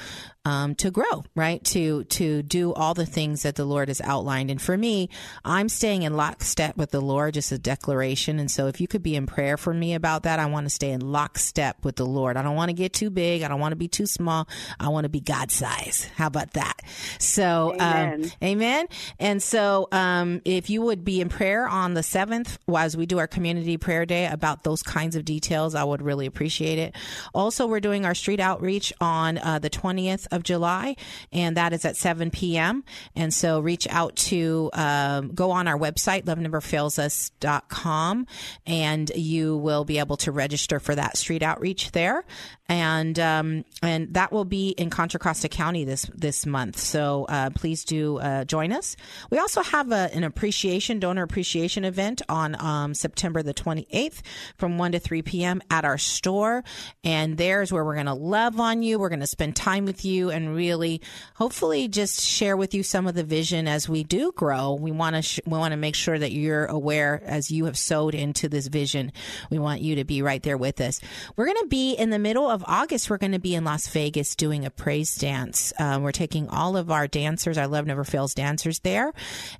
um, 0.44 0.74
to 0.76 0.90
grow, 0.90 1.24
right? 1.34 1.62
To 1.64 2.04
to 2.04 2.42
do 2.42 2.72
all 2.72 2.94
the 2.94 3.06
things 3.06 3.42
that 3.42 3.56
the 3.56 3.64
Lord 3.64 3.88
has 3.88 4.00
outlined. 4.00 4.50
And 4.50 4.60
for 4.60 4.76
me, 4.76 5.10
I'm 5.44 5.68
staying 5.68 6.02
in 6.02 6.16
lockstep 6.16 6.76
with 6.76 6.90
the 6.90 7.00
Lord, 7.00 7.34
just 7.34 7.52
a 7.52 7.58
declaration. 7.58 8.38
And 8.38 8.50
so, 8.50 8.66
if 8.66 8.80
you 8.80 8.88
could 8.88 9.02
be 9.02 9.16
in 9.16 9.26
prayer 9.26 9.56
for 9.56 9.74
me 9.74 9.94
about 9.94 10.22
that, 10.22 10.38
I 10.38 10.46
want 10.46 10.66
to 10.66 10.70
stay 10.70 10.90
in 10.90 11.00
lockstep 11.00 11.84
with 11.84 11.96
the 11.96 12.06
Lord. 12.06 12.36
I 12.36 12.42
don't 12.42 12.56
want 12.56 12.70
to 12.70 12.74
get 12.74 12.92
too 12.92 13.10
big. 13.10 13.42
I 13.42 13.48
don't 13.48 13.60
want 13.60 13.72
to 13.72 13.76
be 13.76 13.88
too 13.88 14.06
small. 14.06 14.48
I 14.80 14.88
want 14.88 15.04
to 15.04 15.08
be 15.08 15.20
God 15.20 15.50
size. 15.50 16.08
How 16.16 16.28
about 16.28 16.52
that? 16.52 16.80
So, 17.18 17.74
um, 17.78 17.80
amen. 17.80 18.22
Um, 18.24 18.30
amen. 18.42 18.86
And 19.18 19.42
so, 19.42 19.88
um, 19.92 20.40
if 20.44 20.70
you 20.70 20.82
would 20.82 21.04
be 21.04 21.20
in 21.20 21.28
prayer 21.28 21.68
on 21.68 21.94
the 21.94 22.02
seventh, 22.02 22.58
as 22.74 22.96
we 22.96 23.06
do 23.06 23.18
our 23.18 23.26
community 23.26 23.76
prayer 23.76 24.06
day 24.06 24.26
about 24.26 24.62
those 24.62 24.82
kinds 24.82 25.16
of 25.16 25.24
details, 25.24 25.74
I 25.74 25.84
would 25.84 26.00
really 26.00 26.26
appreciate 26.26 26.78
it. 26.78 26.94
Also, 27.34 27.66
we're 27.66 27.80
doing 27.80 28.04
our 28.04 28.14
street 28.14 28.40
outreach 28.40 28.92
on 29.00 29.38
uh, 29.38 29.58
the 29.58 29.68
twentieth 29.68 30.27
of 30.30 30.42
July, 30.42 30.96
and 31.32 31.56
that 31.56 31.72
is 31.72 31.84
at 31.84 31.96
7 31.96 32.30
p.m. 32.30 32.84
And 33.14 33.32
so 33.32 33.60
reach 33.60 33.86
out 33.88 34.16
to, 34.16 34.70
um, 34.72 35.34
go 35.34 35.50
on 35.50 35.68
our 35.68 35.78
website, 35.78 36.24
loveneverfailsus.com, 36.24 38.26
and 38.66 39.10
you 39.14 39.56
will 39.56 39.84
be 39.84 39.98
able 39.98 40.16
to 40.18 40.32
register 40.32 40.80
for 40.80 40.94
that 40.94 41.16
street 41.16 41.42
outreach 41.42 41.92
there 41.92 42.24
and 42.68 43.18
um, 43.18 43.64
and 43.82 44.12
that 44.14 44.30
will 44.30 44.44
be 44.44 44.70
in 44.70 44.90
Contra 44.90 45.18
Costa 45.18 45.48
County 45.48 45.84
this 45.84 46.10
this 46.14 46.44
month. 46.44 46.78
So 46.78 47.24
uh, 47.28 47.50
please 47.50 47.84
do 47.84 48.18
uh, 48.18 48.44
join 48.44 48.72
us. 48.72 48.96
We 49.30 49.38
also 49.38 49.62
have 49.62 49.90
a, 49.90 50.10
an 50.12 50.22
appreciation 50.22 51.00
donor 51.00 51.22
appreciation 51.22 51.84
event 51.84 52.20
on 52.28 52.60
um, 52.60 52.94
September 52.94 53.42
the 53.42 53.54
28th 53.54 54.20
from 54.58 54.76
1 54.76 54.92
to 54.92 54.98
3 54.98 55.22
p.m. 55.22 55.62
at 55.70 55.84
our 55.84 55.98
store, 55.98 56.62
and 57.02 57.38
there's 57.38 57.72
where 57.72 57.84
we're 57.84 57.94
going 57.94 58.06
to 58.06 58.14
love 58.14 58.60
on 58.60 58.82
you. 58.82 58.98
We're 58.98 59.08
going 59.08 59.20
to 59.20 59.26
spend 59.26 59.56
time 59.56 59.86
with 59.86 60.04
you 60.04 60.17
and 60.28 60.54
really, 60.54 61.00
hopefully, 61.36 61.88
just 61.88 62.20
share 62.20 62.56
with 62.56 62.74
you 62.74 62.82
some 62.82 63.06
of 63.06 63.14
the 63.14 63.24
vision 63.24 63.66
as 63.66 63.88
we 63.88 64.04
do 64.04 64.32
grow. 64.32 64.74
We 64.74 64.92
want 64.92 65.16
to 65.16 65.22
sh- 65.22 65.40
we 65.46 65.56
want 65.56 65.72
to 65.72 65.78
make 65.78 65.94
sure 65.94 66.18
that 66.18 66.32
you're 66.32 66.66
aware 66.66 67.22
as 67.24 67.50
you 67.50 67.64
have 67.64 67.78
sowed 67.78 68.14
into 68.14 68.46
this 68.50 68.66
vision. 68.66 69.10
We 69.50 69.58
want 69.58 69.80
you 69.80 69.96
to 69.96 70.04
be 70.04 70.20
right 70.20 70.42
there 70.42 70.58
with 70.58 70.82
us. 70.82 71.00
We're 71.34 71.46
going 71.46 71.62
to 71.62 71.68
be 71.68 71.94
in 71.94 72.10
the 72.10 72.18
middle 72.18 72.50
of 72.50 72.58
of 72.58 72.64
August, 72.66 73.08
we're 73.08 73.18
going 73.18 73.32
to 73.32 73.38
be 73.38 73.54
in 73.54 73.62
Las 73.62 73.86
Vegas 73.86 74.34
doing 74.34 74.64
a 74.64 74.70
praise 74.70 75.14
dance. 75.14 75.72
Um, 75.78 76.02
we're 76.02 76.10
taking 76.10 76.48
all 76.48 76.76
of 76.76 76.90
our 76.90 77.06
dancers, 77.06 77.56
our 77.56 77.68
Love 77.68 77.86
Never 77.86 78.02
Fails 78.02 78.34
dancers 78.34 78.80
there, 78.80 79.12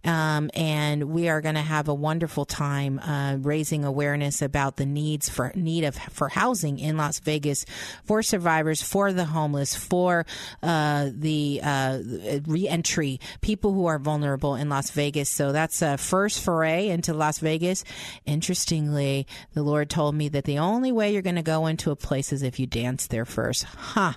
um, 0.05 0.51
and 0.53 1.05
we 1.11 1.29
are 1.29 1.41
going 1.41 1.55
to 1.55 1.61
have 1.61 1.87
a 1.87 1.95
wonderful 1.95 2.45
time 2.45 2.99
uh, 2.99 3.37
raising 3.37 3.85
awareness 3.85 4.43
about 4.43 4.79
the 4.79 4.87
needs 4.87 5.29
for 5.29 5.53
need 5.55 5.85
of 5.85 5.95
for 6.11 6.29
housing 6.29 6.81
in 6.81 6.97
Las 6.97 7.21
Vegas 7.21 7.65
for 8.05 8.21
survivors, 8.21 8.83
for 8.83 9.13
the 9.13 9.27
homeless, 9.27 9.77
for 9.77 10.27
uh, 10.63 11.11
the 11.13 11.61
uh, 11.63 11.99
reentry 12.47 13.21
people 13.41 13.73
who 13.73 13.87
are 13.87 13.99
vulnerable 13.99 14.55
in 14.55 14.69
Las 14.69 14.91
Vegas. 14.91 15.29
So 15.29 15.53
that's 15.53 15.83
a 15.83 15.97
first 15.97 16.43
foray 16.43 16.89
into 16.89 17.15
Las 17.15 17.39
Vegas. 17.39 17.85
Interestingly, 18.27 19.27
the 19.55 19.63
Lord 19.63 19.91
told 19.91 20.15
me 20.15 20.29
that 20.31 20.45
the 20.45 20.59
only 20.59 20.93
way 20.93 21.13
you're 21.13 21.23
going 21.23 21.37
to 21.37 21.43
go 21.43 21.67
into 21.67 21.91
a 21.91 21.97
place 21.97 22.33
is 22.33 22.43
if 22.43 22.59
you 22.59 22.67
dance 22.67 23.07
there 23.07 23.25
first. 23.25 23.65
Huh. 23.65 24.15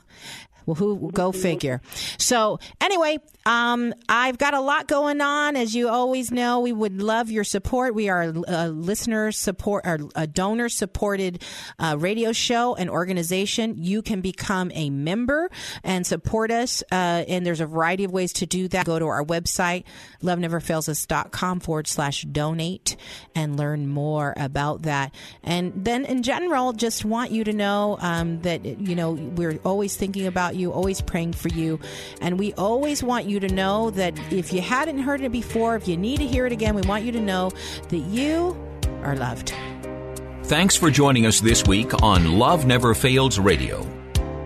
Well, 0.66 0.76
who 0.76 1.12
go 1.12 1.32
figure. 1.32 1.82
So 2.18 2.60
anyway, 2.80 3.20
um, 3.46 3.94
I've 4.08 4.38
got 4.38 4.54
a 4.54 4.62
lot 4.62 4.88
going 4.88 5.22
on. 5.22 5.56
As 5.56 5.74
you 5.74 5.90
always 5.90 6.32
know, 6.32 6.60
we 6.60 6.72
would 6.72 7.02
love 7.02 7.32
your 7.32 7.44
support. 7.44 7.96
We 7.96 8.10
are 8.10 8.34
a 8.48 8.70
listener 8.70 9.32
support, 9.32 9.86
or 9.86 10.00
a 10.16 10.28
donor 10.28 10.70
supported 10.70 11.44
uh, 11.80 11.96
radio 11.98 12.32
show 12.32 12.76
and 12.76 12.90
organization. 12.90 13.76
You 13.78 14.02
can 14.02 14.22
become 14.22 14.72
a 14.76 14.90
member 14.90 15.50
and 15.84 16.06
support 16.06 16.52
us. 16.52 16.84
Uh, 16.92 17.26
and 17.28 17.46
there's 17.46 17.62
a 17.62 17.66
variety 17.66 18.04
of 18.04 18.12
ways 18.12 18.34
to 18.34 18.46
do 18.46 18.68
that. 18.68 18.86
Go 18.86 19.00
to 19.00 19.08
our 19.08 19.24
website, 19.24 19.86
loveneverfailsus.com 20.22 21.60
forward 21.62 21.88
slash 21.88 22.24
donate 22.24 22.96
and 23.34 23.58
learn 23.58 23.88
more 23.88 24.34
about 24.38 24.84
that. 24.84 25.14
And 25.44 25.74
then 25.76 26.06
in 26.06 26.24
general, 26.24 26.74
just 26.74 27.04
want 27.06 27.32
you 27.32 27.44
to 27.44 27.54
know 27.54 27.98
um, 28.02 28.42
that, 28.42 28.64
you 28.66 28.96
know, 28.96 29.12
we're 29.14 29.60
always 29.64 29.96
thinking 29.96 30.28
about 30.28 30.51
you, 30.56 30.72
always 30.72 31.02
praying 31.02 31.34
for 31.34 31.50
you. 31.50 31.80
And 32.22 32.38
we 32.38 32.54
always 32.54 33.02
want 33.02 33.26
you 33.26 33.32
you 33.32 33.40
to 33.40 33.48
know 33.48 33.90
that 33.92 34.14
if 34.32 34.52
you 34.54 34.62
hadn't 34.62 35.00
heard 35.00 35.22
it 35.22 35.32
before, 35.32 35.76
if 35.76 35.88
you 35.88 35.98
need 35.98 36.18
to 36.18 36.28
hear 36.28 36.46
it 36.46 36.52
again, 36.52 36.76
we 36.76 36.84
want 36.84 37.04
you 37.04 37.12
to 37.14 37.22
know 37.22 37.50
that 37.90 37.98
you 37.98 38.56
are 39.04 39.16
loved. 39.16 39.56
Thanks 40.44 40.76
for 40.76 40.92
joining 40.92 41.26
us 41.26 41.40
this 41.40 41.66
week 41.66 42.04
on 42.04 42.38
Love 42.38 42.66
Never 42.66 42.94
Fails 42.94 43.40
Radio. 43.40 43.88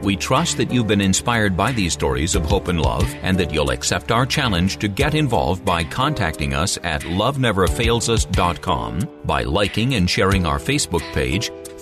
We 0.03 0.15
trust 0.15 0.57
that 0.57 0.71
you've 0.71 0.85
been 0.85 1.01
inspired 1.01 1.57
by 1.57 1.71
these 1.71 1.93
stories 1.93 2.35
of 2.35 2.45
hope 2.45 2.67
and 2.67 2.79
love 2.79 3.11
and 3.23 3.39
that 3.39 3.51
you'll 3.51 3.71
accept 3.71 4.11
our 4.11 4.27
challenge 4.27 4.77
to 4.77 4.87
get 4.87 5.15
involved 5.15 5.65
by 5.65 5.83
contacting 5.83 6.53
us 6.53 6.77
at 6.83 7.01
loveneverfailsus.com, 7.01 9.09
by 9.25 9.41
liking 9.41 9.95
and 9.95 10.07
sharing 10.07 10.45
our 10.45 10.59
Facebook 10.59 11.01
page, 11.11 11.49